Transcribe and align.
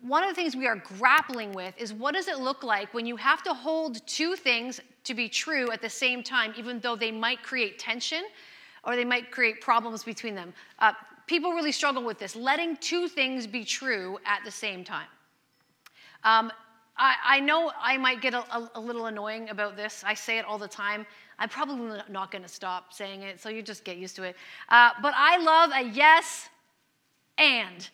one 0.00 0.22
of 0.22 0.30
the 0.30 0.34
things 0.34 0.56
we 0.56 0.66
are 0.66 0.76
grappling 0.76 1.52
with 1.52 1.74
is 1.76 1.92
what 1.92 2.14
does 2.14 2.28
it 2.28 2.38
look 2.38 2.62
like 2.62 2.94
when 2.94 3.04
you 3.04 3.16
have 3.16 3.42
to 3.42 3.52
hold 3.52 4.04
two 4.06 4.34
things 4.34 4.80
to 5.04 5.14
be 5.14 5.28
true 5.28 5.70
at 5.70 5.82
the 5.82 5.90
same 5.90 6.22
time, 6.22 6.54
even 6.56 6.80
though 6.80 6.96
they 6.96 7.12
might 7.12 7.42
create 7.42 7.78
tension 7.78 8.22
or 8.84 8.96
they 8.96 9.04
might 9.04 9.30
create 9.30 9.60
problems 9.60 10.02
between 10.02 10.34
them? 10.34 10.54
Uh, 10.78 10.92
people 11.26 11.52
really 11.52 11.72
struggle 11.72 12.02
with 12.02 12.18
this, 12.18 12.34
letting 12.34 12.76
two 12.78 13.08
things 13.08 13.46
be 13.46 13.62
true 13.62 14.18
at 14.24 14.42
the 14.44 14.50
same 14.50 14.84
time. 14.84 15.06
Um, 16.22 16.50
I, 16.96 17.16
I, 17.24 17.40
know 17.40 17.70
I 17.78 17.98
might 17.98 18.22
get 18.22 18.32
a, 18.32 18.70
a, 18.74 18.80
little 18.80 19.06
annoying 19.06 19.50
about 19.50 19.76
this. 19.76 20.02
I 20.06 20.14
say 20.14 20.38
it 20.38 20.46
all 20.46 20.58
the 20.58 20.68
time. 20.68 21.04
I'm 21.38 21.48
probably 21.50 22.00
not 22.08 22.30
going 22.30 22.42
to 22.42 22.48
stop 22.48 22.94
saying 22.94 23.22
it, 23.22 23.40
so 23.40 23.50
you 23.50 23.62
just 23.62 23.84
get 23.84 23.98
used 23.98 24.16
to 24.16 24.22
it. 24.22 24.36
Uh, 24.70 24.90
but 25.02 25.12
I 25.14 25.36
love 25.38 25.70
a 25.74 25.90
yes 25.90 26.48
and. 27.36 27.90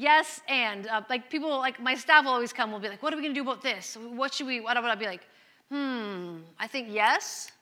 Yes 0.00 0.40
and. 0.48 0.86
Uh, 0.86 1.02
like 1.10 1.28
people, 1.28 1.50
like 1.58 1.78
my 1.78 1.94
staff 1.94 2.24
will 2.24 2.32
always 2.32 2.54
come, 2.54 2.72
will 2.72 2.80
be 2.80 2.88
like, 2.88 3.02
what 3.02 3.12
are 3.12 3.16
we 3.16 3.22
going 3.22 3.34
to 3.34 3.38
do 3.38 3.46
about 3.48 3.62
this? 3.62 3.98
What 4.00 4.32
should 4.32 4.46
we, 4.46 4.58
what 4.60 4.74
would 4.80 4.90
I 4.90 4.94
be 4.94 5.04
like? 5.04 5.26
Hmm, 5.70 6.38
I 6.58 6.66
think 6.66 6.88
yes 6.90 7.52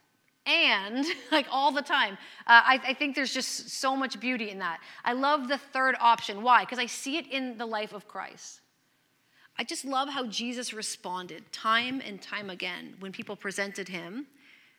and 0.47 1.05
like 1.33 1.47
all 1.51 1.73
the 1.73 1.83
time. 1.83 2.15
Uh, 2.47 2.63
I, 2.65 2.81
I, 2.87 2.95
think 2.95 3.17
there's 3.17 3.35
just 3.35 3.71
so 3.71 3.97
much 3.97 4.21
beauty 4.21 4.51
in 4.51 4.61
that. 4.61 4.79
I 5.05 5.15
love 5.15 5.49
the 5.49 5.59
third 5.59 5.97
option. 6.01 6.43
Why? 6.45 6.65
Because 6.65 6.79
I 6.79 6.87
see 6.87 7.17
it 7.17 7.27
in 7.27 7.59
the 7.59 7.67
life 7.67 7.93
of 7.93 8.07
Christ. 8.07 8.61
I 9.59 9.65
just 9.65 9.85
love 9.85 10.09
how 10.09 10.25
Jesus 10.27 10.73
responded 10.73 11.51
time 11.51 12.01
and 12.07 12.23
time 12.23 12.51
again 12.51 12.95
when 13.01 13.11
people 13.11 13.35
presented 13.35 13.89
him 13.89 14.29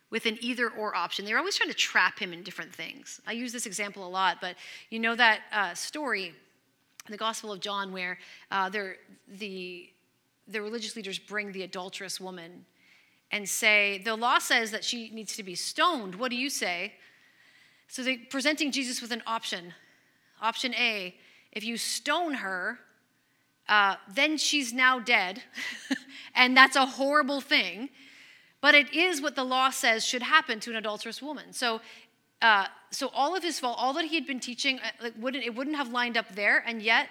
with 0.09 0.25
an 0.25 0.37
either 0.39 0.69
or 0.69 0.95
option. 0.95 1.25
They 1.25 1.33
were 1.33 1.39
always 1.39 1.57
trying 1.57 1.69
to 1.69 1.75
trap 1.75 2.17
him 2.19 2.31
in 2.31 2.41
different 2.41 2.73
things. 2.73 3.19
I 3.27 3.33
use 3.33 3.51
this 3.51 3.65
example 3.65 4.07
a 4.07 4.09
lot, 4.09 4.37
but 4.39 4.55
you 4.89 4.99
know 4.99 5.15
that 5.15 5.41
uh, 5.51 5.73
story 5.73 6.33
the 7.11 7.17
Gospel 7.17 7.51
of 7.51 7.59
John 7.59 7.91
where 7.91 8.17
uh, 8.51 8.69
the, 8.69 9.89
the 10.47 10.61
religious 10.61 10.95
leaders 10.95 11.19
bring 11.19 11.51
the 11.51 11.63
adulterous 11.63 12.19
woman 12.19 12.65
and 13.31 13.47
say, 13.47 14.01
The 14.03 14.15
law 14.15 14.39
says 14.39 14.71
that 14.71 14.83
she 14.83 15.09
needs 15.11 15.35
to 15.35 15.43
be 15.43 15.55
stoned. 15.55 16.15
What 16.15 16.31
do 16.31 16.37
you 16.37 16.49
say? 16.49 16.93
So 17.87 18.03
they're 18.03 18.17
presenting 18.29 18.71
Jesus 18.71 19.01
with 19.01 19.11
an 19.11 19.23
option. 19.25 19.73
Option 20.41 20.73
A 20.75 21.15
if 21.51 21.63
you 21.63 21.77
stone 21.77 22.35
her, 22.35 22.79
uh, 23.67 23.95
then 24.13 24.37
she's 24.37 24.73
now 24.73 24.99
dead, 24.99 25.41
and 26.35 26.55
that's 26.55 26.75
a 26.75 26.85
horrible 26.85 27.41
thing. 27.41 27.89
But 28.61 28.75
it 28.75 28.93
is 28.93 29.21
what 29.21 29.35
the 29.35 29.43
law 29.43 29.69
says 29.69 30.05
should 30.05 30.21
happen 30.21 30.59
to 30.61 30.71
an 30.71 30.75
adulterous 30.75 31.21
woman. 31.21 31.53
So, 31.53 31.81
uh, 32.41 32.67
so 32.91 33.09
all 33.13 33.35
of 33.35 33.43
his 33.43 33.59
fault, 33.59 33.77
all 33.79 33.93
that 33.93 34.05
he 34.05 34.15
had 34.15 34.25
been 34.25 34.39
teaching, 34.39 34.79
uh, 34.79 35.03
like, 35.03 35.13
wouldn't, 35.17 35.43
it 35.43 35.55
wouldn't 35.55 35.75
have 35.75 35.91
lined 35.91 36.17
up 36.17 36.35
there. 36.35 36.63
And 36.65 36.81
yet, 36.81 37.07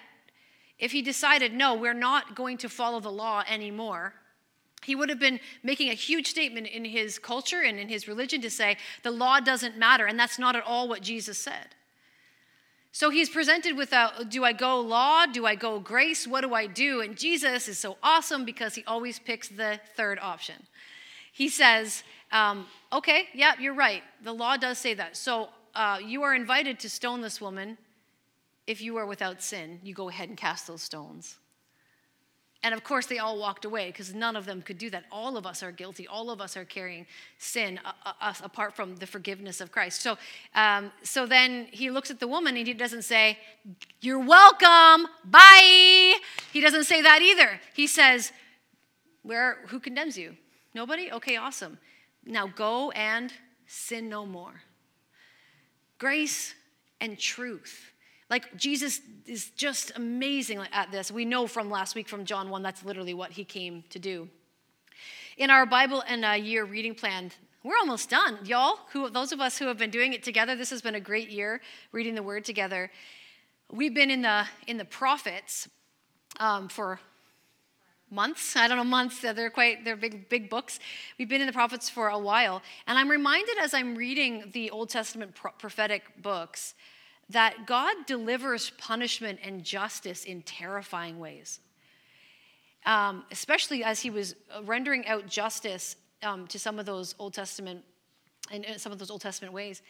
if 0.77 0.91
he 0.91 1.01
decided, 1.01 1.53
no, 1.53 1.75
we're 1.75 1.93
not 1.93 2.35
going 2.35 2.57
to 2.59 2.69
follow 2.69 2.99
the 2.99 3.11
law 3.11 3.43
anymore, 3.47 4.13
he 4.83 4.95
would 4.95 5.09
have 5.09 5.19
been 5.19 5.39
making 5.61 5.89
a 5.89 5.93
huge 5.93 6.27
statement 6.27 6.67
in 6.67 6.85
his 6.85 7.19
culture 7.19 7.61
and 7.61 7.77
in 7.77 7.89
his 7.89 8.07
religion 8.07 8.41
to 8.41 8.49
say 8.49 8.77
the 9.03 9.11
law 9.11 9.39
doesn't 9.39 9.77
matter. 9.77 10.05
And 10.05 10.17
that's 10.17 10.39
not 10.39 10.55
at 10.55 10.63
all 10.63 10.87
what 10.87 11.01
Jesus 11.01 11.37
said. 11.37 11.75
So 12.91 13.09
he's 13.09 13.29
presented 13.29 13.77
with 13.77 13.91
a 13.93 14.25
do 14.27 14.43
I 14.43 14.53
go 14.53 14.79
law? 14.79 15.25
Do 15.25 15.45
I 15.45 15.55
go 15.55 15.79
grace? 15.79 16.25
What 16.25 16.41
do 16.41 16.53
I 16.53 16.65
do? 16.65 17.01
And 17.01 17.17
Jesus 17.17 17.67
is 17.67 17.77
so 17.77 17.97
awesome 18.01 18.45
because 18.45 18.75
he 18.75 18.83
always 18.85 19.19
picks 19.19 19.47
the 19.47 19.79
third 19.95 20.17
option. 20.19 20.55
He 21.31 21.49
says, 21.49 22.03
um, 22.31 22.65
okay, 22.93 23.27
yeah, 23.33 23.53
you're 23.59 23.73
right. 23.73 24.03
The 24.23 24.33
law 24.33 24.57
does 24.57 24.77
say 24.77 24.93
that. 24.93 25.17
So 25.17 25.49
uh, 25.75 25.99
you 26.03 26.23
are 26.23 26.35
invited 26.35 26.79
to 26.79 26.89
stone 26.89 27.21
this 27.21 27.41
woman 27.41 27.77
if 28.67 28.81
you 28.81 28.97
are 28.97 29.05
without 29.05 29.41
sin. 29.41 29.79
You 29.83 29.93
go 29.93 30.09
ahead 30.09 30.29
and 30.29 30.37
cast 30.37 30.67
those 30.67 30.81
stones. 30.81 31.37
And 32.61 32.73
of 32.73 32.83
course, 32.83 33.05
they 33.05 33.19
all 33.19 33.39
walked 33.39 33.63
away 33.63 33.87
because 33.87 34.13
none 34.13 34.35
of 34.35 34.45
them 34.45 34.61
could 34.61 34.77
do 34.77 34.89
that. 34.89 35.05
All 35.11 35.37
of 35.37 35.45
us 35.45 35.63
are 35.63 35.71
guilty. 35.71 36.07
All 36.07 36.29
of 36.29 36.41
us 36.41 36.57
are 36.57 36.65
carrying 36.65 37.05
sin 37.37 37.79
uh, 37.85 37.93
uh, 38.05 38.11
uh, 38.19 38.33
apart 38.43 38.75
from 38.75 38.97
the 38.97 39.07
forgiveness 39.07 39.61
of 39.61 39.71
Christ. 39.71 40.01
So, 40.01 40.17
um, 40.53 40.91
so 41.01 41.25
then 41.25 41.67
he 41.71 41.89
looks 41.89 42.11
at 42.11 42.19
the 42.19 42.27
woman 42.27 42.57
and 42.57 42.67
he 42.67 42.73
doesn't 42.73 43.03
say, 43.03 43.37
You're 44.01 44.19
welcome, 44.19 45.07
bye. 45.23 46.15
He 46.51 46.59
doesn't 46.59 46.83
say 46.83 47.01
that 47.01 47.21
either. 47.21 47.61
He 47.73 47.87
says, 47.87 48.33
Where, 49.23 49.59
Who 49.67 49.79
condemns 49.79 50.17
you? 50.17 50.35
Nobody? 50.75 51.09
Okay, 51.13 51.37
awesome. 51.37 51.77
Now 52.29 52.47
go 52.47 52.91
and 52.91 53.33
sin 53.67 54.07
no 54.07 54.25
more. 54.25 54.61
Grace 55.97 56.53
and 57.01 57.19
truth 57.19 57.91
like 58.29 58.55
Jesus 58.55 59.01
is 59.25 59.49
just 59.51 59.91
amazing 59.95 60.61
at 60.71 60.91
this. 60.91 61.11
We 61.11 61.25
know 61.25 61.47
from 61.47 61.69
last 61.69 61.95
week 61.95 62.07
from 62.07 62.25
John 62.25 62.49
1, 62.49 62.61
that's 62.61 62.85
literally 62.85 63.13
what 63.13 63.31
he 63.31 63.43
came 63.43 63.83
to 63.89 63.99
do. 63.99 64.29
In 65.37 65.49
our 65.49 65.65
Bible 65.65 66.03
and 66.07 66.23
a 66.23 66.37
year 66.37 66.63
reading 66.65 66.93
plan, 66.93 67.31
we're 67.63 67.77
almost 67.77 68.09
done. 68.09 68.37
Y'all, 68.45 68.79
who 68.91 69.09
those 69.09 69.31
of 69.31 69.41
us 69.41 69.57
who 69.57 69.65
have 69.67 69.77
been 69.77 69.89
doing 69.89 70.13
it 70.13 70.23
together, 70.23 70.55
this 70.55 70.69
has 70.69 70.81
been 70.81 70.95
a 70.95 70.99
great 70.99 71.29
year 71.29 71.61
reading 71.91 72.13
the 72.13 72.23
word 72.23 72.45
together. 72.45 72.91
We've 73.71 73.93
been 73.93 74.11
in 74.11 74.21
the 74.21 74.45
in 74.67 74.77
the 74.77 74.85
prophets 74.85 75.67
um, 76.39 76.69
for 76.69 76.99
months. 78.11 78.55
I 78.55 78.67
don't 78.67 78.77
know 78.77 78.83
months. 78.83 79.21
They're 79.21 79.49
quite 79.49 79.85
they're 79.85 79.95
big 79.95 80.29
big 80.29 80.49
books. 80.49 80.79
We've 81.17 81.29
been 81.29 81.41
in 81.41 81.47
the 81.47 81.53
prophets 81.53 81.89
for 81.89 82.09
a 82.09 82.19
while, 82.19 82.61
and 82.87 82.97
I'm 82.97 83.09
reminded 83.09 83.57
as 83.59 83.73
I'm 83.73 83.95
reading 83.95 84.49
the 84.53 84.71
Old 84.71 84.89
Testament 84.89 85.35
prophetic 85.35 86.03
books 86.21 86.75
that 87.29 87.67
God 87.67 87.95
delivers 88.07 88.71
punishment 88.71 89.39
and 89.43 89.63
justice 89.63 90.25
in 90.25 90.41
terrifying 90.41 91.19
ways. 91.19 91.59
Um, 92.85 93.25
especially 93.31 93.83
as 93.83 93.99
he 93.99 94.09
was 94.09 94.35
rendering 94.63 95.05
out 95.05 95.27
justice 95.27 95.95
um, 96.23 96.47
to 96.47 96.57
some 96.57 96.79
of 96.79 96.85
those 96.85 97.13
Old 97.19 97.33
Testament 97.33 97.83
and 98.51 98.65
some 98.77 98.91
of 98.91 98.97
those 98.97 99.11
Old 99.11 99.21
Testament 99.21 99.53
ways. 99.53 99.81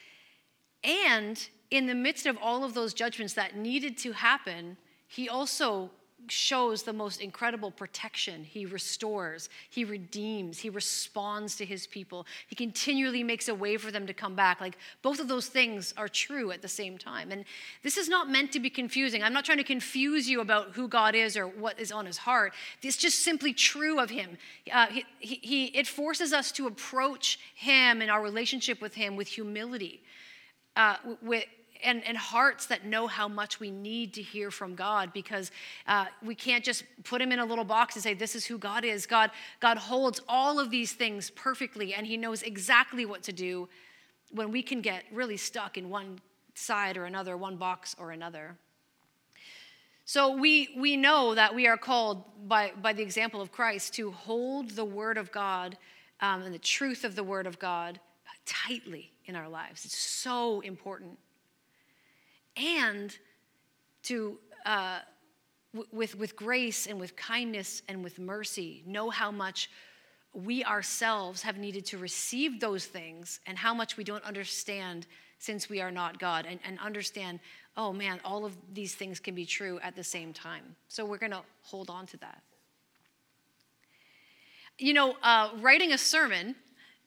And 0.84 1.48
in 1.72 1.86
the 1.88 1.96
midst 1.96 2.26
of 2.26 2.38
all 2.42 2.64
of 2.64 2.74
those 2.74 2.94
judgments 2.94 3.34
that 3.34 3.56
needed 3.56 3.98
to 4.00 4.12
happen, 4.12 4.78
he 5.08 5.30
also 5.30 5.92
shows 6.28 6.84
the 6.84 6.94
most 6.94 7.22
incredible 7.22 7.72
protection. 7.72 8.44
He 8.44 8.66
restores, 8.66 9.50
he 9.70 9.84
redeems, 9.86 10.60
he 10.60 10.70
responds 10.70 11.56
to 11.58 11.66
his 11.66 11.88
people. 11.88 12.26
He 12.48 12.56
continually 12.56 13.24
makes 13.24 13.48
a 13.48 13.56
way 13.56 13.78
for 13.78 13.92
them 13.92 14.06
to 14.08 14.14
come 14.14 14.36
back. 14.36 14.62
Like 14.62 14.78
both 15.02 15.20
of 15.20 15.28
those 15.28 15.48
things 15.48 15.94
are 15.98 16.08
true 16.08 16.52
at 16.52 16.62
the 16.62 16.68
same 16.68 16.98
time. 16.98 17.32
And 17.32 17.46
this 17.84 17.98
is 17.98 18.10
not 18.10 18.30
meant 18.30 18.52
to 18.54 18.60
be 18.60 18.70
confusing. 18.70 19.24
I'm 19.24 19.34
not 19.34 19.46
trying 19.46 19.58
to 19.60 19.64
confuse 19.64 20.30
you 20.30 20.42
about 20.42 20.72
who 20.72 20.88
God 20.88 21.16
is 21.16 21.38
or 21.38 21.48
what 21.48 21.80
is 21.80 21.92
on 21.92 22.06
his 22.06 22.18
heart. 22.18 22.54
It's 22.82 22.98
just 22.98 23.20
simply 23.20 23.54
true 23.54 24.00
of 24.00 24.10
him. 24.10 24.38
Uh, 24.72 24.88
he, 24.88 25.06
he, 25.20 25.66
it 25.68 25.88
forces 25.88 26.34
us 26.34 26.52
to 26.54 26.68
approach 26.68 27.40
him 27.56 28.02
and 28.02 28.12
our 28.12 28.22
relationship 28.22 28.82
with 28.82 28.96
him 28.96 29.16
with 29.16 29.28
humility. 29.28 30.02
Uh, 30.76 30.96
with, 31.22 31.46
and, 31.84 32.04
and 32.06 32.18
hearts 32.18 32.66
that 32.68 32.86
know 32.86 33.08
how 33.08 33.28
much 33.28 33.60
we 33.60 33.72
need 33.72 34.14
to 34.16 34.22
hear 34.22 34.52
from 34.52 34.76
God 34.76 35.14
because 35.14 35.52
uh, 35.88 36.06
we 36.24 36.36
can't 36.36 36.64
just 36.64 36.84
put 37.04 37.22
him 37.22 37.32
in 37.32 37.40
a 37.40 37.46
little 37.46 37.64
box 37.64 37.96
and 37.96 38.04
say, 38.04 38.14
This 38.14 38.36
is 38.36 38.46
who 38.46 38.58
God 38.58 38.84
is. 38.84 39.06
God, 39.06 39.32
God 39.60 39.78
holds 39.78 40.22
all 40.28 40.60
of 40.60 40.72
these 40.72 40.94
things 40.94 41.30
perfectly, 41.30 41.94
and 41.94 42.06
he 42.06 42.18
knows 42.18 42.42
exactly 42.42 43.06
what 43.06 43.24
to 43.24 43.32
do 43.32 43.70
when 44.32 44.52
we 44.52 44.62
can 44.62 44.82
get 44.82 45.04
really 45.12 45.38
stuck 45.38 45.78
in 45.78 45.90
one 45.90 46.20
side 46.54 46.98
or 46.98 47.06
another, 47.06 47.38
one 47.38 47.56
box 47.56 47.96
or 48.00 48.12
another. 48.12 48.58
So 50.06 50.36
we, 50.36 50.70
we 50.76 50.98
know 50.98 51.36
that 51.36 51.54
we 51.54 51.68
are 51.68 51.78
called 51.78 52.24
by, 52.48 52.72
by 52.82 52.94
the 52.94 53.04
example 53.04 53.42
of 53.42 53.52
Christ 53.52 53.94
to 53.96 54.12
hold 54.12 54.72
the 54.72 54.86
Word 54.86 55.18
of 55.18 55.32
God 55.32 55.78
um, 56.20 56.42
and 56.42 56.54
the 56.54 56.60
truth 56.60 57.04
of 57.04 57.16
the 57.16 57.24
Word 57.24 57.46
of 57.46 57.60
God 57.60 58.00
tightly 58.46 59.12
in 59.26 59.36
our 59.36 59.48
lives. 59.48 59.86
It's 59.86 59.98
so 59.98 60.62
important 60.62 61.20
and 62.60 63.18
to, 64.04 64.38
uh, 64.66 65.00
w- 65.74 65.90
with, 65.92 66.16
with 66.16 66.36
grace 66.36 66.88
and 66.88 67.00
with 67.00 67.16
kindness 67.16 67.82
and 67.88 68.04
with 68.04 68.20
mercy, 68.20 68.84
know 68.86 69.10
how 69.10 69.32
much 69.32 69.70
we 70.34 70.64
ourselves 70.64 71.42
have 71.42 71.58
needed 71.58 71.86
to 71.88 71.98
receive 71.98 72.60
those 72.60 72.86
things 72.86 73.40
and 73.48 73.58
how 73.58 73.74
much 73.74 73.98
we 73.98 74.04
don't 74.04 74.24
understand 74.24 75.08
since 75.40 75.70
we 75.70 75.80
are 75.80 75.90
not 75.90 76.20
God, 76.20 76.46
and, 76.46 76.60
and 76.66 76.78
understand, 76.80 77.40
oh 77.78 77.94
man, 77.94 78.20
all 78.26 78.44
of 78.44 78.58
these 78.74 78.94
things 78.94 79.22
can 79.22 79.34
be 79.34 79.46
true 79.46 79.80
at 79.82 79.96
the 79.96 80.04
same 80.04 80.34
time. 80.34 80.76
So 80.90 81.06
we're 81.06 81.18
going 81.18 81.32
to 81.32 81.44
hold 81.64 81.90
on 81.90 82.06
to 82.08 82.18
that. 82.18 82.42
You 84.78 84.94
know, 84.94 85.16
uh, 85.24 85.52
writing 85.62 85.94
a 85.94 85.98
sermon 85.98 86.56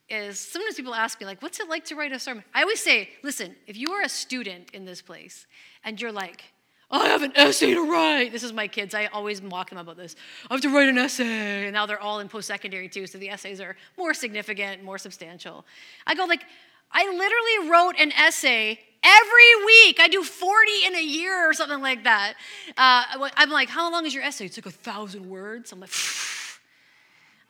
is 0.09 0.39
sometimes 0.39 0.75
people 0.75 0.93
ask 0.93 1.19
me, 1.19 1.25
like, 1.25 1.41
what's 1.41 1.59
it 1.59 1.69
like 1.69 1.85
to 1.85 1.95
write 1.95 2.11
a 2.11 2.19
sermon? 2.19 2.43
I 2.53 2.61
always 2.61 2.81
say, 2.81 3.09
listen, 3.23 3.55
if 3.67 3.77
you 3.77 3.91
are 3.91 4.01
a 4.01 4.09
student 4.09 4.69
in 4.73 4.85
this 4.85 5.01
place 5.01 5.47
and 5.83 5.99
you're 5.99 6.11
like, 6.11 6.43
I 6.91 7.07
have 7.07 7.23
an 7.23 7.31
essay 7.35 7.73
to 7.73 7.89
write. 7.91 8.31
This 8.31 8.43
is 8.43 8.53
my 8.53 8.67
kids. 8.67 8.93
I 8.93 9.07
always 9.07 9.41
mock 9.41 9.69
them 9.69 9.79
about 9.79 9.97
this. 9.97 10.15
I 10.49 10.53
have 10.53 10.61
to 10.61 10.69
write 10.69 10.89
an 10.89 10.97
essay. 10.97 11.65
And 11.65 11.73
now 11.73 11.87
they're 11.87 11.99
all 11.99 12.19
in 12.19 12.29
post 12.29 12.47
secondary 12.47 12.87
too, 12.87 13.07
so 13.07 13.17
the 13.17 13.29
essays 13.29 13.59
are 13.59 13.75
more 13.97 14.13
significant, 14.13 14.83
more 14.83 14.99
substantial. 14.99 15.65
I 16.05 16.13
go, 16.13 16.25
like, 16.25 16.43
I 16.91 17.05
literally 17.05 17.71
wrote 17.71 17.95
an 17.97 18.11
essay 18.11 18.79
every 19.03 19.65
week. 19.65 19.99
I 19.99 20.07
do 20.07 20.23
40 20.23 20.71
in 20.85 20.95
a 20.95 21.03
year 21.03 21.49
or 21.49 21.53
something 21.53 21.81
like 21.81 22.03
that. 22.03 22.35
Uh, 22.77 23.29
I'm 23.35 23.49
like, 23.49 23.69
how 23.69 23.91
long 23.91 24.05
is 24.05 24.13
your 24.13 24.23
essay? 24.23 24.45
It's 24.45 24.57
like 24.57 24.67
a 24.67 24.71
thousand 24.71 25.27
words. 25.27 25.71
I'm 25.71 25.79
like, 25.79 25.89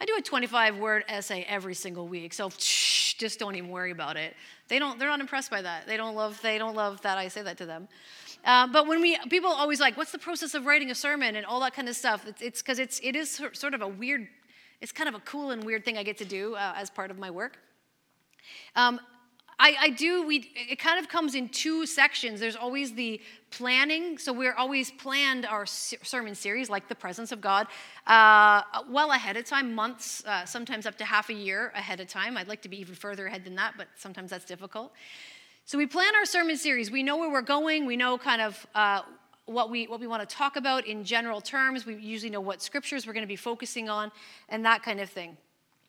I 0.03 0.05
do 0.05 0.17
a 0.17 0.21
25 0.21 0.79
word 0.79 1.05
essay 1.07 1.45
every 1.47 1.73
single 1.73 2.09
week. 2.09 2.33
So 2.33 2.49
just 2.57 3.39
don't 3.39 3.55
even 3.55 3.69
worry 3.69 3.91
about 3.91 4.17
it. 4.17 4.35
They 4.67 4.77
don't, 4.77 4.99
they're 4.99 5.07
not 5.07 5.21
impressed 5.21 5.49
by 5.49 5.61
that. 5.61 5.87
They 5.87 5.95
don't 5.95 6.13
love, 6.13 6.41
they 6.41 6.57
don't 6.57 6.75
love 6.75 6.99
that 7.03 7.17
I 7.17 7.29
say 7.29 7.41
that 7.41 7.57
to 7.59 7.65
them. 7.65 7.87
Uh, 8.43 8.67
but 8.67 8.85
when 8.85 8.99
we, 8.99 9.17
people 9.29 9.49
always 9.49 9.79
like, 9.79 9.95
what's 9.95 10.11
the 10.11 10.19
process 10.19 10.55
of 10.55 10.65
writing 10.65 10.91
a 10.91 10.95
sermon 10.95 11.37
and 11.37 11.45
all 11.45 11.61
that 11.61 11.73
kind 11.73 11.87
of 11.87 11.95
stuff? 11.95 12.25
It's 12.41 12.61
because 12.61 12.79
it's, 12.79 12.99
it's, 12.99 13.07
it 13.07 13.15
is 13.15 13.41
sort 13.53 13.73
of 13.73 13.81
a 13.81 13.87
weird, 13.87 14.27
it's 14.81 14.91
kind 14.91 15.07
of 15.07 15.15
a 15.15 15.21
cool 15.21 15.51
and 15.51 15.63
weird 15.63 15.85
thing 15.85 15.97
I 15.97 16.03
get 16.03 16.17
to 16.17 16.25
do 16.25 16.55
uh, 16.55 16.73
as 16.75 16.89
part 16.89 17.09
of 17.09 17.17
my 17.17 17.31
work. 17.31 17.57
Um, 18.75 18.99
I, 19.57 19.75
I, 19.79 19.89
do, 19.91 20.27
we, 20.27 20.51
it 20.53 20.79
kind 20.79 20.99
of 20.99 21.07
comes 21.07 21.33
in 21.33 21.47
two 21.47 21.85
sections. 21.85 22.41
There's 22.41 22.57
always 22.57 22.93
the 22.93 23.21
planning. 23.57 24.17
So 24.17 24.33
we're 24.33 24.55
always 24.55 24.91
planned 24.91 25.45
our 25.45 25.65
sermon 25.65 26.35
series, 26.35 26.69
like 26.69 26.87
the 26.87 26.95
presence 26.95 27.31
of 27.31 27.39
God, 27.39 27.67
uh, 28.07 28.61
well 28.89 29.11
ahead 29.11 29.37
of 29.37 29.45
time, 29.45 29.73
months, 29.73 30.23
uh, 30.25 30.45
sometimes 30.45 30.85
up 30.85 30.97
to 30.97 31.05
half 31.05 31.29
a 31.29 31.33
year 31.33 31.71
ahead 31.75 31.99
of 31.99 32.07
time. 32.07 32.35
I'd 32.37 32.47
like 32.47 32.61
to 32.63 32.69
be 32.69 32.79
even 32.79 32.95
further 32.95 33.27
ahead 33.27 33.43
than 33.45 33.55
that, 33.55 33.75
but 33.77 33.87
sometimes 33.95 34.31
that's 34.31 34.45
difficult. 34.45 34.91
So 35.65 35.77
we 35.77 35.85
plan 35.85 36.15
our 36.15 36.25
sermon 36.25 36.57
series. 36.57 36.91
We 36.91 37.03
know 37.03 37.17
where 37.17 37.31
we're 37.31 37.41
going. 37.41 37.85
We 37.85 37.95
know 37.95 38.17
kind 38.17 38.41
of 38.41 38.67
uh, 38.75 39.01
what 39.45 39.69
we 39.69 39.87
what 39.87 39.99
we 39.99 40.07
want 40.07 40.27
to 40.27 40.35
talk 40.35 40.55
about 40.55 40.87
in 40.87 41.03
general 41.03 41.39
terms. 41.39 41.85
We 41.85 41.95
usually 41.95 42.31
know 42.31 42.41
what 42.41 42.61
scriptures 42.61 43.05
we're 43.05 43.13
going 43.13 43.23
to 43.23 43.27
be 43.27 43.35
focusing 43.35 43.87
on, 43.87 44.11
and 44.49 44.65
that 44.65 44.83
kind 44.83 44.99
of 44.99 45.09
thing. 45.09 45.37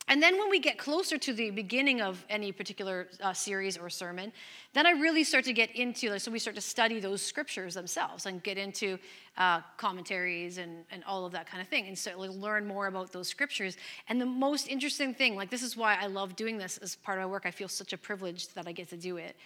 And 0.07 0.23
then 0.23 0.39
when 0.39 0.51
we 0.51 0.61
get 0.61 0.77
closer 0.77 1.17
to 1.17 1.33
the 1.33 1.51
beginning 1.51 2.03
of 2.03 2.23
any 2.29 2.53
particular 2.53 3.09
uh, 3.23 3.33
series 3.33 3.79
or 3.79 3.89
sermon, 3.89 4.33
then 4.75 4.87
I 4.87 4.91
really 4.91 5.25
start 5.25 5.45
to 5.47 5.55
get 5.55 5.75
into, 5.75 6.11
like, 6.11 6.21
so 6.21 6.31
we 6.31 6.39
start 6.39 6.57
to 6.57 6.63
study 6.63 7.01
those 7.01 7.23
scriptures 7.23 7.73
themselves 7.73 8.27
and 8.27 8.43
get 8.43 8.59
into 8.59 8.99
uh, 9.39 9.63
commentaries 9.79 10.59
and, 10.59 10.85
and 10.91 11.03
all 11.05 11.25
of 11.25 11.33
that 11.33 11.47
kind 11.47 11.63
of 11.63 11.69
thing 11.69 11.87
and 11.87 11.99
so 11.99 12.19
learn 12.19 12.67
more 12.67 12.87
about 12.87 13.13
those 13.13 13.29
scriptures. 13.29 13.79
And 14.09 14.21
the 14.21 14.27
most 14.27 14.69
interesting 14.69 15.15
thing, 15.15 15.37
like 15.37 15.49
this 15.49 15.63
is 15.63 15.75
why 15.75 15.97
I 15.99 16.07
love 16.07 16.37
doing 16.37 16.59
this 16.59 16.77
as 16.79 16.97
part 16.97 17.19
of 17.19 17.23
my 17.23 17.31
work, 17.31 17.47
I 17.47 17.51
feel 17.51 17.69
such 17.69 17.95
a 17.95 17.99
privilege 17.99 18.49
that 18.49 18.69
I 18.69 18.73
get 18.73 18.91
to 18.91 18.99
do 18.99 19.17
it, 19.17 19.37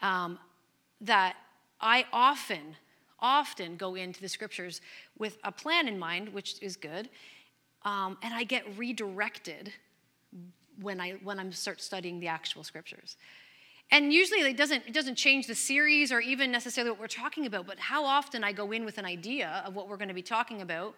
um, 0.00 0.38
that 1.02 1.36
I 1.78 2.06
often, 2.10 2.74
often 3.20 3.76
go 3.76 3.96
into 3.96 4.22
the 4.22 4.30
scriptures 4.30 4.80
with 5.18 5.36
a 5.44 5.52
plan 5.52 5.88
in 5.88 5.98
mind, 5.98 6.30
which 6.30 6.56
is 6.62 6.74
good, 6.74 7.10
um, 7.82 8.16
and 8.22 8.32
I 8.32 8.44
get 8.44 8.64
redirected 8.78 9.74
when 10.80 11.00
I 11.00 11.12
when 11.22 11.38
I'm 11.38 11.52
start 11.52 11.80
studying 11.80 12.20
the 12.20 12.28
actual 12.28 12.64
scriptures. 12.64 13.16
And 13.92 14.12
usually 14.12 14.40
it 14.40 14.56
doesn't, 14.56 14.82
it 14.86 14.92
doesn't 14.92 15.14
change 15.14 15.46
the 15.46 15.54
series 15.54 16.10
or 16.10 16.20
even 16.20 16.50
necessarily 16.50 16.90
what 16.90 16.98
we're 16.98 17.06
talking 17.06 17.46
about, 17.46 17.68
but 17.68 17.78
how 17.78 18.04
often 18.04 18.42
I 18.42 18.50
go 18.50 18.72
in 18.72 18.84
with 18.84 18.98
an 18.98 19.04
idea 19.04 19.62
of 19.64 19.76
what 19.76 19.88
we're 19.88 19.96
going 19.96 20.08
to 20.08 20.14
be 20.14 20.22
talking 20.22 20.60
about, 20.60 20.96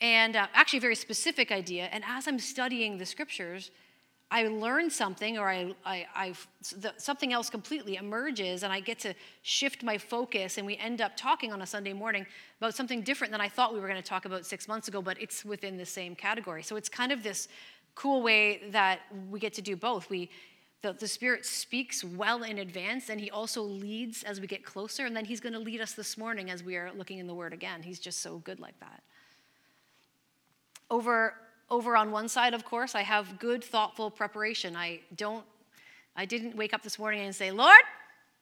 and 0.00 0.34
uh, 0.34 0.48
actually 0.52 0.78
a 0.78 0.80
very 0.80 0.96
specific 0.96 1.52
idea. 1.52 1.84
And 1.92 2.02
as 2.04 2.26
I'm 2.26 2.40
studying 2.40 2.98
the 2.98 3.06
scriptures, 3.06 3.70
I 4.32 4.48
learn 4.48 4.90
something 4.90 5.38
or 5.38 5.48
I, 5.48 5.74
I, 5.84 6.06
I 6.14 6.34
the, 6.76 6.92
something 6.96 7.32
else 7.32 7.48
completely 7.50 7.96
emerges, 7.96 8.64
and 8.64 8.72
I 8.72 8.80
get 8.80 8.98
to 9.00 9.14
shift 9.42 9.84
my 9.84 9.96
focus, 9.96 10.58
and 10.58 10.66
we 10.66 10.76
end 10.78 11.00
up 11.00 11.16
talking 11.16 11.52
on 11.52 11.62
a 11.62 11.66
Sunday 11.66 11.92
morning 11.92 12.26
about 12.58 12.74
something 12.74 13.02
different 13.02 13.30
than 13.30 13.40
I 13.40 13.48
thought 13.48 13.72
we 13.72 13.78
were 13.78 13.86
going 13.86 14.02
to 14.02 14.08
talk 14.08 14.24
about 14.24 14.44
six 14.44 14.66
months 14.66 14.88
ago, 14.88 15.00
but 15.00 15.22
it's 15.22 15.44
within 15.44 15.76
the 15.76 15.86
same 15.86 16.16
category. 16.16 16.64
So 16.64 16.74
it's 16.74 16.88
kind 16.88 17.12
of 17.12 17.22
this 17.22 17.46
cool 17.94 18.22
way 18.22 18.62
that 18.70 19.00
we 19.30 19.38
get 19.40 19.54
to 19.54 19.62
do 19.62 19.76
both. 19.76 20.10
We 20.10 20.30
the, 20.84 20.92
the 20.92 21.08
Spirit 21.08 21.46
speaks 21.46 22.04
well 22.04 22.42
in 22.42 22.58
advance, 22.58 23.08
and 23.08 23.18
He 23.18 23.30
also 23.30 23.62
leads 23.62 24.22
as 24.22 24.38
we 24.38 24.46
get 24.46 24.66
closer, 24.66 25.06
and 25.06 25.16
then 25.16 25.24
He's 25.24 25.40
going 25.40 25.54
to 25.54 25.58
lead 25.58 25.80
us 25.80 25.92
this 25.92 26.18
morning 26.18 26.50
as 26.50 26.62
we 26.62 26.76
are 26.76 26.92
looking 26.94 27.18
in 27.18 27.26
the 27.26 27.32
Word 27.32 27.54
again. 27.54 27.82
He's 27.82 27.98
just 27.98 28.20
so 28.20 28.36
good 28.44 28.60
like 28.60 28.78
that. 28.80 29.02
Over, 30.90 31.32
over 31.70 31.96
on 31.96 32.10
one 32.10 32.28
side, 32.28 32.52
of 32.52 32.66
course, 32.66 32.94
I 32.94 33.00
have 33.00 33.38
good, 33.38 33.64
thoughtful 33.64 34.10
preparation. 34.10 34.76
I 34.76 35.00
don't, 35.16 35.46
I 36.14 36.26
didn't 36.26 36.54
wake 36.54 36.74
up 36.74 36.82
this 36.82 36.98
morning 36.98 37.22
and 37.22 37.34
say, 37.34 37.50
Lord, 37.50 37.80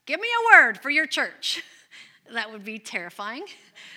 give 0.04 0.18
me 0.18 0.26
a 0.26 0.56
word 0.56 0.82
for 0.82 0.90
your 0.90 1.06
church. 1.06 1.62
that 2.30 2.50
would 2.50 2.64
be 2.64 2.78
terrifying 2.78 3.44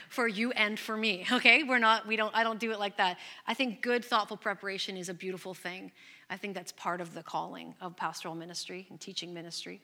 for 0.10 0.28
you 0.28 0.52
and 0.52 0.80
for 0.80 0.98
me 0.98 1.26
okay? 1.32 1.64
We're 1.64 1.80
not 1.80 2.08
we 2.08 2.16
don't 2.16 2.36
i 2.36 2.44
don't 2.44 2.60
do 2.60 2.72
it 2.72 2.80
like 2.80 2.98
that. 2.98 3.18
I 3.48 3.54
think 3.54 3.82
good 3.82 4.04
thoughtful 4.04 4.38
preparation 4.38 4.98
is 4.98 5.10
a 5.10 5.14
beautiful 5.14 5.54
thing. 5.54 5.92
I 6.30 6.38
think 6.38 6.56
that's 6.56 6.72
part 6.72 7.02
of 7.02 7.14
the 7.14 7.24
calling 7.24 7.76
of 7.82 7.96
pastoral 7.96 8.36
ministry 8.36 8.88
and 8.90 9.00
teaching 9.00 9.34
ministry. 9.34 9.82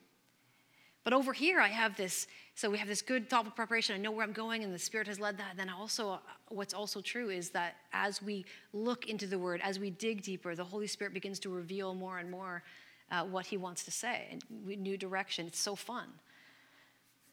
But 1.04 1.14
over 1.14 1.34
here 1.34 1.60
i 1.60 1.68
have 1.68 1.96
this 1.98 2.28
so 2.56 2.70
we 2.70 2.78
have 2.78 2.88
this 2.88 3.02
good 3.02 3.30
thoughtful 3.30 3.54
preparation. 3.54 3.96
I 3.96 4.00
know 4.00 4.12
where 4.12 4.26
i'm 4.26 4.34
going 4.34 4.64
and 4.64 4.74
the 4.74 4.80
spirit 4.80 5.08
has 5.08 5.20
led 5.20 5.38
that. 5.38 5.58
Then 5.58 5.70
also 5.70 6.20
what's 6.50 6.74
also 6.74 7.02
true 7.02 7.30
is 7.30 7.52
that 7.52 7.76
as 7.94 8.22
we 8.22 8.46
look 8.74 9.08
into 9.08 9.28
the 9.28 9.38
word 9.38 9.62
as 9.64 9.80
we 9.80 9.92
dig 9.92 10.22
deeper 10.24 10.56
the 10.56 10.64
holy 10.64 10.88
spirit 10.88 11.14
begins 11.14 11.40
to 11.40 11.50
reveal 11.50 11.94
more 11.94 12.18
and 12.18 12.30
more 12.30 12.64
uh, 13.12 13.24
what 13.26 13.46
he 13.46 13.58
wants 13.58 13.84
to 13.84 13.92
say 13.92 14.28
and 14.32 14.44
new 14.82 14.98
direction. 14.98 15.46
It's 15.46 15.60
so 15.60 15.76
fun 15.76 16.08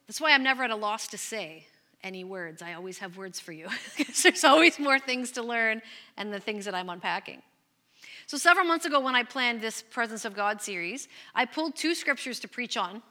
that's 0.08 0.20
why 0.20 0.32
I'm 0.32 0.42
never 0.42 0.64
at 0.64 0.70
a 0.70 0.76
loss 0.76 1.06
to 1.08 1.18
say 1.18 1.66
any 2.02 2.24
words. 2.24 2.62
I 2.62 2.72
always 2.72 2.98
have 2.98 3.16
words 3.18 3.38
for 3.38 3.52
you 3.52 3.68
because 3.96 4.22
there's 4.22 4.42
always 4.42 4.78
more 4.78 4.98
things 4.98 5.30
to 5.32 5.42
learn 5.42 5.82
and 6.16 6.32
the 6.32 6.40
things 6.40 6.64
that 6.64 6.74
I'm 6.74 6.88
unpacking. 6.88 7.42
So, 8.26 8.36
several 8.36 8.66
months 8.66 8.86
ago, 8.86 9.00
when 9.00 9.14
I 9.14 9.22
planned 9.22 9.60
this 9.60 9.82
Presence 9.82 10.24
of 10.24 10.34
God 10.34 10.60
series, 10.60 11.08
I 11.34 11.44
pulled 11.44 11.76
two 11.76 11.94
scriptures 11.94 12.40
to 12.40 12.48
preach 12.48 12.76
on 12.76 13.02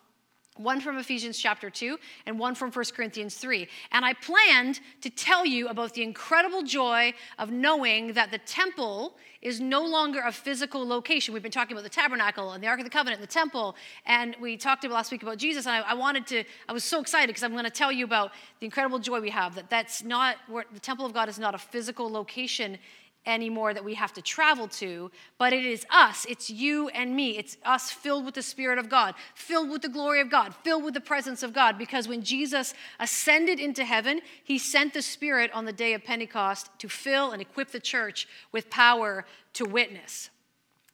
one 0.60 0.82
from 0.82 0.98
Ephesians 0.98 1.38
chapter 1.38 1.70
2 1.70 1.98
and 2.26 2.40
one 2.40 2.56
from 2.56 2.72
1 2.72 2.86
Corinthians 2.96 3.36
3. 3.36 3.68
And 3.92 4.04
I 4.04 4.14
planned 4.14 4.80
to 5.02 5.10
tell 5.10 5.46
you 5.46 5.68
about 5.68 5.94
the 5.94 6.04
incredible 6.04 6.64
joy 6.64 7.14
of 7.40 7.52
knowing 7.52 8.14
that 8.14 8.32
the 8.32 8.40
temple 8.40 9.16
is 9.42 9.60
no 9.60 9.86
longer 9.86 10.22
a 10.26 10.32
physical 10.32 10.86
location. 10.88 11.34
We've 11.34 11.44
been 11.44 11.52
talking 11.52 11.74
about 11.74 11.84
the 11.84 11.90
tabernacle 11.90 12.52
and 12.52 12.64
the 12.64 12.68
Ark 12.68 12.80
of 12.80 12.86
the 12.86 12.90
Covenant 12.90 13.22
and 13.22 13.28
the 13.28 13.32
temple, 13.32 13.76
and 14.06 14.36
we 14.42 14.58
talked 14.58 14.84
last 14.86 15.12
week 15.12 15.24
about 15.24 15.38
Jesus. 15.38 15.66
And 15.66 15.76
I, 15.76 15.92
I 15.92 15.94
wanted 15.94 16.26
to, 16.28 16.44
I 16.68 16.74
was 16.74 16.84
so 16.84 17.00
excited 17.00 17.28
because 17.28 17.44
I'm 17.44 17.52
going 17.52 17.64
to 17.64 17.70
tell 17.70 17.92
you 17.92 18.06
about 18.06 18.32
the 18.60 18.66
incredible 18.66 19.00
joy 19.00 19.20
we 19.20 19.30
have 19.30 19.56
that 19.56 19.70
that's 19.70 20.04
not, 20.04 20.38
where 20.48 20.66
the 20.74 20.80
temple 20.80 21.06
of 21.06 21.14
God 21.14 21.30
is 21.30 21.40
not 21.40 21.56
a 21.56 21.58
physical 21.58 22.10
location 22.10 22.78
anymore 23.26 23.74
that 23.74 23.84
we 23.84 23.94
have 23.96 24.14
to 24.14 24.22
travel 24.22 24.68
to, 24.68 25.12
but 25.38 25.54
it 25.54 25.66
is 25.66 25.86
us. 25.90 26.26
It's 26.30 26.50
you 26.50 26.90
and 26.90 27.16
me. 27.16 27.38
It's 27.38 27.58
us 27.66 27.92
filled 27.92 28.26
with 28.26 28.36
the 28.36 28.42
Spirit 28.42 28.80
of 28.80 28.90
God, 28.90 29.16
filled 29.36 29.70
with 29.70 29.82
the 29.82 29.90
glory 29.90 30.22
of 30.22 30.30
God, 30.30 30.56
filled 30.64 30.84
with 30.84 30.94
the 30.94 31.02
presence 31.02 31.44
of 31.44 31.54
God. 31.54 31.78
Because 31.78 32.08
when 32.08 32.24
Jesus 32.24 32.74
ascended 33.00 33.60
into 33.60 33.84
heaven, 33.84 34.22
he 34.44 34.58
sent 34.58 34.94
the 34.94 35.02
Spirit 35.02 35.52
on 35.54 35.66
the 35.66 35.74
day 35.74 35.94
of 35.94 36.04
Pentecost 36.04 36.70
to 36.80 36.88
fill 36.88 37.32
and 37.32 37.42
equip 37.42 37.72
the 37.72 37.80
church 37.80 38.28
with 38.52 38.70
power 38.70 39.26
to 39.54 39.66
witness. 39.66 40.30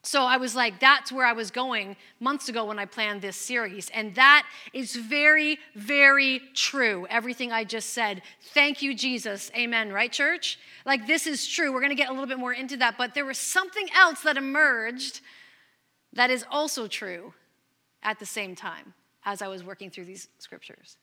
So 0.05 0.24
I 0.24 0.36
was 0.36 0.53
like, 0.53 0.81
that's 0.81 1.13
where 1.13 1.25
I 1.25 1.31
was 1.31 1.50
going 1.50 1.95
months 2.19 2.50
ago 2.50 2.65
when 2.65 2.77
I 2.77 2.83
planned 2.83 3.22
this 3.22 3.38
series. 3.38 3.89
And 3.91 4.13
that 4.15 4.45
is 4.74 4.98
very, 4.98 5.57
very 5.75 6.41
true. 6.53 7.07
Everything 7.10 7.53
I 7.53 7.63
just 7.63 7.91
said. 7.91 8.22
Thank 8.53 8.81
you, 8.81 8.93
Jesus. 8.93 9.50
Amen. 9.57 9.93
Right, 9.93 10.12
church? 10.12 10.60
Like, 10.86 11.07
this 11.07 11.25
is 11.25 11.48
true. 11.48 11.72
We're 11.72 11.79
going 11.79 11.89
to 11.89 11.95
get 11.95 12.10
a 12.10 12.12
little 12.12 12.27
bit 12.27 12.38
more 12.38 12.51
into 12.51 12.75
that. 12.77 12.98
But 12.98 13.13
there 13.13 13.24
was 13.24 13.38
something 13.38 13.88
else 13.95 14.22
that 14.24 14.36
emerged 14.36 15.22
that 16.12 16.29
is 16.29 16.43
also 16.51 16.88
true 16.88 17.33
at 18.03 18.19
the 18.19 18.25
same 18.25 18.55
time 18.55 18.93
as 19.24 19.41
I 19.41 19.48
was 19.48 19.63
working 19.63 19.89
through 19.89 20.05
these 20.05 20.27
scriptures. 20.38 20.98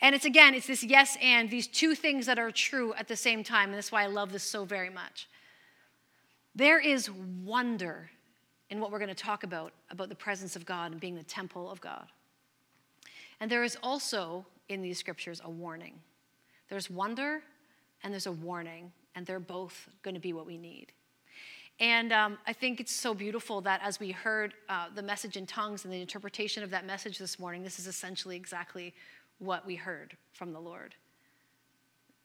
And 0.00 0.14
it's 0.14 0.24
again, 0.24 0.54
it's 0.54 0.66
this 0.66 0.82
yes 0.82 1.18
and, 1.22 1.50
these 1.50 1.66
two 1.66 1.94
things 1.94 2.24
that 2.26 2.38
are 2.38 2.50
true 2.50 2.94
at 2.94 3.08
the 3.08 3.16
same 3.16 3.44
time. 3.44 3.68
And 3.68 3.76
that's 3.76 3.92
why 3.92 4.04
I 4.04 4.06
love 4.06 4.32
this 4.32 4.42
so 4.42 4.64
very 4.64 4.90
much. 4.90 5.28
There 6.56 6.80
is 6.80 7.10
wonder 7.44 8.10
in 8.70 8.80
what 8.80 8.90
we're 8.90 8.98
going 8.98 9.08
to 9.08 9.14
talk 9.14 9.44
about, 9.44 9.74
about 9.90 10.08
the 10.08 10.14
presence 10.14 10.56
of 10.56 10.64
God 10.64 10.90
and 10.90 11.00
being 11.00 11.14
the 11.14 11.22
temple 11.22 11.70
of 11.70 11.82
God. 11.82 12.06
And 13.40 13.50
there 13.50 13.62
is 13.62 13.76
also 13.82 14.46
in 14.70 14.80
these 14.80 14.98
scriptures 14.98 15.42
a 15.44 15.50
warning. 15.50 16.00
There's 16.70 16.90
wonder 16.90 17.42
and 18.02 18.12
there's 18.12 18.26
a 18.26 18.32
warning, 18.32 18.92
and 19.14 19.26
they're 19.26 19.40
both 19.40 19.88
going 20.02 20.14
to 20.14 20.20
be 20.20 20.32
what 20.32 20.46
we 20.46 20.56
need. 20.56 20.92
And 21.78 22.12
um, 22.12 22.38
I 22.46 22.52
think 22.52 22.80
it's 22.80 22.94
so 22.94 23.12
beautiful 23.12 23.60
that 23.62 23.80
as 23.82 24.00
we 24.00 24.10
heard 24.10 24.54
uh, 24.68 24.86
the 24.94 25.02
message 25.02 25.36
in 25.36 25.46
tongues 25.46 25.84
and 25.84 25.92
the 25.92 26.00
interpretation 26.00 26.62
of 26.62 26.70
that 26.70 26.86
message 26.86 27.18
this 27.18 27.38
morning, 27.38 27.62
this 27.62 27.78
is 27.78 27.86
essentially 27.86 28.36
exactly 28.36 28.94
what 29.38 29.66
we 29.66 29.74
heard 29.74 30.16
from 30.32 30.52
the 30.52 30.60
Lord. 30.60 30.94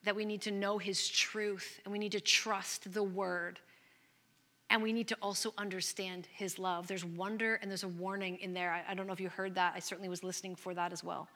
That 0.04 0.16
we 0.16 0.24
need 0.24 0.42
to 0.42 0.52
know 0.52 0.78
His 0.78 1.08
truth 1.08 1.80
and 1.84 1.92
we 1.92 2.00
need 2.00 2.14
to 2.14 2.22
trust 2.22 2.94
the 2.94 3.04
Word 3.04 3.60
and 4.72 4.82
we 4.82 4.94
need 4.94 5.08
to 5.10 5.18
also 5.22 5.54
understand 5.58 6.28
his 6.34 6.58
love. 6.58 6.88
There's 6.88 7.06
wonder 7.06 7.56
and 7.56 7.70
there's 7.70 7.84
a 7.84 7.90
warning 7.90 8.38
in 8.38 8.54
there. 8.54 8.72
I, 8.72 8.92
I, 8.92 8.94
don't 8.96 9.06
know 9.06 9.14
if 9.14 9.20
you 9.20 9.30
heard 9.30 9.56
that. 9.56 9.74
I 9.76 9.80
certainly 9.80 10.10
was 10.10 10.24
listening 10.24 10.56
for 10.56 10.74
that 10.74 10.94
as 10.94 11.04
well. 11.04 11.28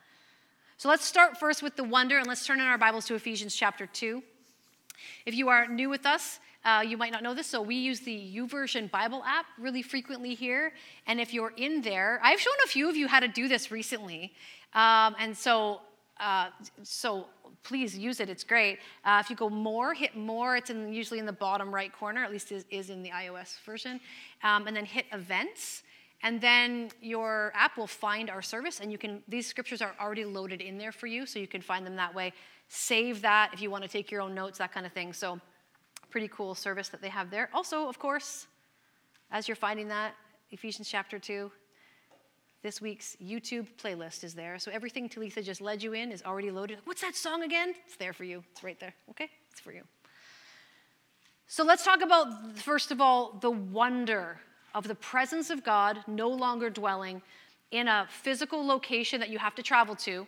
So 0.78 0.90
let's 0.90 1.06
start 1.06 1.38
first 1.38 1.62
with 1.62 1.76
the 1.76 1.84
wonder 1.84 2.18
and 2.18 2.28
let's 2.28 2.46
turn 2.46 2.60
in 2.60 2.66
our 2.66 2.78
Bibles 2.78 3.06
to 3.08 3.16
Ephesians 3.16 3.56
chapter 3.56 3.86
2. 3.86 4.24
If 5.26 5.36
you 5.36 5.50
are 5.50 5.68
new 5.68 5.90
with 5.90 6.06
us, 6.06 6.40
Uh, 6.66 6.82
you 6.82 6.98
might 6.98 7.12
not 7.12 7.22
know 7.22 7.36
this, 7.36 7.46
so 7.46 7.62
we 7.62 7.76
use 7.76 8.00
the 8.00 8.18
YouVersion 8.36 8.90
Bible 8.90 9.24
app 9.24 9.46
really 9.60 9.84
frequently 9.84 10.34
here. 10.34 10.74
And 11.06 11.22
if 11.22 11.32
you're 11.32 11.54
in 11.58 11.84
there, 11.84 12.20
I've 12.24 12.42
shown 12.42 12.56
a 12.66 12.68
few 12.68 12.90
of 12.90 12.96
you 12.96 13.08
how 13.08 13.20
to 13.20 13.28
do 13.28 13.48
this 13.48 13.70
recently. 13.70 14.34
Um, 14.74 15.16
and 15.20 15.38
so, 15.38 15.82
uh, 16.20 16.50
so 16.82 17.28
please 17.66 17.98
use 17.98 18.20
it. 18.20 18.30
It's 18.30 18.44
great. 18.44 18.80
Uh, 19.04 19.22
if 19.24 19.30
you 19.30 19.36
go 19.36 19.50
more, 19.50 19.94
hit 19.94 20.16
more. 20.16 20.56
It's 20.56 20.70
in, 20.70 20.94
usually 20.94 21.20
in 21.20 21.26
the 21.26 21.34
bottom 21.34 21.74
right 21.74 21.92
corner, 21.92 22.24
at 22.24 22.32
least 22.32 22.52
is, 22.52 22.66
is 22.70 22.90
in 22.90 23.04
the 23.04 23.10
iOS 23.10 23.60
version. 23.66 24.00
Um, 24.44 24.68
and 24.68 24.78
then 24.78 24.86
hit 24.86 25.06
events. 25.12 25.84
And 26.24 26.40
then 26.40 26.90
your 27.02 27.52
app 27.56 27.78
will 27.78 27.88
find 27.88 28.30
our 28.30 28.42
service, 28.42 28.80
and 28.80 28.92
you 28.92 28.98
can, 28.98 29.22
these 29.28 29.46
scriptures 29.46 29.82
are 29.82 29.94
already 30.00 30.26
loaded 30.26 30.62
in 30.62 30.78
there 30.78 30.92
for 30.92 31.08
you, 31.08 31.26
so 31.26 31.40
you 31.40 31.48
can 31.48 31.62
find 31.62 31.86
them 31.86 31.96
that 31.98 32.16
way. 32.16 32.34
Save 32.68 33.22
that 33.22 33.52
if 33.54 33.62
you 33.62 33.70
want 33.70 33.84
to 33.84 33.90
take 33.90 34.10
your 34.10 34.22
own 34.22 34.34
notes, 34.34 34.58
that 34.58 34.72
kind 34.72 34.86
of 34.86 34.94
thing. 34.94 35.14
So, 35.14 35.40
pretty 36.10 36.30
cool 36.30 36.56
service 36.56 36.88
that 36.90 37.02
they 37.02 37.10
have 37.10 37.30
there. 37.30 37.50
Also, 37.54 37.88
of 37.90 38.00
course, 38.00 38.48
as 39.32 39.48
you're 39.48 39.56
finding 39.56 39.90
that, 39.90 40.16
Ephesians 40.52 40.88
chapter 40.90 41.20
2, 41.20 41.52
this 42.66 42.82
week's 42.82 43.16
YouTube 43.24 43.68
playlist 43.80 44.24
is 44.24 44.34
there. 44.34 44.58
So 44.58 44.72
everything 44.72 45.08
Talitha 45.08 45.44
just 45.44 45.62
led 45.62 45.84
you 45.84 45.94
in 45.94 46.12
is 46.12 46.24
already 46.24 46.50
loaded. 46.50 46.80
What's 46.86 47.02
that 47.02 47.16
song 47.16 47.44
again? 47.44 47.76
It's 47.86 47.96
there 47.96 48.12
for 48.12 48.24
you. 48.24 48.44
It's 48.52 48.64
right 48.64 48.80
there. 48.80 48.96
Okay? 49.12 49.30
It's 49.52 49.60
for 49.60 49.72
you. 49.72 49.84
So 51.46 51.64
let's 51.64 51.86
talk 51.86 52.02
about, 52.02 52.58
first 52.58 52.90
of 52.90 53.00
all, 53.00 53.38
the 53.40 53.52
wonder 53.52 54.40
of 54.74 54.88
the 54.88 54.96
presence 54.96 55.52
of 55.52 55.64
God 55.64 56.00
no 56.08 56.28
longer 56.28 56.72
dwelling 56.72 57.22
in 57.70 57.88
a 57.88 58.08
physical 58.10 58.66
location 58.66 59.20
that 59.20 59.30
you 59.30 59.38
have 59.38 59.54
to 59.54 59.62
travel 59.62 59.96
to, 59.98 60.26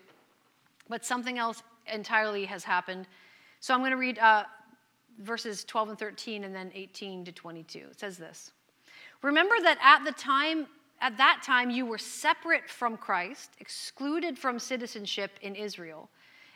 but 0.89 1.03
something 1.03 1.39
else 1.39 1.63
entirely 1.91 2.45
has 2.45 2.63
happened. 2.63 3.07
So 3.61 3.73
I'm 3.73 3.79
going 3.79 3.89
to 3.89 3.97
read 3.97 4.19
uh, 4.19 4.43
verses 5.21 5.63
12 5.63 5.89
and 5.89 5.97
13 5.97 6.43
and 6.43 6.53
then 6.53 6.69
18 6.75 7.25
to 7.25 7.31
22. 7.31 7.79
It 7.79 7.99
says 7.99 8.19
this 8.19 8.51
Remember 9.23 9.55
that 9.63 9.79
at 9.81 10.05
the 10.05 10.11
time, 10.11 10.67
at 10.99 11.17
that 11.17 11.41
time, 11.43 11.69
you 11.69 11.85
were 11.85 11.97
separate 11.97 12.69
from 12.69 12.97
Christ, 12.97 13.51
excluded 13.59 14.37
from 14.37 14.59
citizenship 14.59 15.31
in 15.41 15.55
Israel, 15.55 16.09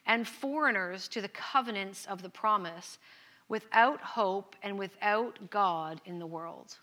and 0.05 0.27
foreigners 0.27 1.07
to 1.09 1.21
the 1.21 1.29
covenants 1.29 2.05
of 2.07 2.21
the 2.21 2.29
promise, 2.29 2.97
without 3.49 4.01
hope 4.01 4.55
and 4.63 4.79
without 4.79 5.49
God 5.49 6.01
in 6.05 6.17
the 6.17 6.25
world. 6.25 6.77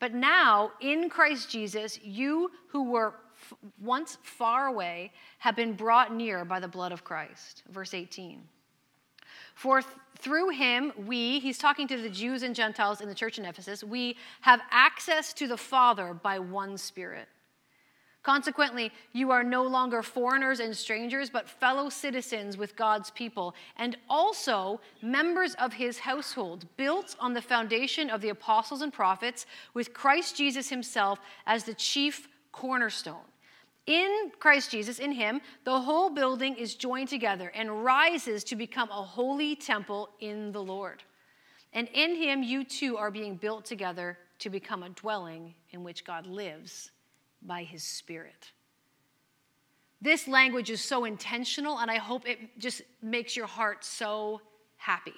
But 0.00 0.14
now, 0.14 0.72
in 0.80 1.10
Christ 1.10 1.50
Jesus, 1.50 2.00
you 2.02 2.50
who 2.68 2.90
were 2.90 3.14
f- 3.36 3.54
once 3.80 4.16
far 4.22 4.66
away 4.66 5.12
have 5.38 5.54
been 5.54 5.74
brought 5.74 6.12
near 6.14 6.44
by 6.44 6.58
the 6.58 6.68
blood 6.68 6.90
of 6.90 7.04
Christ. 7.04 7.62
Verse 7.68 7.92
18. 7.92 8.42
For 9.60 9.82
th- 9.82 9.92
through 10.16 10.48
him, 10.48 10.90
we, 11.04 11.38
he's 11.38 11.58
talking 11.58 11.86
to 11.88 12.00
the 12.00 12.08
Jews 12.08 12.42
and 12.42 12.54
Gentiles 12.54 13.02
in 13.02 13.10
the 13.10 13.14
church 13.14 13.38
in 13.38 13.44
Ephesus, 13.44 13.84
we 13.84 14.16
have 14.40 14.62
access 14.70 15.34
to 15.34 15.46
the 15.46 15.58
Father 15.58 16.14
by 16.14 16.38
one 16.38 16.78
Spirit. 16.78 17.28
Consequently, 18.22 18.90
you 19.12 19.30
are 19.30 19.44
no 19.44 19.62
longer 19.62 20.02
foreigners 20.02 20.60
and 20.60 20.74
strangers, 20.74 21.28
but 21.28 21.46
fellow 21.46 21.90
citizens 21.90 22.56
with 22.56 22.74
God's 22.74 23.10
people, 23.10 23.54
and 23.76 23.98
also 24.08 24.80
members 25.02 25.52
of 25.56 25.74
his 25.74 25.98
household, 25.98 26.64
built 26.78 27.14
on 27.20 27.34
the 27.34 27.42
foundation 27.42 28.08
of 28.08 28.22
the 28.22 28.30
apostles 28.30 28.80
and 28.80 28.94
prophets, 28.94 29.44
with 29.74 29.92
Christ 29.92 30.38
Jesus 30.38 30.70
himself 30.70 31.20
as 31.46 31.64
the 31.64 31.74
chief 31.74 32.28
cornerstone. 32.50 33.29
In 33.90 34.30
Christ 34.38 34.70
Jesus, 34.70 35.00
in 35.00 35.10
Him, 35.10 35.40
the 35.64 35.80
whole 35.80 36.10
building 36.10 36.54
is 36.54 36.76
joined 36.76 37.08
together 37.08 37.50
and 37.56 37.84
rises 37.84 38.44
to 38.44 38.54
become 38.54 38.88
a 38.88 39.02
holy 39.02 39.56
temple 39.56 40.10
in 40.20 40.52
the 40.52 40.62
Lord. 40.62 41.02
And 41.72 41.88
in 41.92 42.14
Him, 42.14 42.44
you 42.44 42.62
too 42.62 42.96
are 42.98 43.10
being 43.10 43.34
built 43.34 43.64
together 43.64 44.16
to 44.38 44.48
become 44.48 44.84
a 44.84 44.90
dwelling 44.90 45.54
in 45.70 45.82
which 45.82 46.04
God 46.04 46.28
lives 46.28 46.92
by 47.42 47.64
His 47.64 47.82
Spirit. 47.82 48.52
This 50.00 50.28
language 50.28 50.70
is 50.70 50.80
so 50.80 51.04
intentional, 51.04 51.80
and 51.80 51.90
I 51.90 51.96
hope 51.96 52.28
it 52.28 52.60
just 52.60 52.82
makes 53.02 53.34
your 53.34 53.48
heart 53.48 53.84
so 53.84 54.40
happy. 54.76 55.14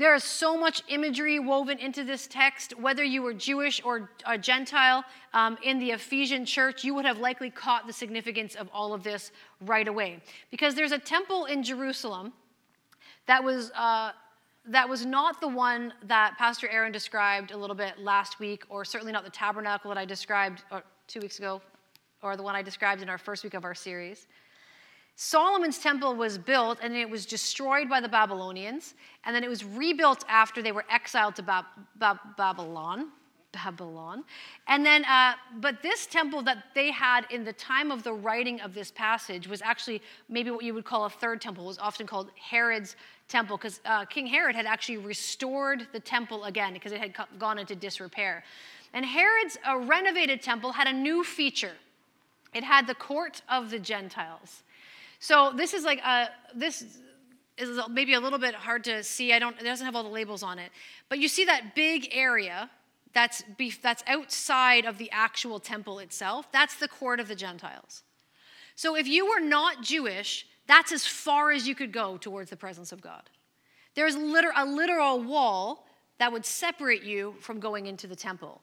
There 0.00 0.14
is 0.14 0.24
so 0.24 0.56
much 0.56 0.82
imagery 0.88 1.38
woven 1.38 1.78
into 1.78 2.04
this 2.04 2.26
text. 2.26 2.72
Whether 2.80 3.04
you 3.04 3.20
were 3.20 3.34
Jewish 3.34 3.82
or 3.84 4.08
a 4.24 4.38
Gentile 4.38 5.04
um, 5.34 5.58
in 5.62 5.78
the 5.78 5.90
Ephesian 5.90 6.46
church, 6.46 6.82
you 6.84 6.94
would 6.94 7.04
have 7.04 7.18
likely 7.18 7.50
caught 7.50 7.86
the 7.86 7.92
significance 7.92 8.54
of 8.54 8.70
all 8.72 8.94
of 8.94 9.02
this 9.02 9.30
right 9.60 9.86
away. 9.86 10.22
Because 10.50 10.74
there's 10.74 10.92
a 10.92 10.98
temple 10.98 11.44
in 11.44 11.62
Jerusalem 11.62 12.32
that 13.26 13.44
was, 13.44 13.72
uh, 13.72 14.12
that 14.64 14.88
was 14.88 15.04
not 15.04 15.38
the 15.38 15.48
one 15.48 15.92
that 16.04 16.34
Pastor 16.38 16.66
Aaron 16.70 16.92
described 16.92 17.50
a 17.50 17.56
little 17.58 17.76
bit 17.76 17.98
last 17.98 18.40
week, 18.40 18.64
or 18.70 18.86
certainly 18.86 19.12
not 19.12 19.24
the 19.24 19.30
tabernacle 19.30 19.90
that 19.90 19.98
I 19.98 20.06
described 20.06 20.62
uh, 20.70 20.80
two 21.08 21.20
weeks 21.20 21.38
ago, 21.38 21.60
or 22.22 22.38
the 22.38 22.42
one 22.42 22.54
I 22.54 22.62
described 22.62 23.02
in 23.02 23.10
our 23.10 23.18
first 23.18 23.44
week 23.44 23.52
of 23.52 23.66
our 23.66 23.74
series. 23.74 24.28
Solomon's 25.22 25.76
temple 25.76 26.14
was 26.14 26.38
built 26.38 26.78
and 26.82 26.96
it 26.96 27.08
was 27.08 27.26
destroyed 27.26 27.90
by 27.90 28.00
the 28.00 28.08
Babylonians, 28.08 28.94
and 29.24 29.36
then 29.36 29.44
it 29.44 29.50
was 29.50 29.62
rebuilt 29.62 30.24
after 30.30 30.62
they 30.62 30.72
were 30.72 30.86
exiled 30.88 31.36
to 31.36 31.42
Bab- 31.42 31.66
Bab- 31.96 32.38
Babylon. 32.38 33.08
Babylon. 33.52 34.24
And 34.66 34.86
then, 34.86 35.04
uh, 35.04 35.34
but 35.58 35.82
this 35.82 36.06
temple 36.06 36.40
that 36.44 36.64
they 36.74 36.90
had 36.90 37.26
in 37.30 37.44
the 37.44 37.52
time 37.52 37.90
of 37.90 38.02
the 38.02 38.14
writing 38.14 38.62
of 38.62 38.72
this 38.72 38.90
passage 38.90 39.46
was 39.46 39.60
actually 39.60 40.00
maybe 40.30 40.50
what 40.50 40.64
you 40.64 40.72
would 40.72 40.86
call 40.86 41.04
a 41.04 41.10
third 41.10 41.42
temple. 41.42 41.64
It 41.64 41.66
was 41.66 41.78
often 41.78 42.06
called 42.06 42.30
Herod's 42.36 42.96
temple 43.28 43.58
because 43.58 43.82
uh, 43.84 44.06
King 44.06 44.26
Herod 44.26 44.56
had 44.56 44.64
actually 44.64 44.96
restored 44.96 45.86
the 45.92 46.00
temple 46.00 46.44
again 46.44 46.72
because 46.72 46.92
it 46.92 46.98
had 46.98 47.14
gone 47.38 47.58
into 47.58 47.76
disrepair. 47.76 48.42
And 48.94 49.04
Herod's 49.04 49.58
uh, 49.68 49.76
renovated 49.80 50.40
temple 50.40 50.72
had 50.72 50.86
a 50.86 50.94
new 50.94 51.24
feature 51.24 51.74
it 52.52 52.64
had 52.64 52.86
the 52.86 52.94
court 52.94 53.42
of 53.48 53.70
the 53.70 53.78
Gentiles. 53.78 54.62
So 55.20 55.52
this 55.54 55.74
is 55.74 55.84
like 55.84 56.00
a, 56.00 56.30
this 56.54 56.84
is 57.58 57.78
maybe 57.90 58.14
a 58.14 58.20
little 58.20 58.38
bit 58.38 58.54
hard 58.54 58.82
to 58.84 59.04
see. 59.04 59.32
I 59.32 59.38
don't, 59.38 59.56
it 59.60 59.64
doesn't 59.64 59.84
have 59.84 59.94
all 59.94 60.02
the 60.02 60.08
labels 60.08 60.42
on 60.42 60.58
it. 60.58 60.72
But 61.08 61.18
you 61.18 61.28
see 61.28 61.44
that 61.44 61.74
big 61.74 62.08
area 62.10 62.70
that's, 63.12 63.44
that's 63.82 64.02
outside 64.06 64.86
of 64.86 64.96
the 64.98 65.10
actual 65.10 65.60
temple 65.60 65.98
itself. 65.98 66.50
That's 66.52 66.76
the 66.76 66.88
court 66.88 67.20
of 67.20 67.28
the 67.28 67.34
Gentiles. 67.34 68.02
So 68.76 68.96
if 68.96 69.06
you 69.06 69.28
were 69.28 69.40
not 69.40 69.82
Jewish, 69.82 70.46
that's 70.66 70.90
as 70.90 71.06
far 71.06 71.50
as 71.50 71.68
you 71.68 71.74
could 71.74 71.92
go 71.92 72.16
towards 72.16 72.48
the 72.48 72.56
presence 72.56 72.92
of 72.92 73.02
God. 73.02 73.28
There's 73.94 74.14
a 74.14 74.18
literal 74.18 75.22
wall 75.22 75.86
that 76.18 76.32
would 76.32 76.46
separate 76.46 77.02
you 77.02 77.34
from 77.40 77.60
going 77.60 77.86
into 77.86 78.06
the 78.06 78.16
temple. 78.16 78.62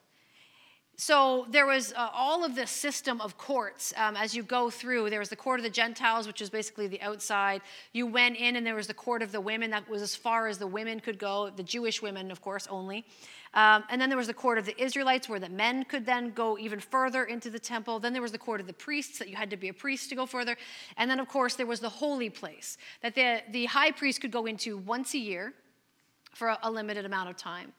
So 0.99 1.45
there 1.51 1.67
was 1.67 1.93
uh, 1.93 2.09
all 2.11 2.43
of 2.43 2.55
this 2.55 2.71
system 2.71 3.21
of 3.21 3.37
courts 3.37 3.93
um, 3.97 4.17
as 4.17 4.35
you 4.35 4.41
go 4.41 4.71
through. 4.71 5.11
There 5.11 5.19
was 5.19 5.29
the 5.29 5.35
court 5.35 5.59
of 5.59 5.63
the 5.63 5.69
Gentiles, 5.69 6.25
which 6.25 6.41
is 6.41 6.49
basically 6.49 6.87
the 6.87 6.99
outside. 7.01 7.61
You 7.93 8.07
went 8.07 8.35
in, 8.35 8.55
and 8.55 8.65
there 8.65 8.73
was 8.73 8.87
the 8.87 8.95
court 8.95 9.21
of 9.21 9.31
the 9.31 9.39
women. 9.39 9.69
That 9.69 9.87
was 9.87 10.01
as 10.01 10.15
far 10.15 10.47
as 10.47 10.57
the 10.57 10.65
women 10.65 10.99
could 10.99 11.19
go, 11.19 11.51
the 11.55 11.61
Jewish 11.61 12.01
women, 12.01 12.31
of 12.31 12.41
course, 12.41 12.65
only. 12.71 13.05
Um, 13.53 13.83
and 13.91 14.01
then 14.01 14.09
there 14.09 14.17
was 14.17 14.25
the 14.25 14.33
court 14.33 14.57
of 14.57 14.65
the 14.65 14.79
Israelites, 14.81 15.29
where 15.29 15.39
the 15.39 15.49
men 15.49 15.85
could 15.85 16.03
then 16.03 16.31
go 16.31 16.57
even 16.57 16.79
further 16.79 17.25
into 17.25 17.51
the 17.51 17.59
temple. 17.59 17.99
Then 17.99 18.13
there 18.13 18.21
was 18.23 18.31
the 18.31 18.39
court 18.39 18.59
of 18.59 18.65
the 18.65 18.73
priests, 18.73 19.19
that 19.19 19.29
you 19.29 19.35
had 19.35 19.51
to 19.51 19.57
be 19.57 19.69
a 19.69 19.73
priest 19.73 20.09
to 20.09 20.15
go 20.15 20.25
further. 20.25 20.57
And 20.97 21.11
then, 21.11 21.19
of 21.19 21.27
course, 21.27 21.53
there 21.53 21.67
was 21.67 21.79
the 21.79 21.89
holy 21.89 22.31
place 22.31 22.75
that 23.03 23.13
the, 23.13 23.43
the 23.51 23.65
high 23.65 23.91
priest 23.91 24.21
could 24.21 24.31
go 24.31 24.47
into 24.47 24.77
once 24.77 25.13
a 25.13 25.19
year 25.19 25.53
for 26.33 26.47
a, 26.47 26.57
a 26.63 26.71
limited 26.71 27.05
amount 27.05 27.29
of 27.29 27.37
time. 27.37 27.71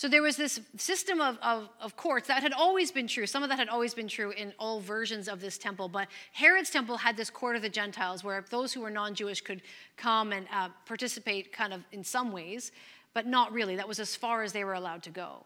So 0.00 0.08
there 0.08 0.22
was 0.22 0.38
this 0.38 0.58
system 0.78 1.20
of, 1.20 1.36
of, 1.42 1.68
of, 1.78 1.94
courts 1.94 2.28
that 2.28 2.42
had 2.42 2.54
always 2.54 2.90
been 2.90 3.06
true. 3.06 3.26
Some 3.26 3.42
of 3.42 3.50
that 3.50 3.58
had 3.58 3.68
always 3.68 3.92
been 3.92 4.08
true 4.08 4.30
in 4.30 4.54
all 4.58 4.80
versions 4.80 5.28
of 5.28 5.42
this 5.42 5.58
temple. 5.58 5.90
But 5.90 6.08
Herod's 6.32 6.70
temple 6.70 6.96
had 6.96 7.18
this 7.18 7.28
court 7.28 7.54
of 7.54 7.60
the 7.60 7.68
Gentiles 7.68 8.24
where 8.24 8.42
those 8.48 8.72
who 8.72 8.80
were 8.80 8.88
non 8.88 9.14
Jewish 9.14 9.42
could 9.42 9.60
come 9.98 10.32
and 10.32 10.46
uh, 10.54 10.70
participate 10.86 11.52
kind 11.52 11.74
of 11.74 11.84
in 11.92 12.02
some 12.02 12.32
ways, 12.32 12.72
but 13.12 13.26
not 13.26 13.52
really. 13.52 13.76
That 13.76 13.86
was 13.86 14.00
as 14.00 14.16
far 14.16 14.42
as 14.42 14.54
they 14.54 14.64
were 14.64 14.72
allowed 14.72 15.02
to 15.02 15.10
go. 15.10 15.44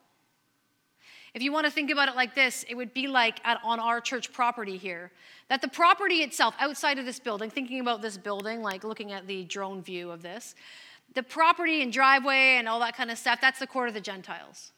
If 1.34 1.42
you 1.42 1.50
want 1.50 1.66
to 1.66 1.72
think 1.72 1.90
about 1.90 2.08
it 2.08 2.14
like 2.14 2.36
this, 2.36 2.64
it 2.68 2.76
would 2.76 2.94
be 2.94 3.08
like 3.08 3.40
at, 3.44 3.58
on 3.64 3.80
our 3.80 4.00
church 4.00 4.32
property 4.32 4.76
here 4.76 5.10
that 5.48 5.62
the 5.62 5.68
property 5.68 6.18
itself, 6.18 6.54
outside 6.60 7.00
of 7.00 7.06
this 7.06 7.18
building, 7.18 7.50
thinking 7.50 7.80
about 7.80 8.02
this 8.02 8.16
building, 8.16 8.62
like 8.62 8.84
looking 8.84 9.10
at 9.10 9.26
the 9.26 9.42
drone 9.42 9.82
view 9.82 10.12
of 10.12 10.22
this, 10.22 10.54
the 11.14 11.22
property 11.22 11.82
and 11.82 11.92
driveway 11.92 12.56
and 12.56 12.68
all 12.68 12.80
that 12.80 12.96
kind 12.96 13.10
of 13.10 13.18
stuff, 13.18 13.40
that's 13.40 13.58
the 13.58 13.66
court 13.66 13.88
of 13.88 13.94
the 13.94 14.00
Gentiles. 14.00 14.72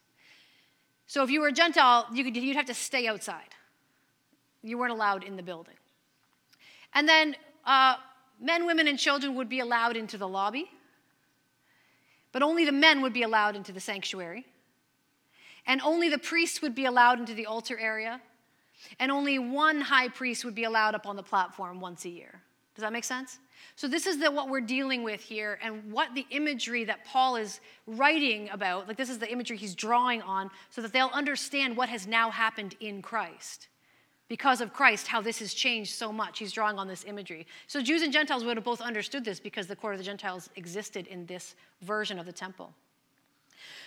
So 1.07 1.23
if 1.23 1.31
you 1.31 1.41
were 1.41 1.49
a 1.49 1.53
Gentile, 1.53 2.07
you 2.13 2.25
could, 2.25 2.37
you'd 2.37 2.57
have 2.57 2.67
to 2.67 2.75
stay 2.75 3.07
outside. 3.07 3.55
You 4.63 4.79
weren't 4.79 4.93
allowed 4.93 5.23
in 5.23 5.37
the 5.37 5.43
building. 5.43 5.77
And 6.95 7.09
then 7.09 7.37
uh, 7.65 7.97
men, 8.41 8.67
women, 8.67 8.89
and 8.89 8.99
children 8.99 9.35
would 9.37 9.49
be 9.49 9.61
allowed 9.61 9.97
into 9.97 10.19
the 10.19 10.27
lobby, 10.27 10.71
but 12.33 12.43
only 12.43 12.65
the 12.65 12.73
men 12.73 13.03
would 13.03 13.13
be 13.13 13.23
allowed 13.23 13.57
into 13.57 13.73
the 13.73 13.81
sanctuary. 13.81 14.45
And 15.67 15.81
only 15.83 16.09
the 16.09 16.19
priests 16.19 16.63
would 16.63 16.75
be 16.75 16.85
allowed 16.85 17.19
into 17.19 17.35
the 17.35 17.47
altar 17.47 17.79
area. 17.79 18.21
And 19.01 19.11
only 19.11 19.39
one 19.39 19.81
high 19.81 20.09
priest 20.09 20.45
would 20.45 20.55
be 20.55 20.65
allowed 20.65 20.95
up 20.95 21.07
on 21.07 21.17
the 21.17 21.23
platform 21.23 21.81
once 21.81 22.05
a 22.05 22.09
year. 22.09 22.41
Does 22.75 22.83
that 22.83 22.93
make 22.93 23.05
sense? 23.05 23.39
So, 23.77 23.89
this 23.89 24.07
is 24.07 24.19
the, 24.19 24.31
what 24.31 24.49
we're 24.49 24.61
dealing 24.61 25.03
with 25.03 25.21
here, 25.21 25.59
and 25.63 25.93
what 25.93 26.15
the 26.15 26.27
imagery 26.31 26.85
that 26.85 27.05
Paul 27.05 27.37
is 27.37 27.61
writing 27.87 28.49
about, 28.51 28.89
like 28.89 28.97
this 28.97 29.11
is 29.11 29.19
the 29.19 29.31
imagery 29.31 29.57
he's 29.57 29.75
drawing 29.75 30.23
on, 30.23 30.51
so 30.71 30.81
that 30.81 30.93
they'll 30.93 31.11
understand 31.13 31.77
what 31.77 31.89
has 31.89 32.07
now 32.07 32.31
happened 32.31 32.75
in 32.81 33.03
Christ. 33.03 33.69
Because 34.29 34.61
of 34.61 34.73
Christ, 34.73 35.07
how 35.07 35.21
this 35.21 35.39
has 35.39 35.55
changed 35.55 35.95
so 35.95 36.13
much. 36.13 36.39
He's 36.39 36.53
drawing 36.53 36.79
on 36.79 36.89
this 36.89 37.05
imagery. 37.05 37.47
So, 37.67 37.83
Jews 37.83 38.03
and 38.03 38.13
Gentiles 38.13 38.45
would 38.45 38.57
have 38.57 38.65
both 38.65 38.81
understood 38.81 39.25
this 39.25 39.39
because 39.41 39.67
the 39.67 39.77
court 39.77 39.95
of 39.95 39.99
the 39.99 40.05
Gentiles 40.05 40.49
existed 40.57 41.07
in 41.07 41.27
this 41.27 41.55
version 41.83 42.19
of 42.19 42.27
the 42.27 42.33
temple. 42.33 42.73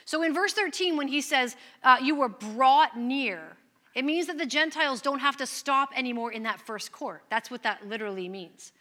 So, 0.05 0.23
in 0.23 0.33
verse 0.33 0.53
13, 0.53 0.97
when 0.97 1.07
he 1.07 1.21
says, 1.21 1.55
uh, 1.83 1.97
You 2.01 2.15
were 2.15 2.29
brought 2.29 2.97
near, 2.97 3.57
it 3.95 4.05
means 4.05 4.27
that 4.27 4.37
the 4.37 4.45
Gentiles 4.45 5.01
don't 5.01 5.19
have 5.19 5.37
to 5.37 5.45
stop 5.45 5.89
anymore 5.97 6.31
in 6.31 6.43
that 6.43 6.61
first 6.61 6.91
court. 6.91 7.23
That's 7.29 7.49
what 7.49 7.63
that 7.63 7.87
literally 7.87 8.29
means 8.29 8.71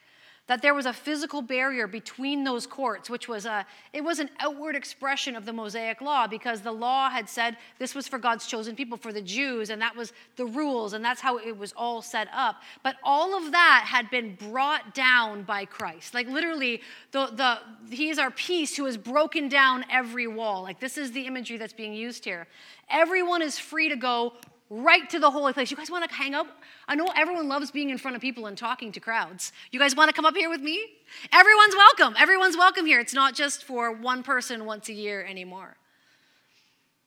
that 0.48 0.60
there 0.62 0.74
was 0.74 0.86
a 0.86 0.92
physical 0.92 1.40
barrier 1.40 1.86
between 1.86 2.44
those 2.44 2.66
courts 2.66 3.08
which 3.08 3.28
was 3.28 3.46
a 3.46 3.64
it 3.92 4.02
was 4.02 4.18
an 4.18 4.28
outward 4.40 4.74
expression 4.74 5.36
of 5.36 5.46
the 5.46 5.52
mosaic 5.52 6.00
law 6.00 6.26
because 6.26 6.60
the 6.60 6.72
law 6.72 7.08
had 7.08 7.28
said 7.28 7.56
this 7.78 7.94
was 7.94 8.08
for 8.08 8.18
god's 8.18 8.46
chosen 8.46 8.74
people 8.74 8.98
for 8.98 9.12
the 9.12 9.22
jews 9.22 9.70
and 9.70 9.80
that 9.80 9.94
was 9.94 10.12
the 10.36 10.46
rules 10.46 10.92
and 10.92 11.04
that's 11.04 11.20
how 11.20 11.38
it 11.38 11.56
was 11.56 11.72
all 11.76 12.02
set 12.02 12.28
up. 12.32 12.62
But 12.82 12.96
all 13.02 13.36
of 13.36 13.52
that 13.52 13.84
had 13.86 14.10
been 14.10 14.36
brought 14.36 14.94
down 14.94 15.42
by 15.42 15.64
christ. 15.64 16.14
Like 16.14 16.26
literally 16.28 16.82
the, 17.12 17.26
the 17.26 17.94
he 17.94 18.10
is 18.10 18.18
our 18.18 18.30
peace 18.30 18.76
who 18.76 18.84
has 18.84 18.96
broken 18.96 19.48
down 19.48 19.84
every 19.90 20.26
wall. 20.26 20.62
Like 20.62 20.80
this 20.80 20.98
is 20.98 21.12
the 21.12 21.26
imagery 21.26 21.56
that's 21.56 21.72
being 21.72 21.94
used 21.94 22.24
here. 22.24 22.46
Everyone 22.90 23.42
is 23.42 23.58
free 23.58 23.88
to 23.88 23.96
go 23.96 24.34
right 24.70 25.08
to 25.10 25.18
the 25.18 25.30
holy 25.30 25.52
place. 25.52 25.70
You 25.70 25.76
guys 25.76 25.90
want 25.90 26.08
to 26.08 26.14
hang 26.14 26.34
out? 26.34 26.46
I 26.86 26.94
know 26.94 27.10
everyone 27.16 27.48
loves 27.48 27.70
being 27.70 27.90
in 27.90 27.98
front 27.98 28.16
of 28.16 28.20
people 28.20 28.46
and 28.46 28.56
talking 28.56 28.92
to 28.92 29.00
crowds. 29.00 29.52
You 29.70 29.78
guys 29.78 29.96
want 29.96 30.08
to 30.08 30.14
come 30.14 30.26
up 30.26 30.36
here 30.36 30.50
with 30.50 30.60
me? 30.60 30.84
Everyone's 31.32 31.74
welcome. 31.74 32.14
Everyone's 32.18 32.56
welcome 32.56 32.86
here. 32.86 33.00
It's 33.00 33.14
not 33.14 33.34
just 33.34 33.64
for 33.64 33.92
one 33.92 34.22
person 34.22 34.64
once 34.66 34.88
a 34.88 34.92
year 34.92 35.24
anymore. 35.24 35.76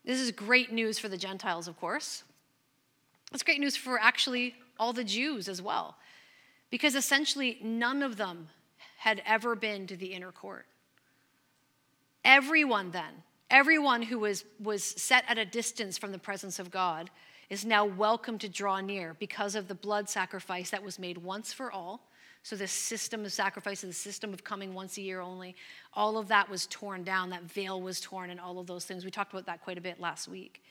This 0.03 0.19
is 0.19 0.31
great 0.31 0.71
news 0.71 0.97
for 0.97 1.07
the 1.07 1.17
Gentiles, 1.17 1.67
of 1.67 1.79
course. 1.79 2.23
It's 3.33 3.43
great 3.43 3.59
news 3.59 3.77
for 3.77 3.99
actually 3.99 4.55
all 4.79 4.93
the 4.93 5.03
Jews 5.03 5.47
as 5.47 5.61
well, 5.61 5.95
because 6.71 6.95
essentially 6.95 7.59
none 7.61 8.01
of 8.01 8.17
them 8.17 8.49
had 8.97 9.21
ever 9.25 9.55
been 9.55 9.87
to 9.87 9.95
the 9.95 10.07
inner 10.07 10.31
court. 10.31 10.65
Everyone 12.25 12.91
then, 12.91 13.23
everyone 13.49 14.01
who 14.01 14.19
was, 14.19 14.43
was 14.61 14.83
set 14.83 15.23
at 15.27 15.37
a 15.37 15.45
distance 15.45 15.97
from 15.97 16.11
the 16.11 16.19
presence 16.19 16.59
of 16.59 16.71
God, 16.71 17.09
is 17.51 17.65
now 17.65 17.83
welcome 17.83 18.37
to 18.37 18.47
draw 18.47 18.79
near 18.79 19.13
because 19.19 19.55
of 19.55 19.67
the 19.67 19.75
blood 19.75 20.09
sacrifice 20.09 20.69
that 20.69 20.81
was 20.81 20.97
made 20.97 21.17
once 21.17 21.51
for 21.51 21.69
all. 21.69 22.07
So, 22.43 22.55
this 22.55 22.71
system 22.71 23.25
of 23.25 23.33
sacrifice, 23.33 23.81
the 23.81 23.91
system 23.91 24.33
of 24.33 24.41
coming 24.41 24.73
once 24.73 24.97
a 24.97 25.01
year 25.01 25.19
only, 25.19 25.55
all 25.93 26.17
of 26.17 26.29
that 26.29 26.49
was 26.49 26.65
torn 26.67 27.03
down. 27.03 27.29
That 27.29 27.43
veil 27.43 27.81
was 27.81 27.99
torn, 27.99 28.29
and 28.29 28.39
all 28.39 28.57
of 28.57 28.67
those 28.67 28.85
things. 28.85 29.03
We 29.03 29.11
talked 29.11 29.33
about 29.33 29.45
that 29.47 29.61
quite 29.61 29.77
a 29.77 29.81
bit 29.81 29.99
last 29.99 30.29
week. 30.29 30.63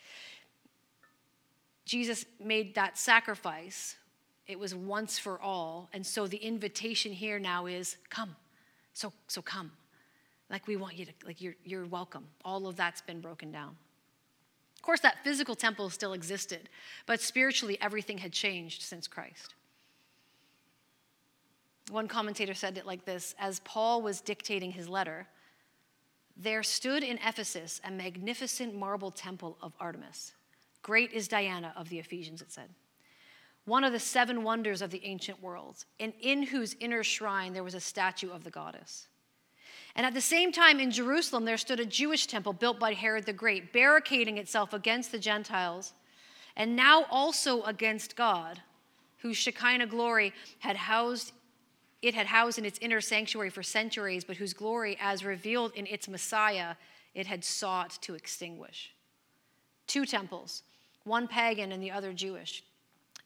Jesus 1.85 2.25
made 2.43 2.75
that 2.77 2.97
sacrifice. 2.97 3.97
It 4.47 4.59
was 4.59 4.75
once 4.75 5.19
for 5.19 5.39
all. 5.39 5.91
And 5.93 6.05
so 6.05 6.27
the 6.27 6.39
invitation 6.39 7.13
here 7.13 7.39
now 7.39 7.67
is 7.67 7.99
come. 8.09 8.35
So, 8.95 9.13
so 9.29 9.43
come. 9.43 9.71
Like 10.49 10.67
we 10.67 10.77
want 10.77 10.97
you 10.97 11.05
to, 11.05 11.13
like 11.27 11.43
you're, 11.43 11.57
you're 11.63 11.87
welcome. 11.87 12.27
All 12.43 12.67
of 12.67 12.77
that's 12.77 13.03
been 13.03 13.21
broken 13.21 13.53
down. 13.53 13.77
Of 14.81 14.83
course, 14.83 15.01
that 15.01 15.23
physical 15.23 15.55
temple 15.55 15.91
still 15.91 16.15
existed, 16.15 16.71
but 17.05 17.21
spiritually, 17.21 17.77
everything 17.83 18.17
had 18.17 18.33
changed 18.33 18.81
since 18.81 19.07
Christ. 19.07 19.55
One 21.91 22.09
commentator 22.09 22.55
said 22.55 22.79
it 22.79 22.87
like 22.87 23.05
this 23.05 23.35
As 23.39 23.61
Paul 23.61 24.01
was 24.01 24.23
dictating 24.23 24.73
his 24.73 24.89
letter, 24.89 25.27
there 26.35 26.63
stood 26.63 27.03
in 27.03 27.19
Ephesus 27.19 27.79
a 27.85 27.91
magnificent 27.91 28.75
marble 28.75 29.11
temple 29.11 29.59
of 29.61 29.75
Artemis. 29.79 30.33
Great 30.81 31.13
is 31.13 31.29
Diana 31.29 31.75
of 31.77 31.91
the 31.91 31.99
Ephesians, 31.99 32.41
it 32.41 32.51
said. 32.51 32.71
One 33.67 33.85
of 33.85 33.93
the 33.93 34.01
seven 34.01 34.45
wonders 34.45 34.81
of 34.81 34.91
the 34.91 35.05
ancient 35.05 35.43
world, 35.43 35.85
and 36.01 36.15
in 36.23 36.45
whose 36.45 36.75
inner 36.81 37.05
shrine 37.05 37.53
there 37.53 37.63
was 37.63 37.75
a 37.75 37.81
statue 37.81 38.31
of 38.31 38.45
the 38.45 38.51
goddess. 38.51 39.09
And 39.95 40.07
at 40.07 40.15
the 40.15 40.21
same 40.21 40.53
time, 40.53 40.79
in 40.79 40.91
Jerusalem, 40.91 41.45
there 41.45 41.57
stood 41.57 41.81
a 41.81 41.87
Jewish 41.87 42.27
temple 42.27 42.53
built 42.53 42.79
by 42.79 42.93
Herod 42.93 43.27
the 43.27 43.33
Great, 43.33 43.73
barricading 43.73 44.39
itself 44.39 44.73
against 44.73 45.13
the 45.13 45.19
Gentiles, 45.19 45.95
and 46.57 46.77
now 46.77 47.07
also 47.11 47.63
against 47.63 48.17
God, 48.17 48.63
whose 49.19 49.37
Shekinah 49.37 49.87
glory 49.87 50.33
had 50.61 50.77
housed 50.77 51.33
it 52.03 52.15
had 52.15 52.29
housed 52.29 52.59
in 52.59 52.65
its 52.65 52.79
inner 52.81 53.01
sanctuary 53.01 53.51
for 53.51 53.63
centuries, 53.63 54.25
but 54.25 54.37
whose 54.37 54.55
glory, 54.55 54.97
as 55.01 55.25
revealed 55.25 55.73
in 55.75 55.87
its 55.87 56.09
Messiah, 56.09 56.77
it 57.15 57.27
had 57.27 57.45
sought 57.45 57.99
to 58.03 58.15
extinguish. 58.15 58.95
Two 59.87 60.07
temples, 60.07 60.63
one 61.05 61.29
pagan 61.29 61.73
and 61.73 61.83
the 61.83 61.91
other 61.91 62.13
Jewish, 62.13 62.65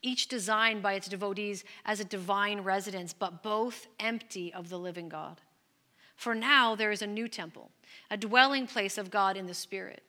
each 0.03 0.29
designed 0.29 0.83
by 0.83 0.95
its 0.95 1.09
devotees 1.09 1.65
as 1.85 2.01
a 2.01 2.05
divine 2.05 2.63
residence, 2.63 3.13
but 3.13 3.43
both 3.43 3.87
empty 4.01 4.53
of 4.53 4.69
the 4.69 4.79
living 4.79 5.09
God. 5.09 5.41
For 6.17 6.35
now 6.35 6.75
there 6.75 6.93
is 6.93 7.03
a 7.03 7.07
new 7.07 7.29
temple, 7.29 7.71
a 8.11 8.17
dwelling 8.17 8.67
place 8.67 8.99
of 8.99 9.11
God 9.11 9.37
in 9.37 9.47
the 9.47 9.55
Spirit. 9.55 10.03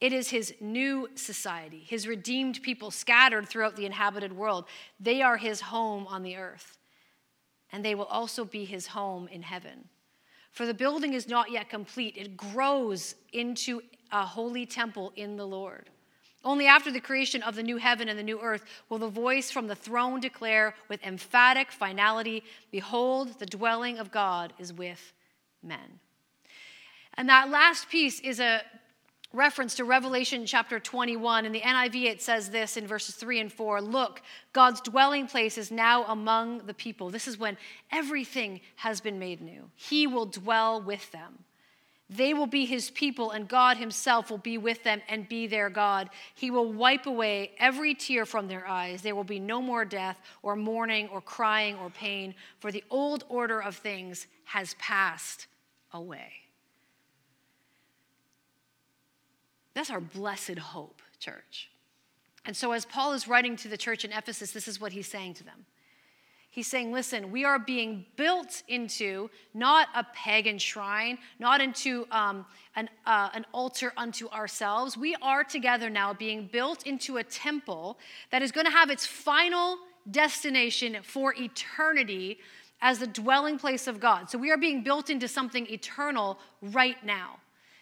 It 0.00 0.12
is 0.12 0.28
his 0.28 0.54
new 0.60 1.08
society, 1.14 1.82
his 1.86 2.06
redeemed 2.06 2.62
people 2.62 2.90
scattered 2.90 3.48
throughout 3.48 3.76
the 3.76 3.86
inhabited 3.86 4.32
world. 4.32 4.66
They 5.00 5.22
are 5.22 5.38
his 5.38 5.62
home 5.62 6.06
on 6.06 6.22
the 6.22 6.36
earth, 6.36 6.76
and 7.72 7.82
they 7.82 7.94
will 7.94 8.04
also 8.04 8.44
be 8.44 8.66
his 8.66 8.88
home 8.88 9.28
in 9.28 9.42
heaven. 9.42 9.88
For 10.50 10.66
the 10.66 10.74
building 10.74 11.14
is 11.14 11.28
not 11.28 11.50
yet 11.50 11.70
complete, 11.70 12.16
it 12.16 12.36
grows 12.36 13.14
into 13.32 13.82
a 14.12 14.24
holy 14.24 14.66
temple 14.66 15.12
in 15.16 15.36
the 15.36 15.46
Lord. 15.46 15.88
Only 16.44 16.66
after 16.66 16.92
the 16.92 17.00
creation 17.00 17.42
of 17.42 17.56
the 17.56 17.62
new 17.62 17.76
heaven 17.76 18.08
and 18.08 18.18
the 18.18 18.22
new 18.22 18.40
earth 18.40 18.64
will 18.88 18.98
the 18.98 19.08
voice 19.08 19.50
from 19.50 19.66
the 19.66 19.74
throne 19.74 20.20
declare 20.20 20.74
with 20.88 21.02
emphatic 21.02 21.72
finality 21.72 22.44
Behold, 22.70 23.38
the 23.38 23.46
dwelling 23.46 23.98
of 23.98 24.12
God 24.12 24.52
is 24.58 24.72
with 24.72 25.12
men. 25.66 26.00
And 27.14 27.28
that 27.28 27.50
last 27.50 27.88
piece 27.88 28.20
is 28.20 28.40
a 28.40 28.62
reference 29.32 29.74
to 29.76 29.84
Revelation 29.84 30.46
chapter 30.46 30.78
21. 30.78 31.46
In 31.46 31.52
the 31.52 31.60
NIV, 31.60 32.04
it 32.04 32.22
says 32.22 32.50
this 32.50 32.76
in 32.76 32.86
verses 32.86 33.14
3 33.14 33.40
and 33.40 33.52
4 33.52 33.80
Look, 33.80 34.22
God's 34.52 34.80
dwelling 34.80 35.26
place 35.26 35.58
is 35.58 35.70
now 35.70 36.04
among 36.04 36.66
the 36.66 36.74
people. 36.74 37.10
This 37.10 37.28
is 37.28 37.38
when 37.38 37.56
everything 37.90 38.60
has 38.76 39.00
been 39.00 39.18
made 39.18 39.40
new. 39.40 39.70
He 39.74 40.06
will 40.06 40.26
dwell 40.26 40.80
with 40.80 41.10
them. 41.12 41.44
They 42.08 42.34
will 42.34 42.46
be 42.46 42.66
his 42.66 42.90
people, 42.90 43.32
and 43.32 43.48
God 43.48 43.78
himself 43.78 44.30
will 44.30 44.38
be 44.38 44.58
with 44.58 44.84
them 44.84 45.02
and 45.08 45.28
be 45.28 45.48
their 45.48 45.68
God. 45.68 46.08
He 46.36 46.52
will 46.52 46.72
wipe 46.72 47.06
away 47.06 47.50
every 47.58 47.94
tear 47.94 48.24
from 48.24 48.46
their 48.46 48.66
eyes. 48.66 49.02
There 49.02 49.16
will 49.16 49.24
be 49.24 49.40
no 49.40 49.60
more 49.60 49.84
death, 49.84 50.20
or 50.42 50.54
mourning, 50.54 51.08
or 51.08 51.20
crying, 51.20 51.76
or 51.78 51.90
pain, 51.90 52.36
for 52.60 52.70
the 52.70 52.84
old 52.90 53.24
order 53.28 53.60
of 53.60 53.74
things 53.74 54.28
has 54.44 54.74
passed 54.74 55.48
away. 55.96 56.32
That's 59.74 59.90
our 59.90 60.00
blessed 60.00 60.58
hope, 60.58 61.02
church. 61.18 61.70
And 62.46 62.56
so, 62.56 62.72
as 62.72 62.84
Paul 62.84 63.12
is 63.12 63.28
writing 63.28 63.56
to 63.56 63.68
the 63.68 63.76
church 63.76 64.04
in 64.04 64.12
Ephesus, 64.12 64.52
this 64.52 64.68
is 64.68 64.80
what 64.80 64.92
he's 64.92 65.08
saying 65.08 65.34
to 65.34 65.44
them. 65.44 65.66
He's 66.48 66.68
saying, 66.68 66.90
listen, 66.90 67.30
we 67.30 67.44
are 67.44 67.58
being 67.58 68.06
built 68.16 68.62
into 68.66 69.28
not 69.52 69.88
a 69.94 70.06
pagan 70.14 70.56
shrine, 70.56 71.18
not 71.38 71.60
into 71.60 72.06
um, 72.10 72.46
an, 72.76 72.88
uh, 73.04 73.28
an 73.34 73.44
altar 73.52 73.92
unto 73.98 74.26
ourselves. 74.30 74.96
We 74.96 75.14
are 75.20 75.44
together 75.44 75.90
now 75.90 76.14
being 76.14 76.48
built 76.50 76.86
into 76.86 77.18
a 77.18 77.24
temple 77.24 77.98
that 78.30 78.40
is 78.40 78.52
going 78.52 78.64
to 78.64 78.72
have 78.72 78.88
its 78.88 79.04
final 79.04 79.76
destination 80.10 80.96
for 81.02 81.34
eternity 81.36 82.38
as 82.80 82.98
the 82.98 83.06
dwelling 83.06 83.58
place 83.58 83.86
of 83.86 84.00
God. 84.00 84.30
So 84.30 84.38
we 84.38 84.50
are 84.50 84.58
being 84.58 84.82
built 84.82 85.10
into 85.10 85.28
something 85.28 85.66
eternal 85.70 86.38
right 86.60 87.02
now. 87.04 87.38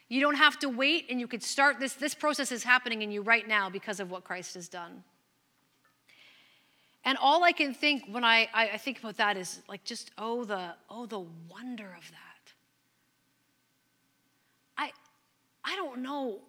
You 0.09 0.20
don't 0.20 0.37
have 0.37 0.59
to 0.61 0.68
wait, 0.68 1.07
and 1.11 1.18
you 1.18 1.26
could 1.26 1.42
start 1.42 1.80
this. 1.80 1.94
This 1.94 2.14
process 2.14 2.52
is 2.52 2.62
happening 2.62 3.02
in 3.02 3.11
you 3.11 3.22
right 3.22 3.46
now 3.48 3.70
because 3.70 4.00
of 4.00 4.11
what 4.11 4.22
Christ 4.22 4.54
has 4.54 4.68
done. 4.68 5.02
And 7.04 7.18
all 7.18 7.42
I 7.42 7.52
can 7.52 7.74
think 7.74 8.04
when 8.11 8.24
I, 8.24 8.48
I, 8.54 8.78
think 8.78 8.98
about 8.98 9.18
that 9.18 9.37
is 9.37 9.61
like 9.68 9.85
just 9.85 10.11
oh 10.16 10.44
the 10.44 10.74
oh 10.88 11.04
the 11.04 11.20
wonder 11.50 11.94
of 11.98 12.11
that. 12.11 12.52
I 14.78 14.90
I 15.64 15.76
don't 15.76 16.00
know 16.00 16.40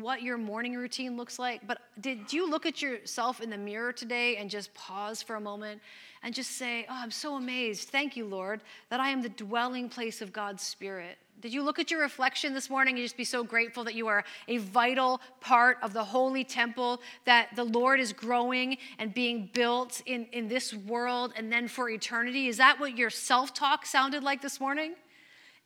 what 0.00 0.22
your 0.22 0.38
morning 0.38 0.74
routine 0.74 1.16
looks 1.16 1.38
like, 1.38 1.66
but 1.66 1.78
did 2.00 2.32
you 2.32 2.48
look 2.48 2.66
at 2.66 2.80
yourself 2.80 3.40
in 3.40 3.50
the 3.50 3.58
mirror 3.58 3.92
today 3.92 4.36
and 4.36 4.48
just 4.48 4.72
pause 4.74 5.22
for 5.22 5.36
a 5.36 5.40
moment 5.40 5.80
and 6.22 6.34
just 6.34 6.52
say, 6.52 6.86
Oh, 6.88 6.94
I'm 6.94 7.10
so 7.10 7.36
amazed. 7.36 7.88
Thank 7.88 8.16
you, 8.16 8.24
Lord, 8.24 8.62
that 8.90 9.00
I 9.00 9.10
am 9.10 9.22
the 9.22 9.28
dwelling 9.28 9.88
place 9.88 10.22
of 10.22 10.32
God's 10.32 10.62
Spirit. 10.62 11.18
Did 11.40 11.52
you 11.52 11.62
look 11.62 11.80
at 11.80 11.90
your 11.90 12.00
reflection 12.00 12.54
this 12.54 12.70
morning 12.70 12.94
and 12.94 13.04
just 13.04 13.16
be 13.16 13.24
so 13.24 13.42
grateful 13.42 13.82
that 13.84 13.96
you 13.96 14.06
are 14.06 14.24
a 14.46 14.58
vital 14.58 15.20
part 15.40 15.78
of 15.82 15.92
the 15.92 16.04
holy 16.04 16.44
temple, 16.44 17.00
that 17.24 17.48
the 17.56 17.64
Lord 17.64 17.98
is 17.98 18.12
growing 18.12 18.78
and 18.98 19.12
being 19.12 19.50
built 19.52 20.02
in, 20.06 20.26
in 20.26 20.46
this 20.46 20.72
world 20.72 21.32
and 21.36 21.52
then 21.52 21.66
for 21.66 21.90
eternity? 21.90 22.46
Is 22.46 22.58
that 22.58 22.78
what 22.78 22.96
your 22.96 23.10
self 23.10 23.52
talk 23.52 23.84
sounded 23.84 24.22
like 24.22 24.40
this 24.40 24.60
morning? 24.60 24.94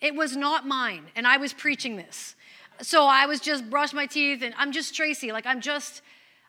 It 0.01 0.15
was 0.15 0.37
not 0.37 0.67
mine, 0.67 1.07
and 1.15 1.27
I 1.27 1.37
was 1.37 1.53
preaching 1.53 1.97
this. 1.97 2.36
So 2.83 3.07
I 3.07 3.27
was 3.27 3.41
just 3.41 3.69
brush 3.71 3.93
my 3.93 4.07
teeth, 4.07 4.43
and 4.43 4.55
I'm 4.57 4.73
just 4.73 4.95
Tracy. 4.95 5.33
Like 5.33 5.47
I'm 5.47 5.61
just, 5.61 6.03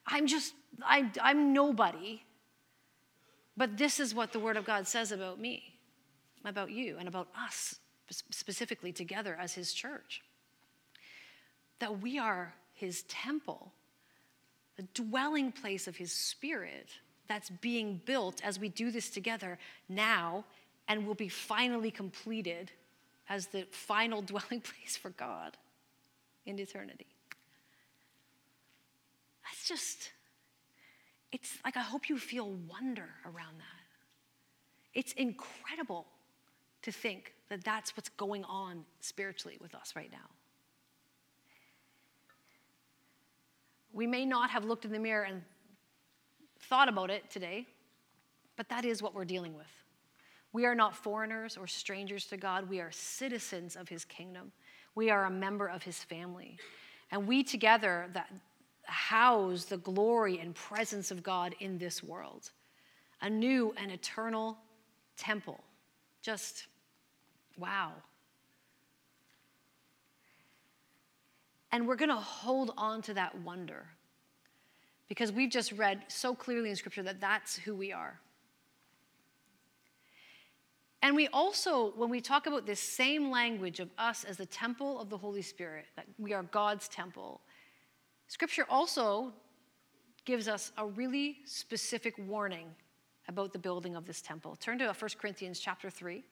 I'm 0.05 0.27
just, 0.27 0.53
I, 0.83 1.09
I'm 1.21 1.53
nobody. 1.53 2.23
But 3.55 3.77
this 3.77 3.99
is 3.99 4.13
what 4.13 4.33
the 4.33 4.39
Word 4.39 4.57
of 4.57 4.65
God 4.65 4.87
says 4.87 5.11
about 5.11 5.39
me, 5.39 5.79
about 6.45 6.71
you, 6.71 6.97
and 6.99 7.07
about 7.07 7.27
us 7.37 7.79
specifically 8.09 8.91
together 8.91 9.35
as 9.39 9.53
His 9.53 9.73
church. 9.73 10.21
That 11.79 12.01
we 12.01 12.19
are 12.19 12.53
His 12.73 13.03
temple, 13.03 13.71
the 14.75 14.87
dwelling 14.93 15.51
place 15.51 15.87
of 15.87 15.97
His 15.97 16.11
Spirit 16.11 16.89
that's 17.27 17.49
being 17.49 18.01
built 18.05 18.41
as 18.43 18.59
we 18.59 18.69
do 18.69 18.91
this 18.91 19.09
together 19.09 19.57
now 19.89 20.45
and 20.87 21.05
will 21.05 21.15
be 21.15 21.27
finally 21.27 21.91
completed 21.91 22.71
as 23.27 23.47
the 23.47 23.65
final 23.71 24.21
dwelling 24.23 24.61
place 24.61 24.95
for 24.95 25.09
God 25.11 25.57
in 26.47 26.57
eternity. 26.59 27.05
That's 29.43 29.67
just, 29.67 30.11
it's 31.31 31.57
like 31.63 31.77
I 31.77 31.81
hope 31.81 32.09
you 32.09 32.17
feel 32.17 32.49
wonder 32.69 33.09
around 33.25 33.59
that. 33.59 33.83
It's 34.93 35.13
incredible 35.13 36.07
to 36.81 36.91
think 36.91 37.33
that 37.49 37.63
that's 37.63 37.95
what's 37.95 38.09
going 38.09 38.43
on 38.45 38.85
spiritually 38.99 39.57
with 39.61 39.75
us 39.75 39.93
right 39.95 40.11
now. 40.11 40.29
We 43.93 44.07
may 44.07 44.25
not 44.25 44.49
have 44.49 44.65
looked 44.65 44.85
in 44.85 44.91
the 44.91 44.99
mirror 44.99 45.23
and 45.23 45.41
thought 46.61 46.89
about 46.89 47.09
it 47.09 47.29
today, 47.29 47.67
but 48.55 48.69
that 48.69 48.85
is 48.85 49.01
what 49.01 49.13
we're 49.13 49.25
dealing 49.25 49.55
with. 49.55 49.67
We 50.53 50.65
are 50.65 50.75
not 50.75 50.95
foreigners 50.95 51.57
or 51.57 51.67
strangers 51.67 52.25
to 52.27 52.37
God. 52.37 52.69
We 52.69 52.79
are 52.79 52.91
citizens 52.91 53.75
of 53.75 53.89
his 53.89 54.05
kingdom. 54.05 54.51
We 54.97 55.11
are 55.11 55.25
a 55.25 55.29
member 55.29 55.67
of 55.67 55.83
his 55.83 55.99
family. 55.99 56.57
And 57.11 57.27
we 57.27 57.43
together 57.43 58.09
that 58.13 58.33
house 58.81 59.65
the 59.65 59.77
glory 59.77 60.39
and 60.39 60.55
presence 60.55 61.11
of 61.11 61.21
God 61.21 61.53
in 61.59 61.77
this 61.77 62.01
world. 62.01 62.49
A 63.21 63.29
new 63.29 63.75
and 63.77 63.91
eternal 63.91 64.57
temple. 65.15 65.63
Just 66.23 66.65
wow. 67.59 67.91
And 71.71 71.87
we're 71.87 71.95
going 71.95 72.09
to 72.09 72.15
hold 72.15 72.73
on 72.75 73.03
to 73.03 73.13
that 73.13 73.39
wonder 73.41 73.85
because 75.07 75.31
we've 75.31 75.51
just 75.51 75.73
read 75.73 76.05
so 76.07 76.33
clearly 76.33 76.71
in 76.71 76.75
Scripture 76.75 77.03
that 77.03 77.21
that's 77.21 77.55
who 77.55 77.75
we 77.75 77.93
are. 77.93 78.19
And 81.01 81.15
we 81.15 81.27
also, 81.27 81.93
when 81.95 82.09
we 82.09 82.21
talk 82.21 82.47
about 82.47 82.65
this 82.65 82.79
same 82.79 83.29
language 83.29 83.79
of 83.79 83.89
us 83.97 84.23
as 84.23 84.37
the 84.37 84.45
temple 84.45 84.99
of 84.99 85.09
the 85.09 85.17
Holy 85.17 85.41
Spirit, 85.41 85.85
that 85.95 86.05
we 86.17 86.33
are 86.33 86.43
God's 86.43 86.87
temple, 86.87 87.41
Scripture 88.27 88.65
also 88.69 89.31
gives 90.25 90.47
us 90.47 90.71
a 90.77 90.85
really 90.85 91.37
specific 91.45 92.15
warning 92.17 92.67
about 93.27 93.53
the 93.53 93.59
building 93.59 93.95
of 93.95 94.05
this 94.05 94.21
temple. 94.21 94.57
Turn 94.59 94.79
to 94.79 94.87
1 94.87 94.95
Corinthians 95.19 95.59
chapter 95.59 95.89
3. 95.89 96.23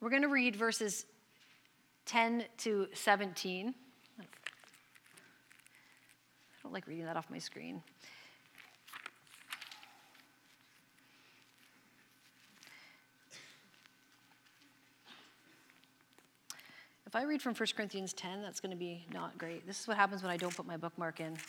We're 0.00 0.10
going 0.10 0.22
to 0.22 0.28
read 0.28 0.56
verses 0.56 1.04
10 2.06 2.44
to 2.58 2.88
17. 2.94 3.74
I 4.18 4.24
don't 6.62 6.72
like 6.72 6.86
reading 6.86 7.04
that 7.04 7.16
off 7.16 7.30
my 7.30 7.38
screen. 7.38 7.82
If 17.10 17.16
I 17.16 17.24
read 17.24 17.42
from 17.42 17.56
1 17.56 17.66
Corinthians 17.74 18.12
10, 18.12 18.40
that's 18.40 18.60
going 18.60 18.70
to 18.70 18.76
be 18.76 19.04
not 19.12 19.36
great. 19.36 19.66
This 19.66 19.80
is 19.80 19.88
what 19.88 19.96
happens 19.96 20.22
when 20.22 20.30
I 20.30 20.36
don't 20.36 20.54
put 20.54 20.64
my 20.64 20.76
bookmark 20.76 21.18
in. 21.18 21.34
Here 21.34 21.40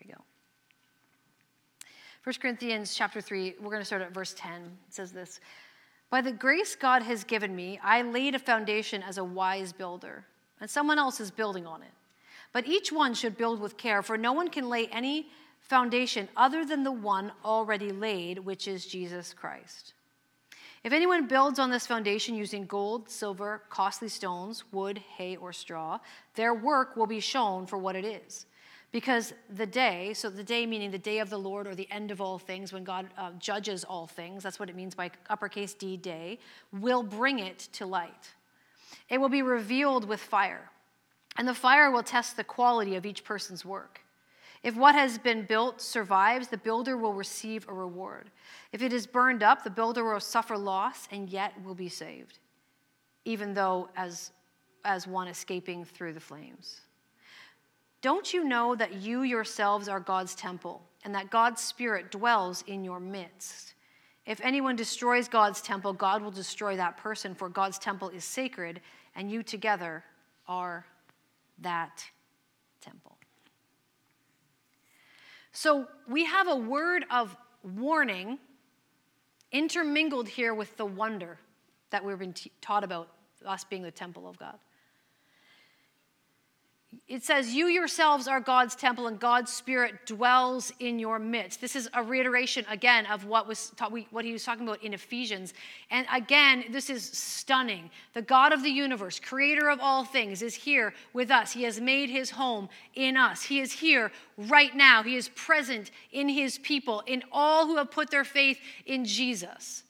we 0.00 0.12
go. 0.12 0.20
1 2.22 2.34
Corinthians 2.40 2.94
chapter 2.94 3.20
3, 3.20 3.56
we're 3.60 3.70
going 3.70 3.80
to 3.80 3.84
start 3.84 4.02
at 4.02 4.14
verse 4.14 4.36
10. 4.38 4.62
It 4.62 4.70
says 4.94 5.10
this 5.10 5.40
By 6.10 6.20
the 6.20 6.30
grace 6.30 6.76
God 6.76 7.02
has 7.02 7.24
given 7.24 7.56
me, 7.56 7.80
I 7.82 8.02
laid 8.02 8.36
a 8.36 8.38
foundation 8.38 9.02
as 9.02 9.18
a 9.18 9.24
wise 9.24 9.72
builder, 9.72 10.24
and 10.60 10.70
someone 10.70 11.00
else 11.00 11.18
is 11.18 11.32
building 11.32 11.66
on 11.66 11.82
it. 11.82 11.90
But 12.52 12.68
each 12.68 12.92
one 12.92 13.14
should 13.14 13.36
build 13.36 13.60
with 13.60 13.78
care, 13.78 14.00
for 14.00 14.16
no 14.16 14.32
one 14.32 14.46
can 14.46 14.68
lay 14.68 14.86
any 14.92 15.26
foundation 15.58 16.28
other 16.36 16.64
than 16.64 16.84
the 16.84 16.92
one 16.92 17.32
already 17.44 17.90
laid, 17.90 18.38
which 18.38 18.68
is 18.68 18.86
Jesus 18.86 19.34
Christ. 19.34 19.94
If 20.82 20.94
anyone 20.94 21.26
builds 21.26 21.58
on 21.58 21.70
this 21.70 21.86
foundation 21.86 22.34
using 22.34 22.64
gold, 22.64 23.10
silver, 23.10 23.62
costly 23.68 24.08
stones, 24.08 24.64
wood, 24.72 24.98
hay, 25.16 25.36
or 25.36 25.52
straw, 25.52 25.98
their 26.34 26.54
work 26.54 26.96
will 26.96 27.06
be 27.06 27.20
shown 27.20 27.66
for 27.66 27.76
what 27.76 27.96
it 27.96 28.04
is. 28.04 28.46
Because 28.90 29.34
the 29.50 29.66
day, 29.66 30.14
so 30.14 30.30
the 30.30 30.42
day 30.42 30.66
meaning 30.66 30.90
the 30.90 30.98
day 30.98 31.18
of 31.18 31.30
the 31.30 31.38
Lord 31.38 31.66
or 31.66 31.74
the 31.74 31.88
end 31.90 32.10
of 32.10 32.20
all 32.20 32.38
things, 32.38 32.72
when 32.72 32.82
God 32.82 33.08
uh, 33.16 33.30
judges 33.38 33.84
all 33.84 34.06
things, 34.06 34.42
that's 34.42 34.58
what 34.58 34.70
it 34.70 34.74
means 34.74 34.94
by 34.94 35.10
uppercase 35.28 35.74
D, 35.74 35.96
day, 35.96 36.38
will 36.72 37.02
bring 37.02 37.38
it 37.38 37.58
to 37.74 37.86
light. 37.86 38.32
It 39.08 39.18
will 39.20 39.28
be 39.28 39.42
revealed 39.42 40.08
with 40.08 40.20
fire, 40.20 40.70
and 41.36 41.46
the 41.46 41.54
fire 41.54 41.90
will 41.90 42.02
test 42.02 42.36
the 42.36 42.44
quality 42.44 42.96
of 42.96 43.04
each 43.04 43.22
person's 43.22 43.64
work. 43.64 44.00
If 44.62 44.76
what 44.76 44.94
has 44.94 45.16
been 45.16 45.46
built 45.46 45.80
survives, 45.80 46.48
the 46.48 46.58
builder 46.58 46.96
will 46.96 47.14
receive 47.14 47.66
a 47.68 47.72
reward. 47.72 48.30
If 48.72 48.82
it 48.82 48.92
is 48.92 49.06
burned 49.06 49.42
up, 49.42 49.64
the 49.64 49.70
builder 49.70 50.04
will 50.04 50.20
suffer 50.20 50.56
loss 50.56 51.08
and 51.10 51.30
yet 51.30 51.54
will 51.64 51.74
be 51.74 51.88
saved, 51.88 52.38
even 53.24 53.54
though 53.54 53.88
as, 53.96 54.32
as 54.84 55.06
one 55.06 55.28
escaping 55.28 55.84
through 55.84 56.12
the 56.12 56.20
flames. 56.20 56.82
Don't 58.02 58.32
you 58.32 58.44
know 58.44 58.74
that 58.74 58.94
you 58.94 59.22
yourselves 59.22 59.88
are 59.88 60.00
God's 60.00 60.34
temple 60.34 60.82
and 61.04 61.14
that 61.14 61.30
God's 61.30 61.62
Spirit 61.62 62.10
dwells 62.10 62.62
in 62.66 62.84
your 62.84 63.00
midst? 63.00 63.74
If 64.26 64.40
anyone 64.42 64.76
destroys 64.76 65.26
God's 65.26 65.62
temple, 65.62 65.94
God 65.94 66.22
will 66.22 66.30
destroy 66.30 66.76
that 66.76 66.98
person, 66.98 67.34
for 67.34 67.48
God's 67.48 67.78
temple 67.78 68.10
is 68.10 68.24
sacred, 68.24 68.80
and 69.16 69.30
you 69.30 69.42
together 69.42 70.04
are 70.46 70.84
that 71.62 72.04
temple. 72.80 73.16
So 75.52 75.86
we 76.08 76.24
have 76.24 76.48
a 76.48 76.56
word 76.56 77.04
of 77.10 77.36
warning 77.62 78.38
intermingled 79.52 80.28
here 80.28 80.54
with 80.54 80.76
the 80.76 80.86
wonder 80.86 81.38
that 81.90 82.04
we've 82.04 82.18
been 82.18 82.32
t- 82.32 82.52
taught 82.60 82.84
about, 82.84 83.08
us 83.44 83.64
being 83.64 83.82
the 83.82 83.90
temple 83.90 84.28
of 84.28 84.38
God 84.38 84.58
it 87.06 87.22
says, 87.22 87.54
You 87.54 87.66
yourselves 87.66 88.26
are 88.26 88.40
God's 88.40 88.74
temple, 88.74 89.06
and 89.06 89.18
God's 89.18 89.52
Spirit 89.52 90.06
dwells 90.06 90.72
in 90.80 90.98
your 90.98 91.20
midst. 91.20 91.60
This 91.60 91.76
is 91.76 91.88
a 91.94 92.02
reiteration 92.02 92.64
again 92.68 93.06
of 93.06 93.24
what, 93.24 93.46
was 93.46 93.70
taught, 93.70 93.92
what 94.10 94.24
he 94.24 94.32
was 94.32 94.42
talking 94.42 94.66
about 94.66 94.82
in 94.82 94.92
Ephesians. 94.92 95.54
And 95.90 96.04
again, 96.12 96.64
this 96.70 96.90
is 96.90 97.04
stunning. 97.04 97.90
The 98.12 98.22
God 98.22 98.52
of 98.52 98.64
the 98.64 98.70
universe, 98.70 99.20
creator 99.20 99.70
of 99.70 99.78
all 99.80 100.04
things, 100.04 100.42
is 100.42 100.54
here 100.54 100.92
with 101.12 101.30
us. 101.30 101.52
He 101.52 101.62
has 101.62 101.80
made 101.80 102.10
his 102.10 102.30
home 102.30 102.68
in 102.94 103.16
us. 103.16 103.42
He 103.42 103.60
is 103.60 103.72
here 103.72 104.10
right 104.36 104.74
now. 104.74 105.04
He 105.04 105.14
is 105.14 105.28
present 105.30 105.92
in 106.10 106.28
his 106.28 106.58
people, 106.58 107.04
in 107.06 107.22
all 107.30 107.66
who 107.66 107.76
have 107.76 107.92
put 107.92 108.10
their 108.10 108.24
faith 108.24 108.58
in 108.84 109.04
Jesus. 109.04 109.84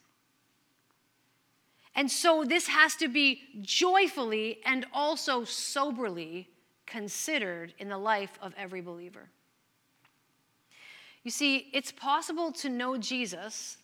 And 1.95 2.11
so 2.11 2.45
this 2.45 2.69
has 2.69 2.95
to 2.97 3.09
be 3.09 3.41
joyfully 3.63 4.59
and 4.65 4.87
also 4.93 5.45
soberly 5.45 6.50
considered 6.91 7.73
in 7.79 7.89
the 7.89 7.97
life 7.97 8.39
of 8.43 8.53
every 8.59 8.83
believer. 8.83 9.31
You 11.23 11.31
see, 11.31 11.69
it's 11.73 11.93
possible 11.93 12.53
to 12.53 12.69
know 12.69 12.97
Jesus 12.99 13.77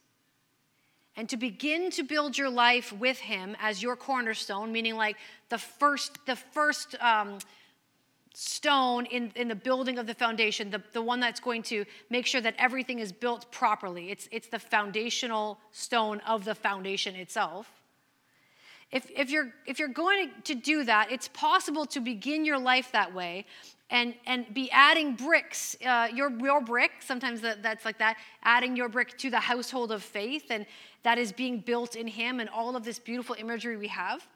and 1.16 1.28
to 1.28 1.36
begin 1.36 1.90
to 1.92 2.02
build 2.02 2.36
your 2.36 2.50
life 2.50 2.92
with 2.92 3.18
him 3.18 3.56
as 3.60 3.82
your 3.82 3.96
cornerstone, 3.96 4.72
meaning 4.72 4.96
like 4.96 5.16
the 5.48 5.58
first, 5.58 6.18
the 6.26 6.36
first 6.36 6.94
um, 7.00 7.38
stone 8.34 9.06
in, 9.06 9.32
in 9.34 9.48
the 9.48 9.54
building 9.54 9.98
of 9.98 10.06
the 10.06 10.14
foundation, 10.14 10.70
the, 10.70 10.82
the 10.92 11.00
one 11.00 11.20
that's 11.20 11.40
going 11.40 11.62
to 11.62 11.86
make 12.10 12.26
sure 12.26 12.40
that 12.42 12.54
everything 12.58 12.98
is 12.98 13.12
built 13.12 13.50
properly. 13.50 14.10
It's, 14.10 14.28
it's 14.30 14.48
the 14.48 14.58
foundational 14.58 15.58
stone 15.72 16.20
of 16.26 16.44
the 16.44 16.54
foundation 16.54 17.14
itself. 17.14 17.75
If, 18.92 19.10
if, 19.14 19.30
you're, 19.30 19.52
if 19.66 19.78
you're 19.78 19.88
going 19.88 20.30
to 20.44 20.54
do 20.54 20.84
that, 20.84 21.10
it's 21.10 21.28
possible 21.28 21.86
to 21.86 22.00
begin 22.00 22.44
your 22.44 22.58
life 22.58 22.92
that 22.92 23.12
way 23.12 23.46
and, 23.90 24.14
and 24.26 24.52
be 24.52 24.70
adding 24.70 25.14
bricks, 25.14 25.76
uh, 25.84 26.08
your, 26.12 26.30
your 26.38 26.60
brick, 26.60 26.92
sometimes 27.00 27.40
that, 27.40 27.62
that's 27.62 27.84
like 27.84 27.98
that, 27.98 28.16
adding 28.42 28.76
your 28.76 28.88
brick 28.88 29.16
to 29.18 29.30
the 29.30 29.40
household 29.40 29.92
of 29.92 30.02
faith, 30.02 30.46
and 30.50 30.66
that 31.02 31.18
is 31.18 31.32
being 31.32 31.60
built 31.60 31.94
in 31.94 32.06
Him 32.06 32.40
and 32.40 32.48
all 32.48 32.74
of 32.76 32.84
this 32.84 32.98
beautiful 32.98 33.36
imagery 33.38 33.76
we 33.76 33.88
have. 33.88 34.26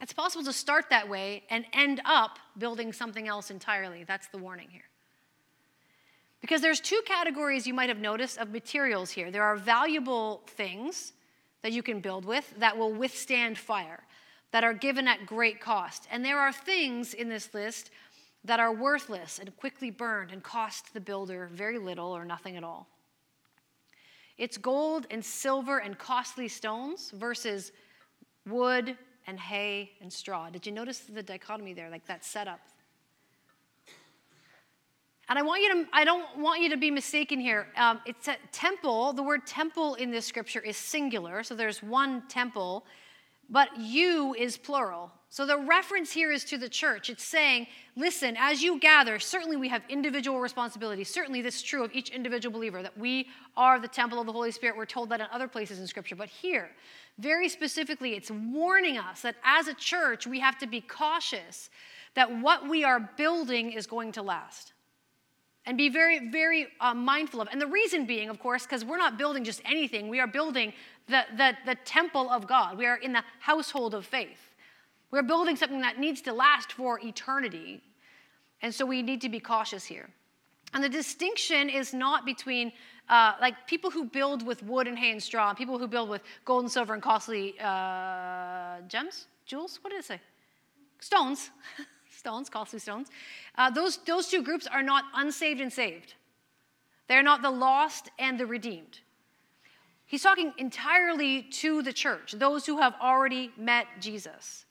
It's 0.00 0.12
possible 0.12 0.44
to 0.44 0.52
start 0.52 0.86
that 0.90 1.08
way 1.08 1.42
and 1.50 1.64
end 1.72 2.00
up 2.04 2.38
building 2.56 2.92
something 2.92 3.26
else 3.26 3.50
entirely. 3.50 4.04
That's 4.04 4.28
the 4.28 4.38
warning 4.38 4.68
here. 4.70 4.82
Because 6.40 6.60
there's 6.62 6.80
two 6.80 7.02
categories 7.04 7.66
you 7.66 7.74
might 7.74 7.88
have 7.88 7.98
noticed 7.98 8.38
of 8.38 8.50
materials 8.50 9.10
here. 9.10 9.30
There 9.30 9.42
are 9.42 9.56
valuable 9.56 10.42
things 10.46 11.12
that 11.62 11.72
you 11.72 11.82
can 11.82 12.00
build 12.00 12.24
with 12.24 12.54
that 12.58 12.76
will 12.76 12.92
withstand 12.92 13.58
fire, 13.58 14.00
that 14.52 14.64
are 14.64 14.74
given 14.74 15.08
at 15.08 15.26
great 15.26 15.60
cost. 15.60 16.06
And 16.10 16.24
there 16.24 16.38
are 16.38 16.52
things 16.52 17.14
in 17.14 17.28
this 17.28 17.52
list 17.52 17.90
that 18.44 18.60
are 18.60 18.72
worthless 18.72 19.38
and 19.38 19.54
quickly 19.56 19.90
burned 19.90 20.32
and 20.32 20.42
cost 20.42 20.94
the 20.94 21.00
builder 21.00 21.48
very 21.52 21.78
little 21.78 22.16
or 22.16 22.24
nothing 22.24 22.56
at 22.56 22.64
all. 22.64 22.88
It's 24.38 24.56
gold 24.56 25.06
and 25.10 25.24
silver 25.24 25.78
and 25.78 25.98
costly 25.98 26.46
stones 26.48 27.10
versus 27.10 27.72
wood 28.46 28.96
and 29.26 29.38
hay 29.38 29.90
and 30.00 30.12
straw. 30.12 30.48
Did 30.48 30.64
you 30.64 30.72
notice 30.72 31.00
the 31.00 31.22
dichotomy 31.22 31.74
there, 31.74 31.90
like 31.90 32.06
that 32.06 32.24
setup? 32.24 32.60
And 35.28 35.38
I 35.38 35.42
want 35.42 35.62
you 35.62 35.74
to, 35.74 35.90
I 35.92 36.04
don't 36.04 36.38
want 36.38 36.62
you 36.62 36.70
to 36.70 36.76
be 36.76 36.90
mistaken 36.90 37.38
here. 37.38 37.66
Um, 37.76 38.00
it's 38.06 38.28
a 38.28 38.36
temple. 38.50 39.12
The 39.12 39.22
word 39.22 39.46
temple 39.46 39.94
in 39.96 40.10
this 40.10 40.24
scripture 40.24 40.60
is 40.60 40.76
singular, 40.76 41.42
so 41.42 41.54
there's 41.54 41.82
one 41.82 42.22
temple, 42.28 42.86
but 43.50 43.68
you 43.78 44.34
is 44.34 44.56
plural. 44.56 45.12
So 45.30 45.44
the 45.44 45.58
reference 45.58 46.10
here 46.10 46.32
is 46.32 46.44
to 46.44 46.56
the 46.56 46.70
church. 46.70 47.10
It's 47.10 47.22
saying, 47.22 47.66
listen, 47.96 48.34
as 48.38 48.62
you 48.62 48.80
gather, 48.80 49.18
certainly 49.18 49.58
we 49.58 49.68
have 49.68 49.82
individual 49.90 50.40
responsibility. 50.40 51.04
Certainly 51.04 51.42
this 51.42 51.56
is 51.56 51.62
true 51.62 51.84
of 51.84 51.92
each 51.92 52.08
individual 52.08 52.50
believer 52.50 52.82
that 52.82 52.96
we 52.96 53.28
are 53.54 53.78
the 53.78 53.88
temple 53.88 54.20
of 54.20 54.26
the 54.26 54.32
Holy 54.32 54.50
Spirit. 54.50 54.78
We're 54.78 54.86
told 54.86 55.10
that 55.10 55.20
in 55.20 55.26
other 55.30 55.46
places 55.46 55.78
in 55.78 55.86
Scripture. 55.86 56.16
But 56.16 56.30
here, 56.30 56.70
very 57.18 57.50
specifically, 57.50 58.14
it's 58.14 58.30
warning 58.30 58.96
us 58.96 59.20
that 59.20 59.36
as 59.44 59.68
a 59.68 59.74
church, 59.74 60.26
we 60.26 60.40
have 60.40 60.56
to 60.58 60.66
be 60.66 60.80
cautious 60.80 61.68
that 62.14 62.40
what 62.40 62.66
we 62.66 62.84
are 62.84 63.10
building 63.18 63.72
is 63.72 63.86
going 63.86 64.12
to 64.12 64.22
last. 64.22 64.72
And 65.68 65.76
be 65.76 65.90
very, 65.90 66.30
very 66.30 66.68
uh, 66.80 66.94
mindful 66.94 67.42
of. 67.42 67.48
And 67.52 67.60
the 67.60 67.66
reason 67.66 68.06
being, 68.06 68.30
of 68.30 68.38
course, 68.38 68.62
because 68.62 68.86
we're 68.86 68.96
not 68.96 69.18
building 69.18 69.44
just 69.44 69.60
anything, 69.66 70.08
we 70.08 70.18
are 70.18 70.26
building 70.26 70.72
the, 71.08 71.24
the, 71.36 71.52
the 71.66 71.74
temple 71.84 72.30
of 72.30 72.46
God. 72.46 72.78
We 72.78 72.86
are 72.86 72.96
in 72.96 73.12
the 73.12 73.22
household 73.38 73.92
of 73.92 74.06
faith. 74.06 74.38
We're 75.10 75.22
building 75.22 75.56
something 75.56 75.82
that 75.82 75.98
needs 75.98 76.22
to 76.22 76.32
last 76.32 76.72
for 76.72 76.98
eternity. 77.00 77.82
And 78.62 78.74
so 78.74 78.86
we 78.86 79.02
need 79.02 79.20
to 79.20 79.28
be 79.28 79.40
cautious 79.40 79.84
here. 79.84 80.08
And 80.72 80.82
the 80.82 80.88
distinction 80.88 81.68
is 81.68 81.92
not 81.92 82.24
between 82.24 82.72
uh, 83.10 83.34
like 83.38 83.66
people 83.66 83.90
who 83.90 84.04
build 84.04 84.46
with 84.46 84.62
wood 84.62 84.86
and 84.86 84.98
hay 84.98 85.10
and 85.12 85.22
straw, 85.22 85.50
and 85.50 85.58
people 85.58 85.78
who 85.78 85.86
build 85.86 86.08
with 86.08 86.22
gold 86.46 86.64
and 86.64 86.72
silver 86.72 86.94
and 86.94 87.02
costly 87.02 87.54
uh, 87.60 88.80
gems, 88.88 89.26
jewels. 89.44 89.78
What 89.82 89.90
did 89.90 90.00
it 90.00 90.04
say? 90.06 90.20
Stones, 91.00 91.50
stones, 92.18 92.50
call 92.50 92.64
costly 92.64 92.80
stones. 92.80 93.08
Uh, 93.56 93.70
those 93.70 93.98
those 93.98 94.28
two 94.28 94.42
groups 94.42 94.66
are 94.66 94.82
not 94.82 95.04
unsaved 95.14 95.60
and 95.60 95.72
saved. 95.72 96.14
They're 97.06 97.22
not 97.22 97.40
the 97.42 97.50
lost 97.50 98.10
and 98.18 98.38
the 98.38 98.46
redeemed. 98.46 99.00
He's 100.04 100.22
talking 100.22 100.52
entirely 100.58 101.42
to 101.42 101.82
the 101.82 101.92
church, 101.92 102.32
those 102.32 102.66
who 102.66 102.78
have 102.80 102.94
already 103.00 103.52
met 103.56 103.86
Jesus. 104.00 104.64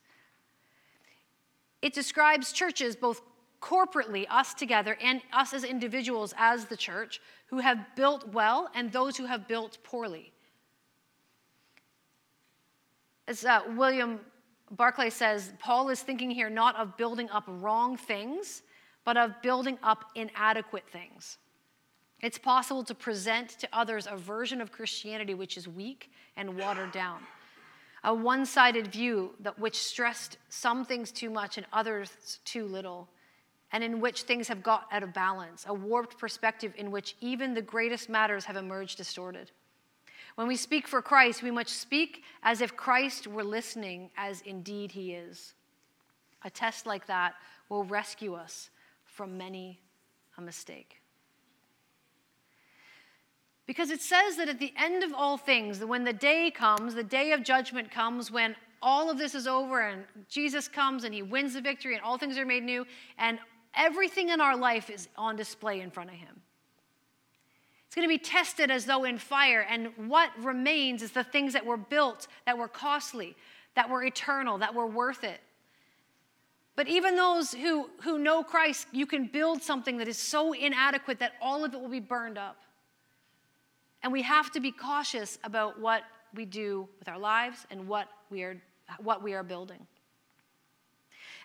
It 1.80 1.94
describes 1.94 2.52
churches, 2.52 2.96
both 2.96 3.22
corporately, 3.60 4.26
us 4.30 4.52
together, 4.52 4.96
and 5.00 5.20
us 5.32 5.52
as 5.52 5.64
individuals, 5.64 6.34
as 6.36 6.66
the 6.66 6.76
church, 6.76 7.20
who 7.46 7.58
have 7.58 7.78
built 7.94 8.28
well 8.32 8.68
and 8.74 8.90
those 8.90 9.16
who 9.16 9.26
have 9.26 9.46
built 9.46 9.78
poorly. 9.84 10.32
As 13.28 13.44
uh, 13.44 13.60
William 13.76 14.20
Barclay 14.70 15.10
says, 15.10 15.52
Paul 15.58 15.88
is 15.88 16.02
thinking 16.02 16.30
here 16.30 16.50
not 16.50 16.76
of 16.76 16.96
building 16.96 17.28
up 17.30 17.44
wrong 17.46 17.96
things, 17.96 18.62
but 19.04 19.16
of 19.16 19.40
building 19.42 19.78
up 19.82 20.04
inadequate 20.14 20.88
things. 20.90 21.38
It's 22.20 22.38
possible 22.38 22.84
to 22.84 22.94
present 22.94 23.50
to 23.60 23.68
others 23.72 24.06
a 24.10 24.16
version 24.16 24.60
of 24.60 24.72
Christianity 24.72 25.34
which 25.34 25.56
is 25.56 25.68
weak 25.68 26.10
and 26.36 26.58
watered 26.58 26.92
down 26.92 27.20
a 28.04 28.14
one 28.14 28.46
sided 28.46 28.86
view 28.88 29.34
that 29.40 29.58
which 29.58 29.76
stressed 29.76 30.38
some 30.48 30.84
things 30.84 31.10
too 31.10 31.30
much 31.30 31.56
and 31.56 31.66
others 31.72 32.40
too 32.44 32.66
little, 32.66 33.08
and 33.72 33.82
in 33.82 34.00
which 34.00 34.22
things 34.22 34.48
have 34.48 34.62
got 34.62 34.86
out 34.92 35.02
of 35.02 35.12
balance, 35.12 35.64
a 35.68 35.74
warped 35.74 36.16
perspective 36.18 36.72
in 36.76 36.90
which 36.90 37.16
even 37.20 37.54
the 37.54 37.62
greatest 37.62 38.08
matters 38.08 38.44
have 38.44 38.56
emerged 38.56 38.96
distorted. 38.96 39.50
When 40.38 40.46
we 40.46 40.54
speak 40.54 40.86
for 40.86 41.02
Christ, 41.02 41.42
we 41.42 41.50
must 41.50 41.80
speak 41.80 42.22
as 42.44 42.60
if 42.60 42.76
Christ 42.76 43.26
were 43.26 43.42
listening, 43.42 44.08
as 44.16 44.40
indeed 44.42 44.92
he 44.92 45.12
is. 45.12 45.54
A 46.44 46.48
test 46.48 46.86
like 46.86 47.08
that 47.08 47.34
will 47.68 47.82
rescue 47.82 48.34
us 48.34 48.70
from 49.04 49.36
many 49.36 49.80
a 50.36 50.40
mistake. 50.40 51.02
Because 53.66 53.90
it 53.90 54.00
says 54.00 54.36
that 54.36 54.48
at 54.48 54.60
the 54.60 54.72
end 54.78 55.02
of 55.02 55.12
all 55.12 55.38
things, 55.38 55.84
when 55.84 56.04
the 56.04 56.12
day 56.12 56.52
comes, 56.52 56.94
the 56.94 57.02
day 57.02 57.32
of 57.32 57.42
judgment 57.42 57.90
comes, 57.90 58.30
when 58.30 58.54
all 58.80 59.10
of 59.10 59.18
this 59.18 59.34
is 59.34 59.48
over 59.48 59.80
and 59.80 60.04
Jesus 60.28 60.68
comes 60.68 61.02
and 61.02 61.12
he 61.12 61.22
wins 61.22 61.54
the 61.54 61.60
victory 61.60 61.96
and 61.96 62.04
all 62.04 62.16
things 62.16 62.38
are 62.38 62.46
made 62.46 62.62
new, 62.62 62.86
and 63.18 63.40
everything 63.74 64.28
in 64.28 64.40
our 64.40 64.56
life 64.56 64.88
is 64.88 65.08
on 65.16 65.34
display 65.34 65.80
in 65.80 65.90
front 65.90 66.10
of 66.10 66.16
him. 66.16 66.42
It's 67.88 67.94
going 67.94 68.06
to 68.06 68.14
be 68.14 68.18
tested 68.18 68.70
as 68.70 68.84
though 68.84 69.04
in 69.04 69.16
fire, 69.16 69.66
and 69.66 69.88
what 69.96 70.30
remains 70.44 71.02
is 71.02 71.12
the 71.12 71.24
things 71.24 71.54
that 71.54 71.64
were 71.64 71.78
built, 71.78 72.28
that 72.44 72.58
were 72.58 72.68
costly, 72.68 73.34
that 73.76 73.88
were 73.88 74.04
eternal, 74.04 74.58
that 74.58 74.74
were 74.74 74.86
worth 74.86 75.24
it. 75.24 75.40
But 76.76 76.86
even 76.86 77.16
those 77.16 77.54
who, 77.54 77.88
who 78.02 78.18
know 78.18 78.42
Christ, 78.42 78.88
you 78.92 79.06
can 79.06 79.24
build 79.24 79.62
something 79.62 79.96
that 79.96 80.06
is 80.06 80.18
so 80.18 80.52
inadequate 80.52 81.18
that 81.20 81.32
all 81.40 81.64
of 81.64 81.72
it 81.72 81.80
will 81.80 81.88
be 81.88 81.98
burned 81.98 82.36
up. 82.36 82.58
And 84.02 84.12
we 84.12 84.20
have 84.20 84.52
to 84.52 84.60
be 84.60 84.70
cautious 84.70 85.38
about 85.42 85.80
what 85.80 86.02
we 86.34 86.44
do 86.44 86.86
with 86.98 87.08
our 87.08 87.18
lives 87.18 87.66
and 87.70 87.88
what 87.88 88.08
we 88.28 88.42
are, 88.42 88.60
what 88.98 89.22
we 89.22 89.32
are 89.32 89.42
building. 89.42 89.86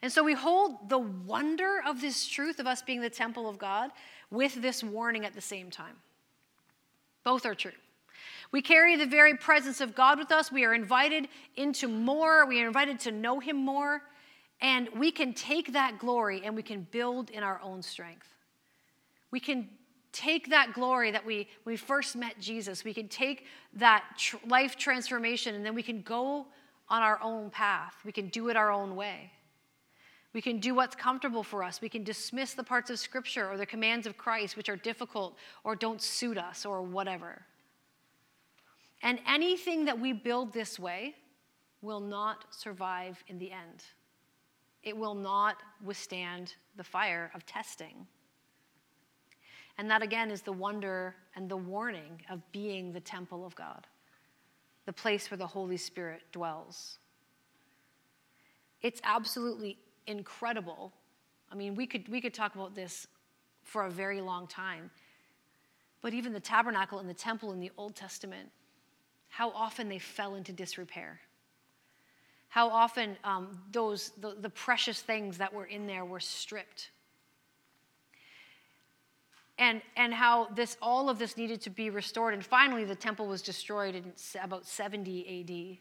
And 0.01 0.11
so 0.11 0.25
we 0.25 0.33
hold 0.33 0.89
the 0.89 0.99
wonder 0.99 1.81
of 1.87 2.01
this 2.01 2.27
truth 2.27 2.59
of 2.59 2.67
us 2.67 2.81
being 2.81 2.99
the 2.99 3.09
temple 3.09 3.47
of 3.47 3.57
God 3.57 3.91
with 4.29 4.61
this 4.61 4.83
warning 4.83 5.25
at 5.25 5.33
the 5.33 5.41
same 5.41 5.71
time. 5.71 5.95
Both 7.23 7.45
are 7.45 7.55
true. 7.55 7.71
We 8.51 8.61
carry 8.61 8.95
the 8.95 9.05
very 9.05 9.35
presence 9.35 9.81
of 9.81 9.95
God 9.95 10.19
with 10.19 10.31
us. 10.31 10.51
We 10.51 10.63
are 10.63 10.73
invited 10.73 11.27
into 11.55 11.87
more. 11.87 12.45
We 12.45 12.61
are 12.61 12.67
invited 12.67 12.99
to 13.01 13.11
know 13.11 13.39
Him 13.39 13.57
more. 13.57 14.03
And 14.61 14.89
we 14.95 15.11
can 15.11 15.33
take 15.33 15.73
that 15.73 15.97
glory 15.97 16.41
and 16.45 16.55
we 16.55 16.63
can 16.63 16.87
build 16.91 17.29
in 17.31 17.43
our 17.43 17.59
own 17.61 17.81
strength. 17.81 18.27
We 19.31 19.39
can 19.39 19.67
take 20.11 20.51
that 20.51 20.73
glory 20.73 21.11
that 21.11 21.25
we, 21.25 21.47
we 21.65 21.75
first 21.75 22.15
met 22.15 22.39
Jesus, 22.39 22.83
we 22.83 22.93
can 22.93 23.07
take 23.07 23.47
that 23.73 24.03
tr- 24.17 24.37
life 24.47 24.77
transformation 24.77 25.55
and 25.55 25.65
then 25.65 25.73
we 25.73 25.81
can 25.81 26.03
go 26.03 26.45
on 26.87 27.01
our 27.01 27.19
own 27.21 27.49
path. 27.49 27.95
We 28.05 28.11
can 28.11 28.27
do 28.29 28.49
it 28.49 28.55
our 28.55 28.71
own 28.71 28.95
way. 28.95 29.31
We 30.33 30.41
can 30.41 30.59
do 30.59 30.73
what's 30.73 30.95
comfortable 30.95 31.43
for 31.43 31.63
us. 31.63 31.79
We 31.79 31.89
can 31.89 32.03
dismiss 32.03 32.53
the 32.53 32.63
parts 32.63 32.89
of 32.89 32.99
Scripture 32.99 33.49
or 33.49 33.57
the 33.57 33.65
commands 33.65 34.07
of 34.07 34.17
Christ 34.17 34.57
which 34.57 34.67
are 34.67 34.75
difficult 34.75 35.37
or 35.63 35.75
don't 35.75 36.01
suit 36.01 36.37
us 36.37 36.65
or 36.65 36.81
whatever. 36.81 37.43
And 39.03 39.19
anything 39.27 39.85
that 39.85 39.99
we 39.99 40.11
build 40.11 40.53
this 40.53 40.79
way 40.79 41.15
will 41.81 41.99
not 41.99 42.45
survive 42.49 43.23
in 43.27 43.37
the 43.37 43.51
end. 43.51 43.83
It 44.81 44.97
will 44.97 45.15
not 45.15 45.57
withstand 45.83 46.55
the 46.77 46.83
fire 46.83 47.29
of 47.35 47.45
testing. 47.45 48.07
And 49.77 49.89
that 49.91 50.01
again 50.01 50.31
is 50.31 50.41
the 50.41 50.53
wonder 50.53 51.15
and 51.35 51.49
the 51.49 51.57
warning 51.57 52.21
of 52.29 52.39
being 52.51 52.91
the 52.91 52.99
temple 52.99 53.45
of 53.45 53.55
God, 53.55 53.85
the 54.85 54.93
place 54.93 55.29
where 55.29 55.37
the 55.37 55.47
Holy 55.47 55.77
Spirit 55.77 56.21
dwells. 56.31 56.97
It's 58.81 59.01
absolutely 59.03 59.77
incredible. 60.07 60.91
I 61.51 61.55
mean, 61.55 61.75
we 61.75 61.85
could, 61.85 62.07
we 62.09 62.21
could 62.21 62.33
talk 62.33 62.55
about 62.55 62.75
this 62.75 63.07
for 63.63 63.85
a 63.85 63.89
very 63.89 64.21
long 64.21 64.47
time. 64.47 64.89
But 66.01 66.13
even 66.13 66.33
the 66.33 66.39
tabernacle 66.39 66.99
and 66.99 67.09
the 67.09 67.13
temple 67.13 67.53
in 67.53 67.59
the 67.59 67.71
Old 67.77 67.95
Testament, 67.95 68.49
how 69.29 69.51
often 69.51 69.89
they 69.89 69.99
fell 69.99 70.35
into 70.35 70.51
disrepair. 70.51 71.19
How 72.49 72.69
often 72.69 73.17
um, 73.23 73.59
those 73.71 74.11
the, 74.19 74.35
the 74.39 74.49
precious 74.49 75.01
things 75.01 75.37
that 75.37 75.51
were 75.51 75.65
in 75.65 75.87
there 75.87 76.05
were 76.05 76.19
stripped 76.19 76.91
and, 79.57 79.81
and 79.95 80.13
how 80.13 80.47
this, 80.55 80.77
all 80.81 81.09
of 81.09 81.19
this 81.19 81.37
needed 81.37 81.61
to 81.61 81.69
be 81.69 81.89
restored. 81.89 82.33
And 82.33 82.43
finally, 82.43 82.85
the 82.85 82.95
temple 82.95 83.27
was 83.27 83.41
destroyed 83.41 83.95
in 83.95 84.11
about 84.41 84.65
70 84.65 85.21
AD. 85.41 85.77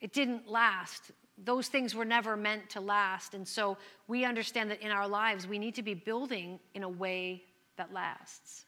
It 0.00 0.12
didn't 0.12 0.48
last. 0.48 1.12
Those 1.36 1.68
things 1.68 1.94
were 1.94 2.04
never 2.04 2.36
meant 2.36 2.70
to 2.70 2.80
last. 2.80 3.34
And 3.34 3.46
so 3.46 3.76
we 4.06 4.24
understand 4.24 4.70
that 4.70 4.80
in 4.80 4.90
our 4.90 5.08
lives, 5.08 5.46
we 5.46 5.58
need 5.58 5.74
to 5.74 5.82
be 5.82 5.94
building 5.94 6.60
in 6.74 6.82
a 6.82 6.88
way 6.88 7.42
that 7.76 7.92
lasts. 7.92 8.66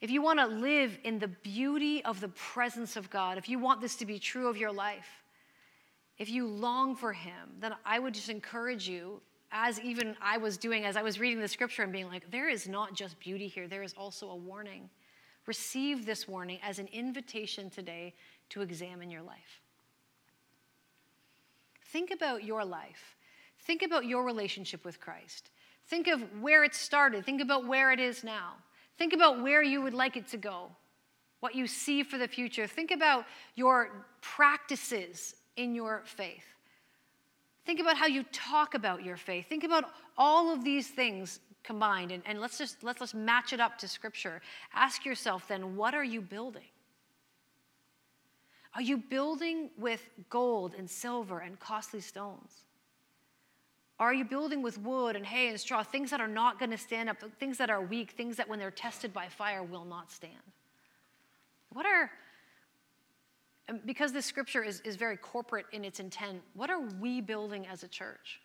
If 0.00 0.10
you 0.10 0.20
want 0.20 0.40
to 0.40 0.46
live 0.46 0.98
in 1.04 1.20
the 1.20 1.28
beauty 1.28 2.04
of 2.04 2.20
the 2.20 2.28
presence 2.28 2.96
of 2.96 3.08
God, 3.08 3.38
if 3.38 3.48
you 3.48 3.58
want 3.58 3.80
this 3.80 3.94
to 3.96 4.06
be 4.06 4.18
true 4.18 4.48
of 4.48 4.56
your 4.56 4.72
life, 4.72 5.22
if 6.18 6.28
you 6.28 6.46
long 6.46 6.96
for 6.96 7.12
Him, 7.12 7.50
then 7.60 7.74
I 7.84 7.98
would 7.98 8.14
just 8.14 8.28
encourage 8.28 8.88
you, 8.88 9.20
as 9.52 9.80
even 9.80 10.16
I 10.20 10.38
was 10.38 10.56
doing 10.56 10.84
as 10.84 10.96
I 10.96 11.02
was 11.02 11.20
reading 11.20 11.40
the 11.40 11.48
scripture 11.48 11.82
and 11.82 11.92
being 11.92 12.08
like, 12.08 12.30
there 12.30 12.48
is 12.48 12.68
not 12.68 12.94
just 12.94 13.18
beauty 13.20 13.46
here, 13.48 13.68
there 13.68 13.82
is 13.82 13.94
also 13.96 14.30
a 14.30 14.36
warning. 14.36 14.90
Receive 15.46 16.04
this 16.04 16.26
warning 16.26 16.58
as 16.62 16.78
an 16.78 16.88
invitation 16.92 17.70
today 17.70 18.14
to 18.50 18.60
examine 18.60 19.10
your 19.10 19.22
life. 19.22 19.61
Think 21.92 22.10
about 22.10 22.42
your 22.42 22.64
life. 22.64 23.16
Think 23.66 23.82
about 23.82 24.06
your 24.06 24.24
relationship 24.24 24.84
with 24.84 24.98
Christ. 24.98 25.50
Think 25.88 26.08
of 26.08 26.22
where 26.40 26.64
it 26.64 26.74
started. 26.74 27.24
Think 27.24 27.42
about 27.42 27.66
where 27.66 27.92
it 27.92 28.00
is 28.00 28.24
now. 28.24 28.54
Think 28.96 29.12
about 29.12 29.42
where 29.42 29.62
you 29.62 29.82
would 29.82 29.92
like 29.92 30.16
it 30.16 30.26
to 30.28 30.38
go, 30.38 30.70
what 31.40 31.54
you 31.54 31.66
see 31.66 32.02
for 32.02 32.16
the 32.16 32.28
future. 32.28 32.66
Think 32.66 32.90
about 32.90 33.26
your 33.56 34.06
practices 34.22 35.34
in 35.56 35.74
your 35.74 36.02
faith. 36.04 36.46
Think 37.66 37.78
about 37.78 37.96
how 37.96 38.06
you 38.06 38.24
talk 38.32 38.74
about 38.74 39.04
your 39.04 39.16
faith. 39.16 39.48
Think 39.48 39.64
about 39.64 39.84
all 40.16 40.52
of 40.52 40.64
these 40.64 40.88
things 40.88 41.40
combined 41.62 42.10
and, 42.10 42.22
and 42.26 42.40
let's 42.40 42.58
just 42.58 42.82
let's, 42.82 43.00
let's 43.00 43.14
match 43.14 43.52
it 43.52 43.60
up 43.60 43.78
to 43.78 43.86
scripture. 43.86 44.40
Ask 44.74 45.04
yourself 45.04 45.46
then, 45.46 45.76
what 45.76 45.94
are 45.94 46.04
you 46.04 46.20
building? 46.20 46.64
Are 48.74 48.82
you 48.82 48.96
building 48.96 49.70
with 49.76 50.08
gold 50.30 50.74
and 50.76 50.88
silver 50.88 51.40
and 51.40 51.58
costly 51.60 52.00
stones? 52.00 52.52
Are 53.98 54.14
you 54.14 54.24
building 54.24 54.62
with 54.62 54.78
wood 54.78 55.14
and 55.14 55.24
hay 55.24 55.48
and 55.48 55.60
straw, 55.60 55.82
things 55.82 56.10
that 56.10 56.20
are 56.20 56.28
not 56.28 56.58
going 56.58 56.70
to 56.70 56.78
stand 56.78 57.08
up, 57.08 57.18
things 57.38 57.58
that 57.58 57.70
are 57.70 57.80
weak, 57.80 58.12
things 58.12 58.36
that 58.36 58.48
when 58.48 58.58
they're 58.58 58.70
tested 58.70 59.12
by 59.12 59.28
fire 59.28 59.62
will 59.62 59.84
not 59.84 60.10
stand? 60.10 60.32
What 61.72 61.86
are, 61.86 62.10
um, 63.68 63.80
because 63.86 64.12
this 64.12 64.26
scripture 64.26 64.62
is, 64.62 64.80
is 64.80 64.96
very 64.96 65.16
corporate 65.16 65.66
in 65.72 65.84
its 65.84 66.00
intent, 66.00 66.42
what 66.54 66.70
are 66.70 66.80
we 66.80 67.20
building 67.20 67.66
as 67.66 67.82
a 67.82 67.88
church? 67.88 68.40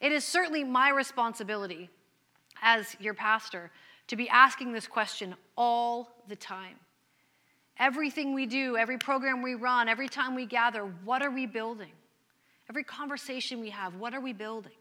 It 0.00 0.12
is 0.12 0.24
certainly 0.24 0.62
my 0.62 0.90
responsibility 0.90 1.90
as 2.62 2.96
your 3.00 3.14
pastor 3.14 3.70
to 4.06 4.16
be 4.16 4.28
asking 4.28 4.72
this 4.72 4.86
question 4.86 5.34
all 5.56 6.22
the 6.28 6.36
time. 6.36 6.76
Everything 7.78 8.34
we 8.34 8.46
do, 8.46 8.76
every 8.76 8.98
program 8.98 9.40
we 9.42 9.54
run, 9.54 9.88
every 9.88 10.08
time 10.08 10.34
we 10.34 10.46
gather, 10.46 10.82
what 11.04 11.22
are 11.22 11.30
we 11.30 11.46
building? 11.46 11.92
Every 12.68 12.84
conversation 12.84 13.60
we 13.60 13.70
have, 13.70 13.94
what 13.94 14.14
are 14.14 14.20
we 14.20 14.32
building? 14.32 14.72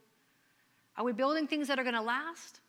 Are 0.98 1.04
we 1.04 1.14
building 1.14 1.48
things 1.48 1.68
that 1.68 1.78
are 1.78 1.84
going 1.84 1.96
to 1.96 2.02
last? 2.02 2.60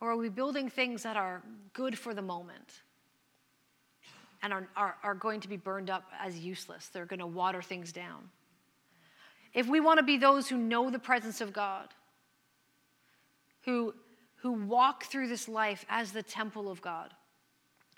Or 0.00 0.10
are 0.10 0.16
we 0.16 0.28
building 0.28 0.68
things 0.68 1.02
that 1.04 1.16
are 1.16 1.42
good 1.72 1.98
for 1.98 2.12
the 2.12 2.22
moment 2.22 2.82
and 4.42 4.52
are, 4.52 4.68
are, 4.76 4.96
are 5.02 5.14
going 5.14 5.40
to 5.40 5.48
be 5.48 5.56
burned 5.56 5.88
up 5.88 6.04
as 6.20 6.38
useless? 6.38 6.88
They're 6.88 7.06
going 7.06 7.20
to 7.20 7.26
water 7.26 7.62
things 7.62 7.92
down. 7.92 8.28
If 9.54 9.68
we 9.68 9.80
want 9.80 9.98
to 9.98 10.04
be 10.04 10.18
those 10.18 10.48
who 10.48 10.58
know 10.58 10.90
the 10.90 10.98
presence 10.98 11.40
of 11.40 11.52
God, 11.52 11.88
who, 13.62 13.94
who 14.36 14.52
walk 14.52 15.04
through 15.04 15.28
this 15.28 15.48
life 15.48 15.86
as 15.88 16.12
the 16.12 16.22
temple 16.22 16.70
of 16.70 16.82
God, 16.82 17.14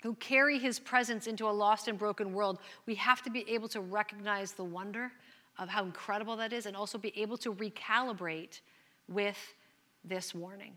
who 0.03 0.13
carry 0.15 0.59
his 0.59 0.79
presence 0.79 1.27
into 1.27 1.47
a 1.47 1.51
lost 1.51 1.87
and 1.87 1.97
broken 1.97 2.33
world, 2.33 2.59
we 2.85 2.95
have 2.95 3.21
to 3.23 3.29
be 3.29 3.49
able 3.49 3.67
to 3.69 3.81
recognize 3.81 4.51
the 4.51 4.63
wonder 4.63 5.11
of 5.57 5.69
how 5.69 5.83
incredible 5.83 6.37
that 6.37 6.53
is 6.53 6.65
and 6.65 6.75
also 6.75 6.97
be 6.97 7.13
able 7.19 7.37
to 7.37 7.53
recalibrate 7.53 8.61
with 9.07 9.37
this 10.03 10.35
warning. 10.35 10.73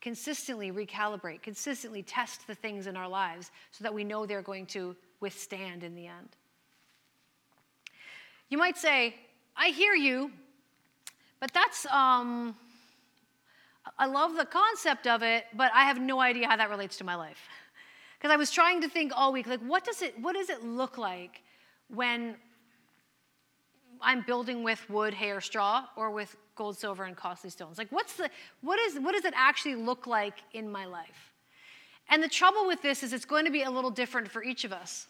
Consistently 0.00 0.70
recalibrate, 0.70 1.42
consistently 1.42 2.02
test 2.02 2.46
the 2.46 2.54
things 2.54 2.86
in 2.86 2.96
our 2.96 3.08
lives 3.08 3.50
so 3.72 3.82
that 3.82 3.92
we 3.92 4.04
know 4.04 4.26
they're 4.26 4.42
going 4.42 4.66
to 4.66 4.94
withstand 5.20 5.82
in 5.82 5.94
the 5.94 6.06
end. 6.06 6.28
You 8.50 8.58
might 8.58 8.76
say, 8.76 9.16
I 9.56 9.68
hear 9.68 9.94
you, 9.94 10.30
but 11.40 11.52
that's, 11.52 11.86
um, 11.86 12.54
I 13.98 14.06
love 14.06 14.36
the 14.36 14.44
concept 14.44 15.06
of 15.06 15.22
it, 15.22 15.44
but 15.54 15.72
I 15.74 15.84
have 15.84 16.00
no 16.00 16.20
idea 16.20 16.48
how 16.48 16.56
that 16.56 16.70
relates 16.70 16.96
to 16.98 17.04
my 17.04 17.14
life. 17.14 17.38
Because 18.24 18.32
I 18.32 18.38
was 18.38 18.50
trying 18.50 18.80
to 18.80 18.88
think 18.88 19.12
all 19.14 19.34
week, 19.34 19.46
like, 19.46 19.60
what 19.60 19.84
does 19.84 20.00
it, 20.00 20.18
what 20.18 20.34
does 20.34 20.48
it 20.48 20.64
look 20.64 20.96
like 20.96 21.42
when 21.88 22.36
I'm 24.00 24.22
building 24.22 24.64
with 24.64 24.88
wood, 24.88 25.12
hay, 25.12 25.30
or 25.30 25.42
straw, 25.42 25.84
or 25.94 26.10
with 26.10 26.34
gold, 26.54 26.78
silver, 26.78 27.04
and 27.04 27.14
costly 27.14 27.50
stones? 27.50 27.76
Like, 27.76 27.92
what's 27.92 28.16
the, 28.16 28.30
what, 28.62 28.80
is, 28.80 28.98
what 28.98 29.12
does 29.12 29.26
it 29.26 29.34
actually 29.36 29.74
look 29.74 30.06
like 30.06 30.38
in 30.54 30.72
my 30.72 30.86
life? 30.86 31.34
And 32.08 32.22
the 32.22 32.28
trouble 32.28 32.66
with 32.66 32.80
this 32.80 33.02
is 33.02 33.12
it's 33.12 33.26
going 33.26 33.44
to 33.44 33.50
be 33.50 33.64
a 33.64 33.70
little 33.70 33.90
different 33.90 34.30
for 34.30 34.42
each 34.42 34.64
of 34.64 34.72
us. 34.72 35.06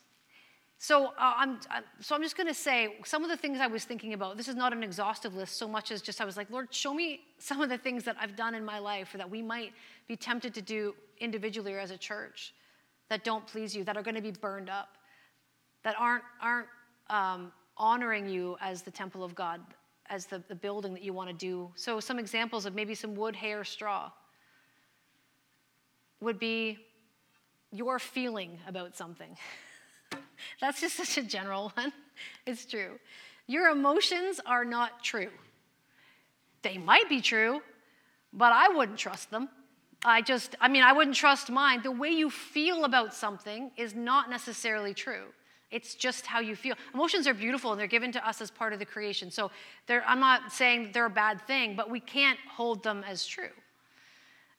So, 0.78 1.06
uh, 1.06 1.34
I'm, 1.36 1.60
uh, 1.70 1.82
so 2.00 2.16
I'm 2.16 2.22
just 2.22 2.36
going 2.36 2.48
to 2.48 2.52
say 2.52 2.96
some 3.04 3.22
of 3.22 3.30
the 3.30 3.36
things 3.36 3.60
I 3.60 3.68
was 3.68 3.84
thinking 3.84 4.14
about. 4.14 4.36
This 4.36 4.48
is 4.48 4.56
not 4.56 4.72
an 4.72 4.82
exhaustive 4.82 5.36
list 5.36 5.56
so 5.56 5.68
much 5.68 5.92
as 5.92 6.02
just 6.02 6.20
I 6.20 6.24
was 6.24 6.36
like, 6.36 6.50
Lord, 6.50 6.74
show 6.74 6.92
me 6.92 7.20
some 7.38 7.60
of 7.60 7.68
the 7.68 7.78
things 7.78 8.02
that 8.06 8.16
I've 8.18 8.34
done 8.34 8.56
in 8.56 8.64
my 8.64 8.80
life 8.80 9.14
or 9.14 9.18
that 9.18 9.30
we 9.30 9.40
might 9.40 9.72
be 10.08 10.16
tempted 10.16 10.52
to 10.54 10.60
do 10.60 10.96
individually 11.20 11.74
or 11.74 11.78
as 11.78 11.92
a 11.92 11.96
church 11.96 12.52
that 13.08 13.24
don't 13.24 13.46
please 13.46 13.74
you, 13.74 13.84
that 13.84 13.96
are 13.96 14.02
going 14.02 14.14
to 14.14 14.22
be 14.22 14.30
burned 14.30 14.70
up, 14.70 14.96
that 15.82 15.94
aren't, 15.98 16.24
aren't 16.40 16.68
um, 17.10 17.52
honoring 17.76 18.28
you 18.28 18.56
as 18.60 18.82
the 18.82 18.90
temple 18.90 19.22
of 19.22 19.34
God, 19.34 19.60
as 20.08 20.26
the, 20.26 20.42
the 20.48 20.54
building 20.54 20.92
that 20.94 21.02
you 21.02 21.12
want 21.12 21.28
to 21.28 21.34
do. 21.34 21.70
So, 21.74 22.00
some 22.00 22.18
examples 22.18 22.66
of 22.66 22.74
maybe 22.74 22.94
some 22.94 23.14
wood, 23.14 23.36
hay, 23.36 23.52
or 23.52 23.64
straw 23.64 24.10
would 26.20 26.38
be 26.38 26.78
your 27.70 27.98
feeling 27.98 28.58
about 28.66 28.96
something. 28.96 29.36
That's 30.60 30.80
just 30.80 30.96
such 30.96 31.18
a 31.18 31.22
general 31.22 31.72
one. 31.74 31.92
It's 32.46 32.64
true. 32.64 33.00
Your 33.48 33.70
emotions 33.70 34.40
are 34.46 34.64
not 34.64 35.02
true. 35.02 35.30
They 36.62 36.78
might 36.78 37.08
be 37.08 37.20
true, 37.20 37.60
but 38.32 38.52
I 38.52 38.68
wouldn't 38.68 38.98
trust 38.98 39.32
them. 39.32 39.48
I 40.04 40.20
just, 40.20 40.54
I 40.60 40.68
mean, 40.68 40.82
I 40.82 40.92
wouldn't 40.92 41.16
trust 41.16 41.50
mine. 41.50 41.82
The 41.82 41.90
way 41.90 42.10
you 42.10 42.28
feel 42.28 42.84
about 42.84 43.14
something 43.14 43.70
is 43.76 43.94
not 43.94 44.28
necessarily 44.28 44.92
true. 44.92 45.26
It's 45.70 45.94
just 45.94 46.26
how 46.26 46.40
you 46.40 46.54
feel. 46.54 46.76
Emotions 46.92 47.26
are 47.26 47.34
beautiful 47.34 47.72
and 47.72 47.80
they're 47.80 47.86
given 47.86 48.12
to 48.12 48.28
us 48.28 48.40
as 48.40 48.50
part 48.50 48.72
of 48.72 48.78
the 48.78 48.84
creation. 48.84 49.30
So 49.30 49.50
I'm 49.88 50.20
not 50.20 50.52
saying 50.52 50.90
they're 50.92 51.06
a 51.06 51.10
bad 51.10 51.40
thing, 51.46 51.74
but 51.74 51.90
we 51.90 52.00
can't 52.00 52.38
hold 52.48 52.82
them 52.82 53.02
as 53.08 53.26
true. 53.26 53.50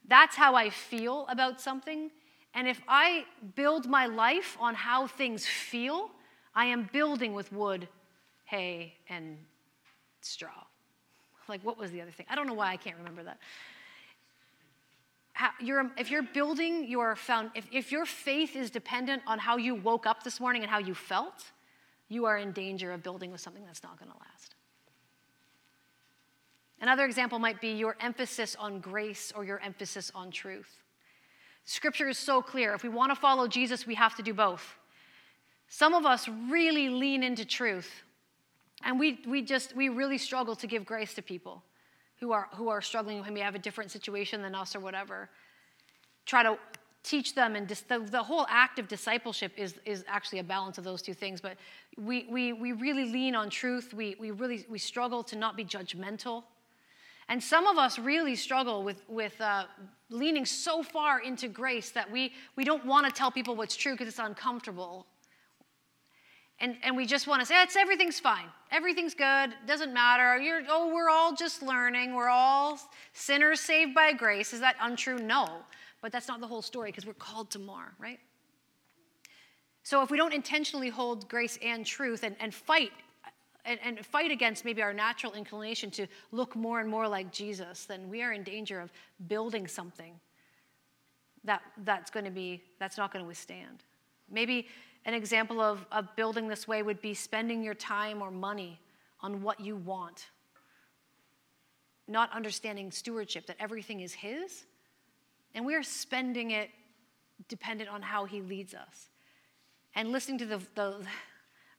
That's 0.07 0.35
how 0.35 0.55
I 0.55 0.69
feel 0.69 1.25
about 1.29 1.61
something. 1.61 2.11
And 2.53 2.67
if 2.67 2.81
I 2.87 3.25
build 3.55 3.87
my 3.87 4.07
life 4.07 4.57
on 4.59 4.75
how 4.75 5.07
things 5.07 5.45
feel, 5.45 6.09
I 6.53 6.65
am 6.65 6.89
building 6.91 7.33
with 7.33 7.51
wood, 7.51 7.87
hay, 8.45 8.95
and 9.09 9.37
straw. 10.21 10.49
Like, 11.47 11.63
what 11.63 11.77
was 11.77 11.91
the 11.91 12.01
other 12.01 12.09
thing? 12.09 12.25
I 12.27 12.33
don't 12.33 12.47
know 12.47 12.55
why 12.55 12.71
I 12.71 12.75
can't 12.75 12.97
remember 12.97 13.21
that 13.21 13.37
you're, 15.59 15.91
if 15.97 16.09
you're 16.09 16.23
building 16.23 16.87
your 16.87 17.15
found, 17.15 17.51
if, 17.55 17.65
if 17.71 17.91
your 17.91 18.05
faith 18.05 18.55
is 18.55 18.69
dependent 18.69 19.21
on 19.27 19.39
how 19.39 19.57
you 19.57 19.75
woke 19.75 20.05
up 20.05 20.23
this 20.23 20.39
morning 20.39 20.61
and 20.61 20.71
how 20.71 20.79
you 20.79 20.93
felt, 20.93 21.51
you 22.07 22.25
are 22.25 22.37
in 22.37 22.51
danger 22.51 22.91
of 22.91 23.03
building 23.03 23.31
with 23.31 23.41
something 23.41 23.65
that's 23.65 23.83
not 23.83 23.99
going 23.99 24.11
to 24.11 24.17
last. 24.17 24.55
Another 26.81 27.05
example 27.05 27.39
might 27.39 27.59
be 27.59 27.69
your 27.69 27.95
emphasis 27.99 28.55
on 28.59 28.79
grace 28.79 29.33
or 29.35 29.43
your 29.43 29.59
emphasis 29.59 30.11
on 30.13 30.31
truth. 30.31 30.83
Scripture 31.65 32.07
is 32.07 32.17
so 32.17 32.41
clear. 32.41 32.73
If 32.73 32.83
we 32.83 32.89
want 32.89 33.11
to 33.11 33.15
follow 33.15 33.47
Jesus, 33.47 33.87
we 33.87 33.95
have 33.95 34.15
to 34.15 34.23
do 34.23 34.33
both. 34.33 34.75
Some 35.67 35.93
of 35.93 36.05
us 36.05 36.27
really 36.27 36.89
lean 36.89 37.23
into 37.23 37.43
truth, 37.43 38.03
and 38.83 38.99
we, 38.99 39.19
we 39.27 39.41
just, 39.41 39.75
we 39.75 39.89
really 39.89 40.19
struggle 40.19 40.55
to 40.57 40.67
give 40.67 40.85
grace 40.85 41.15
to 41.15 41.21
people 41.21 41.63
who 42.19 42.31
are, 42.31 42.47
who 42.53 42.69
are 42.69 42.81
struggling, 42.81 43.23
who 43.23 43.31
may 43.31 43.41
have 43.41 43.55
a 43.55 43.59
different 43.59 43.91
situation 43.91 44.41
than 44.41 44.55
us 44.55 44.75
or 44.75 44.79
whatever. 44.79 45.29
Try 46.25 46.43
to 46.43 46.57
teach 47.03 47.35
them, 47.35 47.55
and 47.55 47.67
dis- 47.67 47.81
the, 47.81 47.99
the 47.99 48.23
whole 48.23 48.47
act 48.49 48.79
of 48.79 48.87
discipleship 48.87 49.51
is, 49.57 49.75
is 49.85 50.03
actually 50.07 50.39
a 50.39 50.43
balance 50.43 50.77
of 50.77 50.83
those 50.83 51.01
two 51.01 51.13
things. 51.13 51.39
But 51.39 51.57
we, 51.97 52.25
we, 52.29 52.53
we 52.53 52.71
really 52.71 53.05
lean 53.05 53.35
on 53.35 53.49
truth. 53.49 53.93
We, 53.93 54.15
we 54.19 54.31
really 54.31 54.65
we 54.69 54.79
struggle 54.79 55.23
to 55.25 55.35
not 55.35 55.55
be 55.55 55.63
judgmental. 55.63 56.43
And 57.27 57.41
some 57.41 57.67
of 57.67 57.77
us 57.77 57.97
really 57.97 58.35
struggle 58.35 58.83
with, 58.83 59.01
with 59.07 59.39
uh, 59.41 59.65
leaning 60.09 60.45
so 60.45 60.83
far 60.83 61.21
into 61.21 61.47
grace 61.47 61.89
that 61.91 62.09
we, 62.09 62.33
we 62.55 62.63
don't 62.63 62.85
want 62.85 63.05
to 63.07 63.11
tell 63.11 63.31
people 63.31 63.55
what's 63.55 63.75
true 63.75 63.93
because 63.93 64.07
it's 64.07 64.19
uncomfortable. 64.19 65.07
And, 66.59 66.77
and 66.83 66.95
we 66.95 67.05
just 67.05 67.27
want 67.27 67.41
to 67.41 67.45
say, 67.45 67.61
it's 67.61 67.75
everything's 67.75 68.19
fine. 68.19 68.45
Everything's 68.71 69.13
good. 69.13 69.53
Doesn't 69.67 69.93
matter. 69.93 70.37
You're, 70.37 70.61
oh, 70.69 70.93
we're 70.93 71.09
all 71.09 71.35
just 71.35 71.61
learning. 71.61 72.15
We're 72.15 72.29
all 72.29 72.79
sinners 73.13 73.59
saved 73.59 73.93
by 73.93 74.13
grace. 74.13 74.53
Is 74.53 74.61
that 74.61 74.75
untrue? 74.81 75.17
No. 75.19 75.49
But 76.01 76.11
that's 76.11 76.27
not 76.27 76.39
the 76.39 76.47
whole 76.47 76.61
story 76.61 76.91
because 76.91 77.05
we're 77.05 77.13
called 77.13 77.51
to 77.51 77.59
more, 77.59 77.93
right? 77.99 78.19
So 79.83 80.01
if 80.01 80.09
we 80.09 80.17
don't 80.17 80.33
intentionally 80.33 80.89
hold 80.89 81.27
grace 81.27 81.59
and 81.61 81.85
truth 81.85 82.23
and, 82.23 82.35
and 82.39 82.53
fight 82.53 82.91
and, 83.65 83.79
and, 83.83 84.05
fight 84.05 84.29
against 84.29 84.63
maybe 84.63 84.83
our 84.83 84.93
natural 84.93 85.33
inclination 85.33 85.89
to 85.91 86.05
look 86.31 86.55
more 86.55 86.79
and 86.79 86.89
more 86.89 87.07
like 87.07 87.31
Jesus, 87.31 87.85
then 87.85 88.09
we 88.09 88.21
are 88.21 88.31
in 88.33 88.43
danger 88.43 88.79
of 88.79 88.91
building 89.27 89.67
something 89.67 90.13
that, 91.43 91.61
that's 91.83 92.11
going 92.11 92.25
to 92.25 92.31
be 92.31 92.61
that's 92.79 92.97
not 92.97 93.11
going 93.11 93.23
to 93.23 93.27
withstand. 93.27 93.83
Maybe 94.29 94.67
an 95.05 95.13
example 95.13 95.61
of, 95.61 95.85
of 95.91 96.15
building 96.15 96.47
this 96.47 96.67
way 96.67 96.81
would 96.81 97.01
be 97.01 97.13
spending 97.13 97.63
your 97.63 97.75
time 97.75 98.21
or 98.21 98.31
money 98.31 98.79
on 99.21 99.41
what 99.41 99.59
you 99.59 99.75
want, 99.75 100.29
not 102.07 102.31
understanding 102.33 102.91
stewardship, 102.91 103.45
that 103.47 103.55
everything 103.59 104.01
is 104.01 104.13
His, 104.13 104.65
and 105.53 105.65
we're 105.65 105.83
spending 105.83 106.51
it 106.51 106.69
dependent 107.47 107.89
on 107.89 108.01
how 108.01 108.25
He 108.25 108.41
leads 108.41 108.73
us. 108.73 109.09
And 109.93 110.11
listening 110.11 110.39
to 110.39 110.45
the, 110.45 110.61
the 110.73 111.05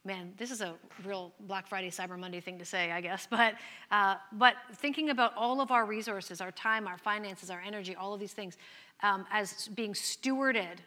man, 0.05 0.33
this 0.37 0.49
is 0.49 0.61
a 0.61 0.73
real 1.05 1.33
Black 1.41 1.67
Friday, 1.67 1.89
Cyber 1.89 2.17
Monday 2.17 2.39
thing 2.39 2.57
to 2.59 2.65
say, 2.65 2.91
I 2.91 3.01
guess, 3.01 3.27
but, 3.29 3.55
uh, 3.91 4.15
but 4.31 4.55
thinking 4.75 5.09
about 5.09 5.33
all 5.35 5.59
of 5.59 5.69
our 5.69 5.85
resources, 5.85 6.39
our 6.39 6.51
time, 6.51 6.87
our 6.87 6.97
finances, 6.97 7.49
our 7.49 7.61
energy, 7.65 7.95
all 7.95 8.13
of 8.13 8.19
these 8.19 8.33
things, 8.33 8.57
um, 9.03 9.25
as 9.31 9.67
being 9.69 9.93
stewarded 9.93 10.77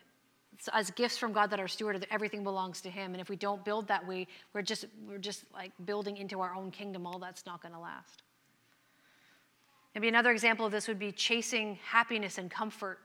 as 0.72 0.90
gifts 0.90 1.16
from 1.16 1.32
God 1.32 1.50
that 1.50 1.60
are 1.60 1.66
stewarded, 1.66 2.04
everything 2.10 2.44
belongs 2.44 2.82
to 2.82 2.90
Him. 2.90 3.12
And 3.12 3.20
if 3.20 3.30
we 3.30 3.36
don't 3.36 3.64
build 3.64 3.88
that 3.88 4.06
way, 4.06 4.26
we're 4.52 4.62
just 4.62 4.84
we're 5.08 5.18
just 5.18 5.44
like 5.54 5.72
building 5.86 6.18
into 6.18 6.40
our 6.40 6.54
own 6.54 6.70
kingdom. 6.70 7.06
All 7.06 7.18
that's 7.18 7.46
not 7.46 7.62
going 7.62 7.72
to 7.72 7.80
last. 7.80 8.22
Maybe 9.94 10.08
another 10.08 10.30
example 10.30 10.66
of 10.66 10.72
this 10.72 10.86
would 10.86 10.98
be 10.98 11.12
chasing 11.12 11.78
happiness 11.82 12.38
and 12.38 12.50
comfort. 12.50 12.98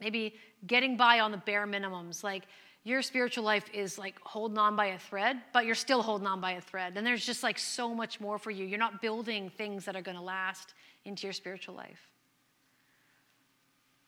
Maybe 0.00 0.34
getting 0.66 0.96
by 0.96 1.20
on 1.20 1.30
the 1.30 1.36
bare 1.36 1.66
minimums, 1.66 2.24
like 2.24 2.44
your 2.84 3.02
spiritual 3.02 3.44
life 3.44 3.66
is 3.72 3.98
like 3.98 4.14
holding 4.22 4.58
on 4.58 4.74
by 4.74 4.86
a 4.86 4.98
thread, 4.98 5.40
but 5.52 5.66
you're 5.66 5.74
still 5.74 6.02
holding 6.02 6.26
on 6.26 6.40
by 6.40 6.52
a 6.52 6.60
thread. 6.60 6.96
And 6.96 7.06
there's 7.06 7.24
just 7.24 7.42
like 7.42 7.58
so 7.58 7.94
much 7.94 8.20
more 8.20 8.38
for 8.38 8.50
you. 8.50 8.64
You're 8.64 8.78
not 8.78 9.02
building 9.02 9.50
things 9.50 9.84
that 9.84 9.94
are 9.94 10.02
going 10.02 10.16
to 10.16 10.22
last 10.22 10.74
into 11.04 11.26
your 11.26 11.32
spiritual 11.34 11.74
life. 11.74 12.00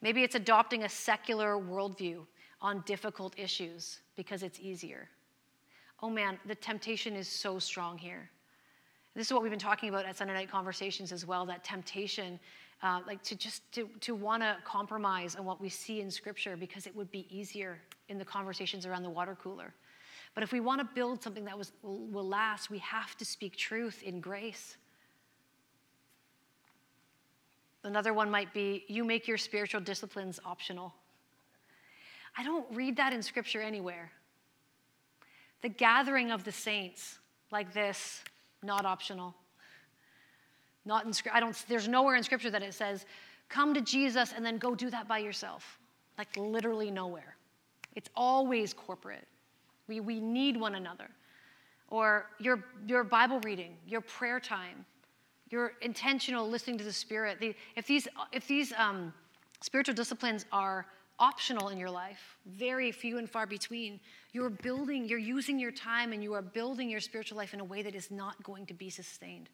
Maybe 0.03 0.23
it's 0.23 0.35
adopting 0.35 0.85
a 0.85 0.89
secular 0.89 1.57
worldview 1.57 2.25
on 2.63 2.83
difficult 2.87 3.39
issues 3.39 4.01
because 4.17 4.43
it's 4.43 4.61
easier. 4.61 5.09
Oh 6.03 6.11
man, 6.11 6.39
the 6.47 6.55
temptation 6.55 7.15
is 7.15 7.29
so 7.29 7.59
strong 7.59 7.99
here. 7.99 8.31
This 9.15 9.27
is 9.27 9.33
what 9.33 9.43
we've 9.43 9.51
been 9.51 9.59
talking 9.59 9.89
about 9.89 10.07
at 10.07 10.17
Sunday 10.17 10.35
night 10.35 10.51
conversations 10.51 11.13
as 11.13 11.27
well 11.27 11.45
that 11.47 11.65
temptation, 11.65 12.39
uh, 12.83 13.01
like 13.07 13.23
to 13.25 13.35
just 13.35 13.71
to, 13.73 13.89
to 14.01 14.15
want 14.15 14.43
to 14.43 14.57
compromise 14.65 15.35
on 15.37 15.45
what 15.45 15.61
we 15.61 15.69
see 15.69 16.01
in 16.01 16.11
Scripture 16.11 16.57
because 16.57 16.87
it 16.87 16.95
would 16.95 17.11
be 17.11 17.27
easier 17.29 17.79
in 18.09 18.19
the 18.19 18.25
conversations 18.25 18.87
around 18.87 19.03
the 19.03 19.11
water 19.11 19.37
cooler. 19.43 19.75
But 20.35 20.45
if 20.45 20.53
we 20.53 20.61
want 20.61 20.81
to 20.81 20.89
build 20.95 21.23
something 21.23 21.45
that 21.45 21.59
was, 21.59 21.73
will, 21.83 21.99
will 22.07 22.27
last, 22.27 22.71
we 22.71 22.79
have 22.79 23.17
to 23.19 23.25
speak 23.25 23.57
truth 23.57 24.03
in 24.05 24.21
grace. 24.21 24.77
Another 27.83 28.13
one 28.15 28.31
might 28.31 28.53
be 28.53 28.85
you 28.89 29.05
make 29.05 29.27
your 29.27 29.39
spiritual 29.39 29.81
disciplines 29.81 30.39
optional. 30.45 30.95
I 32.41 32.43
don't 32.43 32.65
read 32.73 32.97
that 32.97 33.13
in 33.13 33.23
scripture 33.23 33.61
anywhere. 33.61 34.11
The 35.61 35.69
gathering 35.69 36.31
of 36.31 36.43
the 36.43 36.53
saints 36.53 37.19
like 37.53 37.75
this, 37.75 38.25
not 38.63 38.87
optional. 38.87 39.35
Not 40.87 41.05
in 41.05 41.13
I 41.31 41.39
don't 41.39 41.55
there's 41.69 41.87
nowhere 41.87 42.17
in 42.17 42.23
scripture 42.23 42.51
that 42.51 42.63
it 42.63 42.73
says 42.73 43.05
come 43.51 43.75
to 43.75 43.83
Jesus 43.83 44.33
and 44.35 44.43
then 44.43 44.57
go 44.57 44.75
do 44.75 44.89
that 44.89 45.07
by 45.07 45.19
yourself. 45.19 45.79
Like 46.17 46.35
literally 46.35 46.91
nowhere. 46.91 47.37
It's 47.95 48.09
always 48.17 48.73
corporate. 48.73 49.29
We, 49.87 50.01
we 50.01 50.19
need 50.19 50.57
one 50.57 50.77
another. 50.77 51.11
Or 51.89 52.31
your, 52.39 52.65
your 52.87 53.05
Bible 53.05 53.41
reading, 53.41 53.77
your 53.87 54.01
prayer 54.01 54.41
time, 54.41 54.87
your 55.51 55.73
intentional 55.83 56.49
listening 56.49 56.79
to 56.79 56.85
the 56.85 56.93
Spirit. 56.93 57.39
The, 57.39 57.55
if 57.77 57.87
these, 57.87 58.09
if 58.33 58.47
these 58.47 58.73
um, 58.79 59.13
spiritual 59.61 59.95
disciplines 59.95 60.47
are 60.53 60.87
optional 61.21 61.69
in 61.69 61.79
your 61.79 61.91
life, 61.91 62.37
very 62.47 62.91
few 62.91 63.19
and 63.19 63.31
far 63.31 63.47
between. 63.47 64.01
You're 64.33 64.51
building, 64.51 65.05
you're 65.05 65.19
using 65.19 65.59
your 65.59 65.71
time 65.71 66.13
and 66.13 66.23
you 66.23 66.33
are 66.33 66.43
building 66.43 66.91
your 66.91 67.01
spiritual 67.01 67.39
life 67.39 67.55
in 67.55 67.61
a 67.61 67.65
way 67.65 67.83
that 67.83 67.95
is 67.95 68.11
not 68.11 68.43
going 68.43 68.67
to 68.67 68.75
be 68.75 68.91
sustained. 68.91 69.49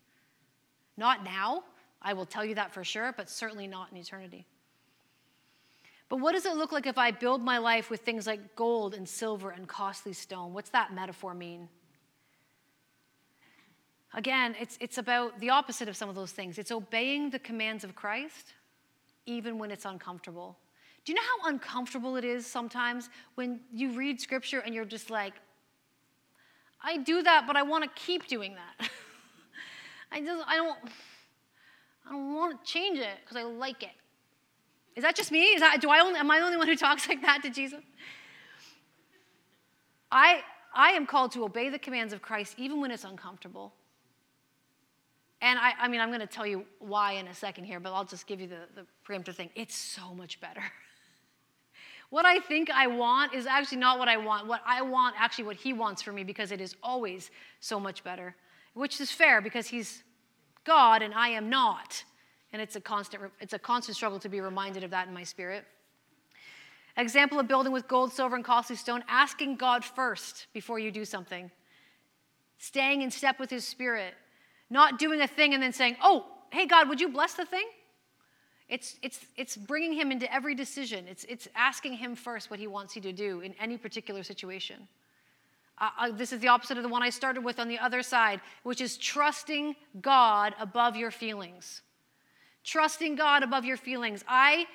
Not 0.97 1.25
now, 1.25 1.65
I 2.01 2.15
will 2.15 2.25
tell 2.25 2.45
you 2.45 2.55
that 2.55 2.73
for 2.73 2.85
sure, 2.85 3.13
but 3.17 3.29
certainly 3.29 3.67
not 3.67 3.91
in 3.91 3.99
eternity. 3.99 4.47
But 6.09 6.19
what 6.19 6.33
does 6.33 6.47
it 6.47 6.57
look 6.57 6.71
like 6.71 6.87
if 6.87 6.99
I 6.99 7.11
build 7.11 7.43
my 7.43 7.59
life 7.59 7.91
with 7.91 8.01
things 8.03 8.27
like 8.27 8.55
gold 8.55 8.95
and 8.95 9.09
silver 9.09 9.51
and 9.51 9.67
costly 9.67 10.13
stone? 10.13 10.55
What's 10.55 10.71
that 10.71 10.95
metaphor 10.95 11.35
mean? 11.35 11.69
Again, 14.15 14.55
it's, 14.61 14.79
it's 14.81 14.99
about 14.99 15.41
the 15.41 15.51
opposite 15.51 15.89
of 15.89 15.97
some 15.97 16.09
of 16.09 16.15
those 16.15 16.31
things. 16.31 16.59
It's 16.59 16.71
obeying 16.71 17.31
the 17.31 17.41
commands 17.41 17.83
of 17.83 17.97
Christ, 17.97 18.55
even 19.27 19.59
when 19.59 19.73
it's 19.73 19.85
uncomfortable. 19.85 20.57
Do 21.07 21.13
you 21.13 21.17
know 21.17 21.23
how 21.41 21.51
uncomfortable 21.51 22.17
it 22.17 22.25
is 22.25 22.45
sometimes 22.45 23.11
when 23.37 23.61
you 23.73 23.93
read 23.93 24.21
scripture 24.21 24.59
and 24.59 24.75
you're 24.75 24.85
just 24.85 25.09
like, 25.09 25.35
I 26.83 26.97
do 26.97 27.23
that, 27.23 27.45
but 27.47 27.57
I 27.57 27.63
want 27.63 27.85
to 27.85 27.91
keep 27.95 28.27
doing 28.27 28.57
that. 28.57 28.91
I 30.13 30.21
just 30.21 30.45
I 30.49 30.57
don't 30.57 30.79
I 32.09 32.11
don't 32.11 32.35
want 32.35 32.65
to 32.65 32.71
change 32.71 32.99
it 32.99 33.19
because 33.23 33.37
I 33.37 33.45
like 33.45 33.85
it. 33.85 33.95
Is 34.97 35.05
that 35.05 35.15
just 35.15 35.31
me? 35.31 35.45
Is 35.45 35.61
that 35.61 35.81
do 35.81 35.91
I 35.91 36.01
only 36.01 36.19
am 36.19 36.29
I 36.29 36.41
the 36.41 36.45
only 36.45 36.57
one 36.57 36.67
who 36.67 36.77
talks 36.77 37.09
like 37.09 37.23
that 37.23 37.41
to 37.45 37.51
Jesus? 37.51 37.81
I 40.11 40.41
I 40.75 40.91
am 40.91 41.07
called 41.07 41.31
to 41.33 41.45
obey 41.45 41.69
the 41.69 41.79
commands 41.79 42.13
of 42.13 42.21
Christ 42.21 42.57
even 42.59 42.81
when 42.81 42.91
it's 42.91 43.05
uncomfortable. 43.05 43.73
And 45.41 45.59
I, 45.59 45.73
I 45.79 45.89
mean, 45.89 46.01
I'm 46.01 46.09
going 46.09 46.21
to 46.21 46.27
tell 46.27 46.47
you 46.47 46.65
why 46.79 47.13
in 47.13 47.29
a 47.29 47.35
second 47.35 47.65
here, 47.65 47.79
but 47.79 47.93
I'll 47.93 48.07
just 48.07 48.27
give 48.27 48.41
you 48.41 48.47
the, 48.47 48.61
the 48.75 48.87
preemptive 49.07 49.35
thing. 49.35 49.51
It's 49.55 49.77
so 49.77 50.15
much 50.15 50.41
better. 50.41 50.63
What 52.11 52.25
I 52.25 52.39
think 52.39 52.71
I 52.71 52.87
want 52.87 53.35
is 53.35 53.47
actually 53.47 53.79
not 53.79 53.99
what 53.99 54.09
I 54.09 54.17
want. 54.17 54.47
What 54.47 54.63
I 54.65 54.83
want, 54.83 55.17
actually, 55.19 55.45
what 55.45 55.57
He 55.57 55.73
wants 55.73 56.03
for 56.03 56.13
me, 56.13 56.25
because 56.25 56.53
it 56.53 56.61
is 56.61 56.77
always 56.83 57.31
so 57.61 57.81
much 57.81 58.05
better, 58.05 58.35
which 58.75 59.01
is 59.01 59.11
fair 59.11 59.41
because 59.41 59.67
He's 59.67 60.03
God 60.65 61.03
and 61.03 61.13
I 61.15 61.29
am 61.29 61.51
not. 61.51 62.05
And 62.53 62.63
it's 62.63 62.77
a 62.77 62.81
constant, 62.81 63.25
it's 63.41 63.53
a 63.53 63.59
constant 63.59 63.97
struggle 63.97 64.19
to 64.21 64.29
be 64.29 64.41
reminded 64.41 64.85
of 64.85 64.91
that 64.91 65.09
in 65.09 65.15
my 65.15 65.25
spirit. 65.25 65.65
Example 66.97 67.39
of 67.39 67.47
building 67.47 67.73
with 67.73 67.89
gold, 67.89 68.13
silver, 68.13 68.37
and 68.37 68.45
costly 68.45 68.77
stone 68.77 69.05
asking 69.09 69.57
God 69.57 69.85
first 69.85 70.47
before 70.55 70.79
you 70.79 70.91
do 70.91 71.05
something, 71.05 71.51
staying 72.59 73.03
in 73.03 73.11
step 73.11 73.39
with 73.39 73.51
His 73.51 73.67
Spirit, 73.67 74.15
not 74.71 74.99
doing 74.99 75.21
a 75.21 75.27
thing 75.27 75.53
and 75.53 75.63
then 75.63 75.73
saying, 75.73 75.97
Oh, 76.03 76.27
hey, 76.51 76.67
God, 76.67 76.89
would 76.89 77.01
you 77.01 77.09
bless 77.09 77.35
the 77.35 77.45
thing? 77.45 77.67
It's, 78.69 78.97
it's, 79.03 79.21
it's 79.37 79.57
bringing 79.57 79.93
him 79.93 80.11
into 80.11 80.33
every 80.33 80.55
decision. 80.55 81.07
It's, 81.09 81.25
it's 81.25 81.47
asking 81.55 81.95
him 81.95 82.17
first 82.17 82.51
what 82.51 82.59
he 82.59 82.67
wants 82.67 82.97
you 82.97 83.03
to 83.03 83.13
do 83.13 83.41
in 83.41 83.55
any 83.61 83.77
particular 83.77 84.23
situation. 84.23 84.89
Uh, 85.79 85.91
uh, 85.99 86.11
this 86.11 86.33
is 86.33 86.41
the 86.41 86.49
opposite 86.49 86.77
of 86.77 86.83
the 86.83 86.89
one 86.89 87.03
I 87.03 87.11
started 87.11 87.45
with 87.45 87.61
on 87.61 87.69
the 87.69 87.79
other 87.79 88.03
side, 88.03 88.41
which 88.63 88.81
is 88.81 88.97
trusting 88.97 89.77
God 90.01 90.55
above 90.59 90.97
your 90.97 91.11
feelings. 91.11 91.83
Trusting 92.65 93.15
God 93.15 93.43
above 93.43 93.65
your 93.65 93.77
feelings. 93.77 94.25
I, 94.27 94.67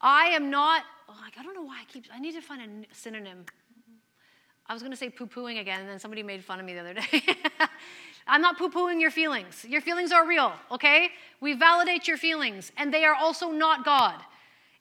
I 0.00 0.26
am 0.26 0.50
not, 0.50 0.84
oh, 1.08 1.16
I 1.36 1.42
don't 1.42 1.54
know 1.54 1.62
why 1.62 1.80
I 1.80 1.84
keep, 1.92 2.04
I 2.12 2.20
need 2.20 2.34
to 2.34 2.42
find 2.42 2.86
a 2.90 2.94
synonym. 2.94 3.46
I 4.66 4.74
was 4.74 4.82
going 4.82 4.92
to 4.92 4.96
say 4.96 5.10
poo 5.10 5.26
pooing 5.26 5.60
again, 5.60 5.80
and 5.80 5.88
then 5.88 5.98
somebody 5.98 6.22
made 6.22 6.44
fun 6.44 6.60
of 6.60 6.66
me 6.66 6.74
the 6.74 6.80
other 6.80 6.94
day. 6.94 7.02
I'm 8.26 8.40
not 8.40 8.58
poo 8.58 8.70
pooing 8.70 9.00
your 9.00 9.10
feelings. 9.10 9.64
Your 9.68 9.80
feelings 9.80 10.12
are 10.12 10.26
real, 10.26 10.52
okay? 10.70 11.10
We 11.40 11.54
validate 11.54 12.06
your 12.06 12.16
feelings, 12.16 12.72
and 12.76 12.92
they 12.92 13.04
are 13.04 13.14
also 13.14 13.50
not 13.50 13.84
God. 13.84 14.20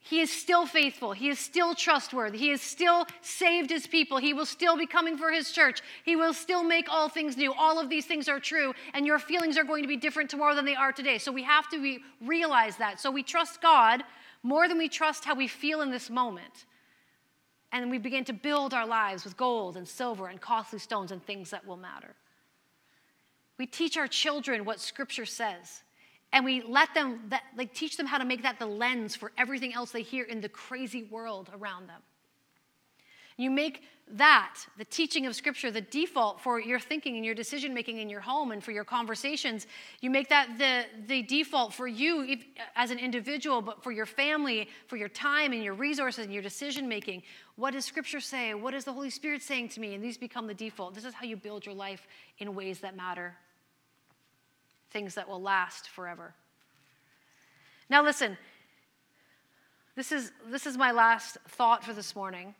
He 0.03 0.19
is 0.19 0.31
still 0.31 0.65
faithful. 0.65 1.13
He 1.13 1.29
is 1.29 1.37
still 1.37 1.75
trustworthy. 1.75 2.37
He 2.37 2.49
has 2.49 2.61
still 2.61 3.05
saved 3.21 3.69
his 3.69 3.85
people. 3.85 4.17
He 4.17 4.33
will 4.33 4.47
still 4.47 4.75
be 4.75 4.87
coming 4.87 5.15
for 5.15 5.31
his 5.31 5.51
church. 5.51 5.81
He 6.03 6.15
will 6.15 6.33
still 6.33 6.63
make 6.63 6.87
all 6.89 7.07
things 7.07 7.37
new. 7.37 7.53
All 7.53 7.79
of 7.79 7.87
these 7.87 8.07
things 8.07 8.27
are 8.27 8.39
true, 8.39 8.73
and 8.95 9.05
your 9.05 9.19
feelings 9.19 9.57
are 9.57 9.63
going 9.63 9.83
to 9.83 9.87
be 9.87 9.97
different 9.97 10.29
tomorrow 10.29 10.55
than 10.55 10.65
they 10.65 10.75
are 10.75 10.91
today. 10.91 11.19
So 11.19 11.31
we 11.31 11.43
have 11.43 11.69
to 11.69 11.99
realize 12.19 12.77
that. 12.77 12.99
So 12.99 13.11
we 13.11 13.21
trust 13.21 13.61
God 13.61 14.03
more 14.41 14.67
than 14.67 14.79
we 14.79 14.89
trust 14.89 15.23
how 15.23 15.35
we 15.35 15.47
feel 15.47 15.81
in 15.81 15.91
this 15.91 16.09
moment. 16.09 16.65
And 17.71 17.91
we 17.91 17.99
begin 17.99 18.25
to 18.25 18.33
build 18.33 18.73
our 18.73 18.87
lives 18.87 19.23
with 19.23 19.37
gold 19.37 19.77
and 19.77 19.87
silver 19.87 20.27
and 20.27 20.41
costly 20.41 20.79
stones 20.79 21.11
and 21.11 21.23
things 21.23 21.51
that 21.51 21.65
will 21.65 21.77
matter. 21.77 22.15
We 23.61 23.67
teach 23.67 23.95
our 23.95 24.07
children 24.07 24.65
what 24.65 24.79
Scripture 24.79 25.27
says, 25.27 25.83
and 26.33 26.43
we 26.43 26.63
let 26.63 26.95
them, 26.95 27.19
that, 27.29 27.43
like, 27.55 27.75
teach 27.75 27.95
them 27.95 28.07
how 28.07 28.17
to 28.17 28.25
make 28.25 28.41
that 28.41 28.57
the 28.57 28.65
lens 28.65 29.15
for 29.15 29.31
everything 29.37 29.71
else 29.71 29.91
they 29.91 30.01
hear 30.01 30.23
in 30.23 30.41
the 30.41 30.49
crazy 30.49 31.03
world 31.03 31.47
around 31.53 31.87
them. 31.87 32.01
You 33.37 33.51
make 33.51 33.83
that, 34.13 34.55
the 34.79 34.85
teaching 34.85 35.27
of 35.27 35.35
Scripture, 35.35 35.69
the 35.69 35.81
default 35.81 36.41
for 36.41 36.59
your 36.59 36.79
thinking 36.79 37.17
and 37.17 37.23
your 37.23 37.35
decision 37.35 37.71
making 37.71 37.99
in 37.99 38.09
your 38.09 38.19
home 38.19 38.51
and 38.51 38.63
for 38.63 38.71
your 38.71 38.83
conversations. 38.83 39.67
You 39.99 40.09
make 40.09 40.29
that 40.29 40.57
the, 40.57 40.85
the 41.05 41.21
default 41.21 41.71
for 41.71 41.87
you 41.87 42.23
if, 42.23 42.43
as 42.75 42.89
an 42.89 42.97
individual, 42.97 43.61
but 43.61 43.83
for 43.83 43.91
your 43.91 44.07
family, 44.07 44.69
for 44.87 44.97
your 44.97 45.07
time 45.07 45.53
and 45.53 45.63
your 45.63 45.75
resources 45.75 46.25
and 46.25 46.33
your 46.33 46.41
decision 46.41 46.89
making. 46.89 47.21
What 47.57 47.73
does 47.73 47.85
Scripture 47.85 48.21
say? 48.21 48.55
What 48.55 48.73
is 48.73 48.85
the 48.85 48.93
Holy 48.93 49.11
Spirit 49.11 49.43
saying 49.43 49.69
to 49.69 49.79
me? 49.79 49.93
And 49.93 50.03
these 50.03 50.17
become 50.17 50.47
the 50.47 50.55
default. 50.55 50.95
This 50.95 51.05
is 51.05 51.13
how 51.13 51.25
you 51.25 51.37
build 51.37 51.63
your 51.63 51.75
life 51.75 52.07
in 52.39 52.55
ways 52.55 52.79
that 52.79 52.97
matter, 52.97 53.37
things 54.91 55.15
that 55.15 55.27
will 55.27 55.41
last 55.41 55.89
forever. 55.89 56.33
Now, 57.89 58.03
listen, 58.03 58.37
this 59.95 60.11
is, 60.11 60.31
this 60.49 60.65
is 60.65 60.77
my 60.77 60.91
last 60.91 61.37
thought 61.47 61.83
for 61.83 61.93
this 61.93 62.15
morning. 62.15 62.55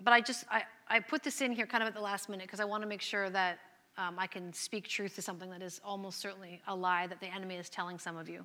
But 0.00 0.12
I 0.12 0.20
just, 0.20 0.44
I, 0.50 0.62
I 0.88 1.00
put 1.00 1.22
this 1.22 1.40
in 1.40 1.52
here 1.52 1.66
kind 1.66 1.82
of 1.82 1.88
at 1.88 1.94
the 1.94 2.00
last 2.00 2.28
minute 2.28 2.46
because 2.46 2.60
I 2.60 2.64
want 2.64 2.82
to 2.82 2.88
make 2.88 3.00
sure 3.00 3.30
that 3.30 3.58
um, 3.96 4.16
I 4.18 4.26
can 4.26 4.52
speak 4.52 4.88
truth 4.88 5.14
to 5.14 5.22
something 5.22 5.50
that 5.50 5.62
is 5.62 5.80
almost 5.84 6.18
certainly 6.18 6.60
a 6.66 6.74
lie 6.74 7.06
that 7.06 7.20
the 7.20 7.32
enemy 7.32 7.56
is 7.56 7.68
telling 7.68 7.98
some 7.98 8.16
of 8.16 8.28
you. 8.28 8.44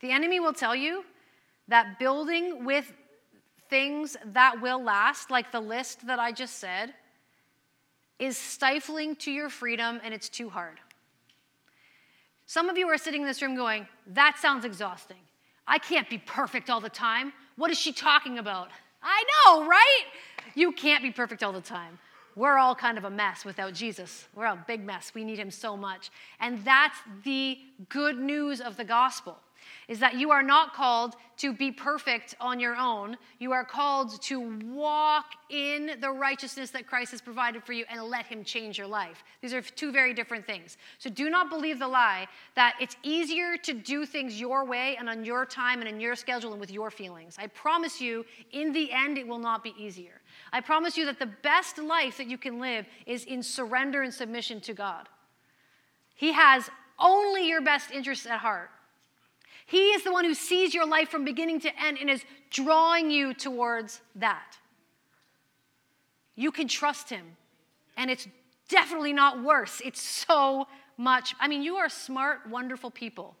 The 0.00 0.10
enemy 0.10 0.40
will 0.40 0.52
tell 0.52 0.74
you 0.74 1.04
that 1.68 1.98
building 1.98 2.64
with 2.64 2.92
things 3.70 4.16
that 4.32 4.60
will 4.60 4.82
last, 4.82 5.30
like 5.30 5.52
the 5.52 5.60
list 5.60 6.06
that 6.06 6.18
I 6.18 6.32
just 6.32 6.56
said, 6.56 6.94
is 8.18 8.36
stifling 8.36 9.14
to 9.16 9.30
your 9.30 9.48
freedom 9.48 10.00
and 10.02 10.12
it's 10.12 10.28
too 10.28 10.48
hard. 10.48 10.80
Some 12.48 12.70
of 12.70 12.78
you 12.78 12.88
are 12.88 12.96
sitting 12.96 13.20
in 13.20 13.26
this 13.28 13.42
room 13.42 13.54
going, 13.54 13.86
That 14.06 14.38
sounds 14.40 14.64
exhausting. 14.64 15.18
I 15.66 15.78
can't 15.78 16.08
be 16.08 16.16
perfect 16.16 16.70
all 16.70 16.80
the 16.80 16.88
time. 16.88 17.34
What 17.56 17.70
is 17.70 17.78
she 17.78 17.92
talking 17.92 18.38
about? 18.38 18.70
I 19.02 19.22
know, 19.44 19.68
right? 19.68 20.04
You 20.54 20.72
can't 20.72 21.02
be 21.02 21.10
perfect 21.10 21.42
all 21.42 21.52
the 21.52 21.60
time. 21.60 21.98
We're 22.38 22.56
all 22.56 22.76
kind 22.76 22.96
of 22.96 23.04
a 23.04 23.10
mess 23.10 23.44
without 23.44 23.74
Jesus. 23.74 24.28
We're 24.32 24.46
a 24.46 24.64
big 24.68 24.84
mess. 24.84 25.10
We 25.12 25.24
need 25.24 25.40
him 25.40 25.50
so 25.50 25.76
much. 25.76 26.10
And 26.38 26.64
that's 26.64 26.96
the 27.24 27.58
good 27.88 28.16
news 28.16 28.60
of 28.60 28.76
the 28.76 28.84
gospel 28.84 29.38
is 29.88 29.98
that 30.00 30.14
you 30.14 30.30
are 30.30 30.42
not 30.42 30.74
called 30.74 31.14
to 31.38 31.52
be 31.52 31.70
perfect 31.70 32.34
on 32.40 32.60
your 32.60 32.76
own. 32.76 33.16
You 33.38 33.52
are 33.52 33.64
called 33.64 34.20
to 34.22 34.58
walk 34.66 35.32
in 35.50 35.92
the 36.00 36.10
righteousness 36.10 36.70
that 36.70 36.86
Christ 36.86 37.12
has 37.12 37.20
provided 37.20 37.64
for 37.64 37.72
you 37.72 37.84
and 37.90 38.02
let 38.04 38.26
Him 38.26 38.44
change 38.44 38.76
your 38.76 38.86
life. 38.86 39.24
These 39.40 39.54
are 39.54 39.62
two 39.62 39.90
very 39.90 40.12
different 40.14 40.46
things. 40.46 40.76
So 40.98 41.10
do 41.10 41.30
not 41.30 41.48
believe 41.48 41.78
the 41.78 41.88
lie 41.88 42.26
that 42.54 42.76
it's 42.80 42.96
easier 43.02 43.56
to 43.58 43.72
do 43.72 44.04
things 44.04 44.38
your 44.38 44.64
way 44.64 44.96
and 44.96 45.08
on 45.08 45.24
your 45.24 45.46
time 45.46 45.80
and 45.80 45.88
in 45.88 46.00
your 46.00 46.16
schedule 46.16 46.52
and 46.52 46.60
with 46.60 46.70
your 46.70 46.90
feelings. 46.90 47.36
I 47.38 47.46
promise 47.48 48.00
you, 48.00 48.24
in 48.52 48.72
the 48.72 48.92
end, 48.92 49.16
it 49.16 49.26
will 49.26 49.38
not 49.38 49.64
be 49.64 49.74
easier. 49.78 50.20
I 50.52 50.60
promise 50.60 50.96
you 50.96 51.06
that 51.06 51.18
the 51.18 51.26
best 51.26 51.78
life 51.78 52.16
that 52.18 52.26
you 52.26 52.38
can 52.38 52.58
live 52.60 52.86
is 53.06 53.24
in 53.24 53.42
surrender 53.42 54.02
and 54.02 54.12
submission 54.12 54.60
to 54.62 54.74
God. 54.74 55.08
He 56.14 56.32
has 56.32 56.70
only 56.98 57.48
your 57.48 57.60
best 57.60 57.90
interests 57.90 58.26
at 58.26 58.38
heart. 58.40 58.70
He 59.66 59.90
is 59.90 60.02
the 60.02 60.12
one 60.12 60.24
who 60.24 60.34
sees 60.34 60.74
your 60.74 60.86
life 60.86 61.10
from 61.10 61.24
beginning 61.24 61.60
to 61.60 61.82
end 61.82 61.98
and 62.00 62.08
is 62.08 62.24
drawing 62.50 63.10
you 63.10 63.34
towards 63.34 64.00
that. 64.14 64.56
You 66.34 66.50
can 66.50 66.68
trust 66.68 67.10
him. 67.10 67.36
And 67.96 68.10
it's 68.10 68.26
definitely 68.68 69.12
not 69.12 69.42
worse. 69.42 69.82
It's 69.84 70.00
so 70.00 70.68
much. 70.96 71.34
I 71.38 71.48
mean, 71.48 71.62
you 71.62 71.76
are 71.76 71.88
smart, 71.88 72.48
wonderful 72.48 72.90
people. 72.90 73.36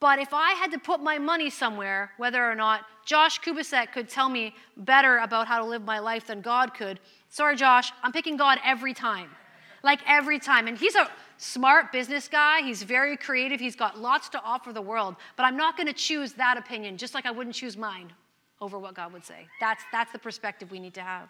But 0.00 0.20
if 0.20 0.32
I 0.32 0.52
had 0.52 0.70
to 0.72 0.78
put 0.78 1.00
my 1.00 1.18
money 1.18 1.50
somewhere, 1.50 2.12
whether 2.18 2.48
or 2.48 2.54
not 2.54 2.84
Josh 3.04 3.40
Kubasek 3.40 3.92
could 3.92 4.08
tell 4.08 4.28
me 4.28 4.54
better 4.76 5.18
about 5.18 5.48
how 5.48 5.58
to 5.58 5.64
live 5.64 5.84
my 5.84 5.98
life 5.98 6.28
than 6.28 6.40
God 6.40 6.72
could, 6.74 7.00
sorry, 7.28 7.56
Josh, 7.56 7.92
I'm 8.02 8.12
picking 8.12 8.36
God 8.36 8.58
every 8.64 8.94
time. 8.94 9.30
Like 9.82 10.00
every 10.06 10.38
time. 10.38 10.68
And 10.68 10.78
he's 10.78 10.94
a 10.94 11.08
smart 11.36 11.92
business 11.92 12.28
guy. 12.28 12.62
He's 12.62 12.82
very 12.82 13.16
creative. 13.16 13.60
He's 13.60 13.76
got 13.76 13.98
lots 13.98 14.28
to 14.30 14.42
offer 14.42 14.72
the 14.72 14.82
world. 14.82 15.16
But 15.36 15.44
I'm 15.44 15.56
not 15.56 15.76
going 15.76 15.86
to 15.86 15.92
choose 15.92 16.32
that 16.34 16.56
opinion, 16.56 16.96
just 16.96 17.14
like 17.14 17.26
I 17.26 17.30
wouldn't 17.30 17.54
choose 17.54 17.76
mine 17.76 18.12
over 18.60 18.78
what 18.78 18.94
God 18.94 19.12
would 19.12 19.24
say. 19.24 19.46
That's, 19.60 19.82
that's 19.92 20.12
the 20.12 20.18
perspective 20.18 20.70
we 20.70 20.80
need 20.80 20.94
to 20.94 21.00
have. 21.00 21.28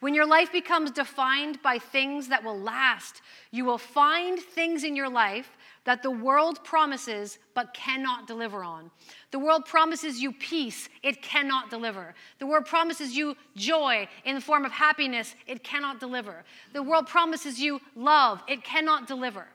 When 0.00 0.14
your 0.14 0.26
life 0.26 0.52
becomes 0.52 0.90
defined 0.90 1.62
by 1.62 1.78
things 1.78 2.28
that 2.28 2.44
will 2.44 2.58
last, 2.58 3.22
you 3.50 3.64
will 3.64 3.78
find 3.78 4.38
things 4.38 4.84
in 4.84 4.96
your 4.96 5.08
life 5.08 5.56
that 5.84 6.02
the 6.02 6.10
world 6.10 6.62
promises 6.64 7.38
but 7.54 7.74
cannot 7.74 8.26
deliver 8.26 8.64
on. 8.64 8.90
The 9.30 9.38
world 9.38 9.66
promises 9.66 10.20
you 10.20 10.32
peace, 10.32 10.88
it 11.02 11.22
cannot 11.22 11.70
deliver. 11.70 12.14
The 12.38 12.46
world 12.46 12.66
promises 12.66 13.16
you 13.16 13.36
joy 13.54 14.08
in 14.24 14.34
the 14.34 14.40
form 14.40 14.64
of 14.64 14.72
happiness, 14.72 15.34
it 15.46 15.62
cannot 15.62 16.00
deliver. 16.00 16.44
The 16.72 16.82
world 16.82 17.06
promises 17.06 17.60
you 17.60 17.80
love, 17.94 18.42
it 18.48 18.64
cannot 18.64 19.06
deliver. 19.06 19.46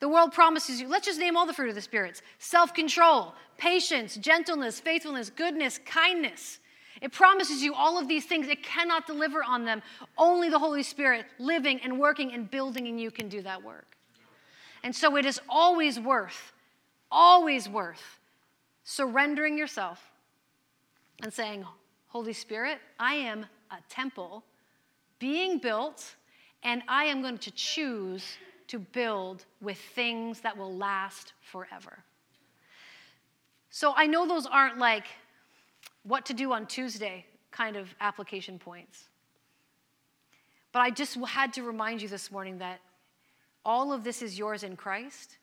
The 0.00 0.08
world 0.08 0.32
promises 0.32 0.80
you, 0.80 0.88
let's 0.88 1.06
just 1.06 1.20
name 1.20 1.36
all 1.36 1.46
the 1.46 1.52
fruit 1.52 1.68
of 1.68 1.74
the 1.74 1.80
spirits 1.80 2.20
self 2.38 2.74
control, 2.74 3.34
patience, 3.56 4.16
gentleness, 4.16 4.80
faithfulness, 4.80 5.30
goodness, 5.30 5.78
kindness. 5.86 6.58
It 7.04 7.12
promises 7.12 7.62
you 7.62 7.74
all 7.74 7.98
of 7.98 8.08
these 8.08 8.24
things. 8.24 8.48
It 8.48 8.62
cannot 8.62 9.06
deliver 9.06 9.44
on 9.44 9.66
them. 9.66 9.82
Only 10.16 10.48
the 10.48 10.58
Holy 10.58 10.82
Spirit 10.82 11.26
living 11.38 11.78
and 11.84 12.00
working 12.00 12.32
and 12.32 12.50
building 12.50 12.86
in 12.86 12.98
you 12.98 13.10
can 13.10 13.28
do 13.28 13.42
that 13.42 13.62
work. 13.62 13.98
And 14.82 14.96
so 14.96 15.16
it 15.16 15.26
is 15.26 15.38
always 15.46 16.00
worth, 16.00 16.54
always 17.12 17.68
worth 17.68 18.20
surrendering 18.84 19.58
yourself 19.58 20.00
and 21.22 21.30
saying, 21.30 21.66
Holy 22.06 22.32
Spirit, 22.32 22.78
I 22.98 23.16
am 23.16 23.44
a 23.70 23.76
temple 23.90 24.42
being 25.18 25.58
built, 25.58 26.14
and 26.62 26.82
I 26.88 27.04
am 27.04 27.20
going 27.20 27.36
to 27.38 27.50
choose 27.50 28.38
to 28.68 28.78
build 28.78 29.44
with 29.60 29.76
things 29.76 30.40
that 30.40 30.56
will 30.56 30.74
last 30.74 31.34
forever. 31.42 31.98
So 33.68 33.92
I 33.94 34.06
know 34.06 34.26
those 34.26 34.46
aren't 34.46 34.78
like 34.78 35.04
what 36.04 36.26
to 36.26 36.34
do 36.34 36.52
on 36.52 36.66
Tuesday 36.66 37.26
kind 37.50 37.76
of 37.76 37.94
application 38.00 38.58
points. 38.58 39.08
But 40.72 40.80
I 40.80 40.90
just 40.90 41.16
had 41.26 41.52
to 41.54 41.62
remind 41.62 42.02
you 42.02 42.08
this 42.08 42.30
morning 42.30 42.58
that 42.58 42.80
all 43.64 43.92
of 43.92 44.04
this 44.04 44.22
is 44.22 44.38
yours 44.38 44.62
in 44.62 44.76
Christ, 44.76 45.38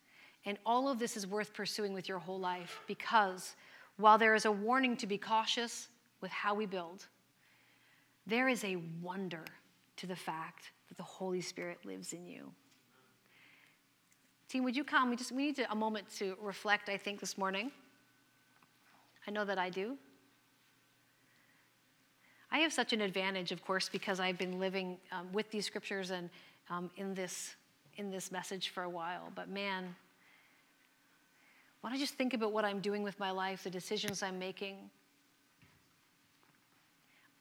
and 0.46 0.58
all 0.66 0.90
of 0.90 1.00
this 1.00 1.18
is 1.18 1.26
worth 1.26 1.54
pursuing 1.54 1.94
with 1.94 2.08
your 2.10 2.20
whole 2.20 2.40
life 2.40 2.82
because 2.88 3.56
while 3.98 4.18
there 4.18 4.36
is 4.36 4.46
a 4.46 4.52
warning 4.52 4.98
to 4.98 5.08
be 5.08 5.18
cautious 5.18 5.88
with 6.20 6.32
how 6.32 6.54
we 6.54 6.66
build, 6.66 7.08
there 8.28 8.48
is 8.48 8.64
a 8.64 8.78
wonder 9.02 9.44
to 9.98 10.08
the 10.08 10.16
fact 10.16 10.72
that 10.90 10.98
the 10.98 11.04
Holy 11.04 11.42
Spirit 11.42 11.80
lives 11.86 12.14
in 12.14 12.26
you. 12.26 12.52
Team, 14.50 14.64
would 14.64 14.76
you 14.76 14.84
come? 14.84 15.10
We 15.10 15.16
just 15.16 15.32
we 15.32 15.44
need 15.44 15.56
to, 15.56 15.72
a 15.72 15.76
moment 15.76 16.10
to 16.18 16.36
reflect, 16.42 16.90
I 16.90 16.98
think, 16.98 17.20
this 17.20 17.38
morning. 17.38 17.72
I 19.26 19.32
know 19.32 19.46
that 19.46 19.58
I 19.58 19.70
do. 19.70 19.98
I 22.52 22.60
have 22.60 22.74
such 22.74 22.94
an 22.94 23.02
advantage, 23.02 23.52
of 23.52 23.66
course, 23.66 23.90
because 23.90 24.20
I've 24.20 24.38
been 24.38 24.60
living 24.60 24.98
um, 25.12 25.32
with 25.32 25.50
these 25.52 25.66
scriptures 25.66 26.12
and 26.12 26.30
um, 26.70 26.90
in 26.98 27.14
this 27.14 27.56
in 27.98 28.10
this 28.10 28.32
message 28.32 28.70
for 28.70 28.84
a 28.84 28.90
while, 28.90 29.32
but 29.36 29.50
man, 29.50 29.96
when 31.82 31.94
I 31.94 31.98
just 31.98 32.14
think 32.14 32.34
about 32.34 32.52
what 32.52 32.64
I'm 32.64 32.80
doing 32.80 33.04
with 33.04 33.20
my 33.20 33.32
life, 33.32 33.64
the 33.64 33.70
decisions 33.70 34.24
I'm 34.24 34.40
making, 34.40 34.78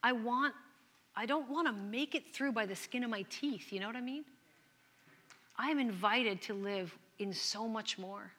I 0.03 0.11
want, 0.11 0.53
I 1.15 1.25
don't 1.25 1.49
want 1.49 1.67
to 1.67 1.73
make 1.73 2.15
it 2.15 2.33
through 2.33 2.51
by 2.51 2.65
the 2.65 2.75
skin 2.75 3.03
of 3.03 3.09
my 3.09 3.23
teeth, 3.29 3.71
you 3.71 3.79
know 3.79 3.87
what 3.87 3.95
I 3.95 4.01
mean? 4.01 4.25
I 5.57 5.69
am 5.69 5.79
invited 5.79 6.41
to 6.43 6.53
live 6.53 6.97
in 7.19 7.33
so 7.33 7.67
much 7.67 7.97
more. 7.99 8.31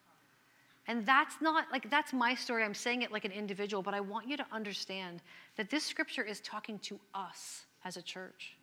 And 0.92 1.06
that's 1.06 1.36
not 1.40 1.64
like 1.72 1.88
that's 1.88 2.12
my 2.12 2.34
story. 2.34 2.62
I'm 2.64 2.74
saying 2.74 3.00
it 3.00 3.10
like 3.10 3.24
an 3.24 3.32
individual, 3.32 3.82
but 3.82 3.94
I 3.94 4.00
want 4.00 4.28
you 4.28 4.36
to 4.36 4.44
understand 4.52 5.22
that 5.56 5.70
this 5.70 5.84
scripture 5.84 6.22
is 6.22 6.42
talking 6.42 6.78
to 6.80 7.00
us 7.14 7.62
as 7.86 7.96
a 7.96 8.02
church. 8.02 8.58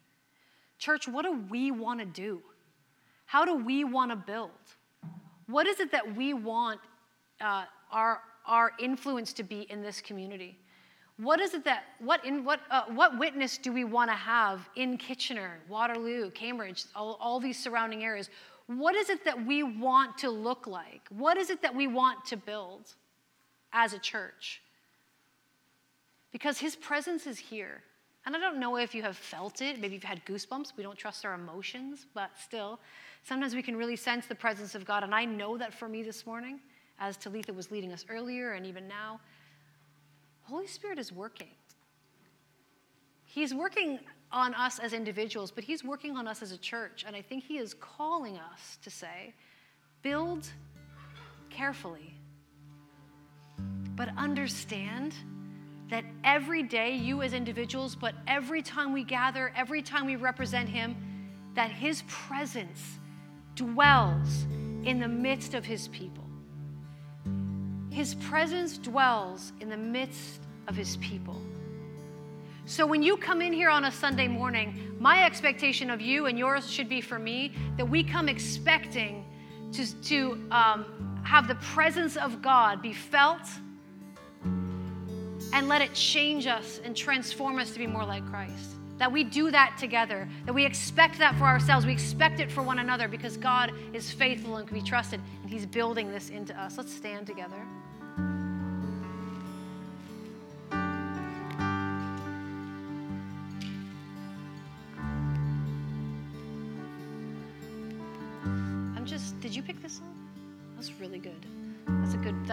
Church, 0.78 1.08
what 1.08 1.26
do 1.26 1.44
we 1.50 1.72
want 1.72 2.00
to 2.02 2.06
do? 2.06 2.40
How 3.26 3.46
do 3.46 3.56
we 3.56 3.84
want 3.84 4.12
to 4.12 4.16
build? 4.16 4.52
What 5.48 5.66
is 5.66 5.80
it 5.80 5.92
that 5.92 6.16
we 6.16 6.36
want 6.36 6.80
uh, 7.42 7.66
our, 7.92 8.22
our 8.46 8.74
influence 8.80 9.34
to 9.34 9.42
be 9.42 9.62
in 9.62 9.82
this 9.82 10.00
community? 10.00 10.60
What 11.18 11.40
is 11.40 11.56
it 11.56 11.66
that, 11.66 11.86
what, 11.98 12.24
in, 12.24 12.46
what, 12.46 12.60
uh, 12.70 12.84
what 12.90 13.18
witness 13.18 13.58
do 13.58 13.74
we 13.74 13.86
want 13.86 14.12
to 14.12 14.16
have 14.16 14.70
in 14.76 14.98
Kitchener, 14.98 15.62
Waterloo, 15.68 16.30
Cambridge, 16.30 16.86
all, 16.96 17.18
all 17.20 17.40
these 17.40 17.58
surrounding 17.58 18.04
areas? 18.04 18.30
What 18.70 18.96
is 18.96 19.10
it 19.10 19.26
that 19.26 19.48
we 19.48 19.64
want 19.64 20.20
to 20.20 20.30
look 20.30 20.68
like? 20.68 21.02
What 21.10 21.38
is 21.38 21.50
it 21.50 21.64
that 21.64 21.74
we 21.74 21.88
want 21.88 22.24
to 22.26 22.38
build 22.38 22.94
as 23.74 23.94
a 23.94 23.98
church? 24.00 24.62
Because 26.32 26.60
his 26.60 26.76
presence 26.76 27.26
is 27.26 27.40
here. 27.40 27.82
And 28.28 28.36
I 28.36 28.40
don't 28.40 28.60
know 28.60 28.78
if 28.78 28.94
you 28.94 29.02
have 29.02 29.18
felt 29.18 29.64
it. 29.64 29.82
Maybe 29.82 29.96
you've 29.96 30.04
had 30.04 30.24
goosebumps. 30.24 30.74
We 30.78 30.84
don't 30.84 30.96
trust 30.96 31.26
our 31.26 31.34
emotions, 31.34 32.06
but 32.14 32.30
still. 32.40 32.80
Sometimes 33.24 33.56
we 33.56 33.64
can 33.64 33.76
really 33.76 33.96
sense 33.96 34.28
the 34.28 34.36
presence 34.36 34.76
of 34.76 34.86
God. 34.86 35.04
And 35.04 35.16
I 35.16 35.26
know 35.26 35.58
that 35.58 35.74
for 35.74 35.90
me 35.90 36.04
this 36.04 36.28
morning, 36.28 36.60
as 37.00 37.18
Talitha 37.18 37.52
was 37.52 37.72
leading 37.72 37.92
us 37.92 38.06
earlier 38.08 38.52
and 38.52 38.68
even 38.68 38.88
now, 38.88 39.20
Holy 40.44 40.68
Spirit 40.68 41.00
is 41.00 41.12
working. 41.12 41.50
He's 43.26 43.52
working 43.52 43.98
on 44.32 44.54
us 44.54 44.80
as 44.80 44.94
individuals, 44.94 45.52
but 45.52 45.64
He's 45.64 45.84
working 45.84 46.16
on 46.18 46.28
us 46.28 46.42
as 46.42 46.52
a 46.52 46.58
church. 46.58 47.04
And 47.06 47.16
I 47.16 47.22
think 47.22 47.44
He 47.44 47.58
is 47.58 47.74
calling 47.74 48.38
us 48.38 48.78
to 48.84 48.90
say, 48.90 49.34
build 50.02 50.48
carefully, 51.50 52.14
but 53.96 54.10
understand 54.18 55.14
that 55.90 56.06
every 56.24 56.62
day, 56.62 56.96
you 56.96 57.22
as 57.24 57.34
individuals, 57.34 57.96
but 57.96 58.14
every 58.28 58.62
time 58.62 58.94
we 58.94 59.04
gather, 59.04 59.52
every 59.56 59.82
time 59.82 60.06
we 60.06 60.16
represent 60.16 60.70
Him, 60.70 60.96
that 61.56 61.72
His 61.72 62.04
presence 62.08 63.00
dwells 63.56 64.46
in 64.84 65.00
the 65.00 65.08
midst 65.08 65.56
of 65.56 65.66
His 65.66 65.88
people. 65.88 66.24
His 67.90 68.14
presence 68.16 68.78
dwells 68.78 69.52
in 69.60 69.70
the 69.70 69.78
midst 69.78 70.42
of 70.68 70.76
His 70.76 70.98
people. 70.98 71.42
So 72.70 72.86
when 72.86 73.02
you 73.02 73.18
come 73.18 73.42
in 73.42 73.52
here 73.52 73.72
on 73.72 73.86
a 73.86 73.92
Sunday 73.92 74.28
morning, 74.28 74.96
my 75.00 75.26
expectation 75.26 75.90
of 75.90 76.00
you 76.00 76.28
and 76.28 76.38
yours 76.38 76.70
should 76.70 76.88
be 76.88 77.02
for 77.02 77.18
me 77.18 77.52
that 77.78 77.90
we 77.90 78.04
come 78.04 78.30
expecting 78.30 79.26
to, 79.72 80.02
to 80.04 80.48
um, 80.52 81.20
have 81.24 81.48
the 81.48 81.56
presence 81.56 82.16
of 82.16 82.44
God 82.44 82.80
be 82.80 82.94
felt 82.94 83.42
and 85.52 85.68
let 85.68 85.82
it 85.82 85.96
change 85.96 86.46
us 86.46 86.80
and 86.84 86.96
transform 86.96 87.58
us 87.58 87.72
to 87.72 87.80
be 87.80 87.88
more 87.88 88.06
like 88.06 88.24
Christ. 88.30 88.76
That 89.00 89.12
we 89.12 89.24
do 89.24 89.50
that 89.50 89.76
together, 89.80 90.30
that 90.46 90.54
we 90.54 90.64
expect 90.64 91.18
that 91.18 91.36
for 91.40 91.46
ourselves, 91.46 91.88
we 91.88 91.92
expect 91.92 92.40
it 92.40 92.52
for 92.52 92.62
one 92.62 92.78
another 92.78 93.08
because 93.08 93.36
God 93.36 93.74
is 93.94 94.12
faithful 94.12 94.58
and 94.58 94.68
can 94.68 94.78
be 94.78 94.84
trusted, 94.84 95.20
and 95.42 95.50
He's 95.50 95.66
building 95.66 96.12
this 96.12 96.30
into 96.30 96.56
us. 96.56 96.78
Let's 96.78 96.94
stand 96.94 97.26
together. 97.26 97.66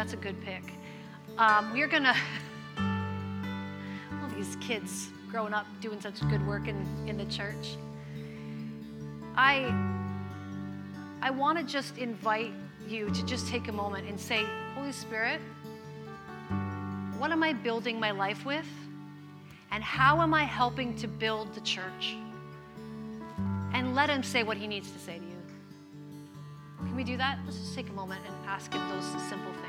That's 0.07 0.15
a 0.15 0.19
good, 0.19 0.41
pick. 0.45 0.63
Um, 1.37 1.73
we're 1.73 1.89
gonna 1.89 2.15
all 2.79 4.29
these 4.37 4.55
kids 4.61 5.09
growing 5.29 5.53
up 5.53 5.67
doing 5.81 6.01
such 6.01 6.21
good 6.31 6.47
work 6.47 6.69
in, 6.69 6.87
in 7.09 7.17
the 7.17 7.25
church. 7.25 7.77
I, 9.35 9.75
I 11.21 11.31
want 11.31 11.59
to 11.59 11.65
just 11.65 11.99
invite 11.99 12.53
you 12.89 13.11
to 13.11 13.27
just 13.27 13.49
take 13.49 13.67
a 13.67 13.73
moment 13.73 14.09
and 14.09 14.21
say, 14.21 14.45
Holy 14.77 14.93
Spirit, 14.93 15.41
what 17.19 17.33
am 17.33 17.43
I 17.43 17.53
building 17.53 17.99
my 17.99 18.13
life 18.13 18.47
with? 18.47 18.69
And 19.73 19.83
how 19.83 20.21
am 20.21 20.33
I 20.35 20.45
helping 20.45 20.95
to 20.99 21.09
build 21.09 21.53
the 21.53 21.63
church? 21.63 22.15
And 23.75 23.97
let 23.97 24.09
him 24.09 24.23
say 24.23 24.45
what 24.45 24.57
he 24.57 24.69
needs 24.69 24.89
to 24.93 25.01
say 25.01 25.19
to 25.19 25.25
you. 25.25 25.43
Can 26.79 26.95
we 26.95 27.03
do 27.03 27.17
that? 27.17 27.41
Let's 27.45 27.59
just 27.59 27.75
take 27.75 27.89
a 27.89 27.93
moment 27.93 28.21
and 28.25 28.49
ask 28.49 28.73
him 28.73 28.89
those 28.89 29.05
simple 29.29 29.53
things. 29.55 29.66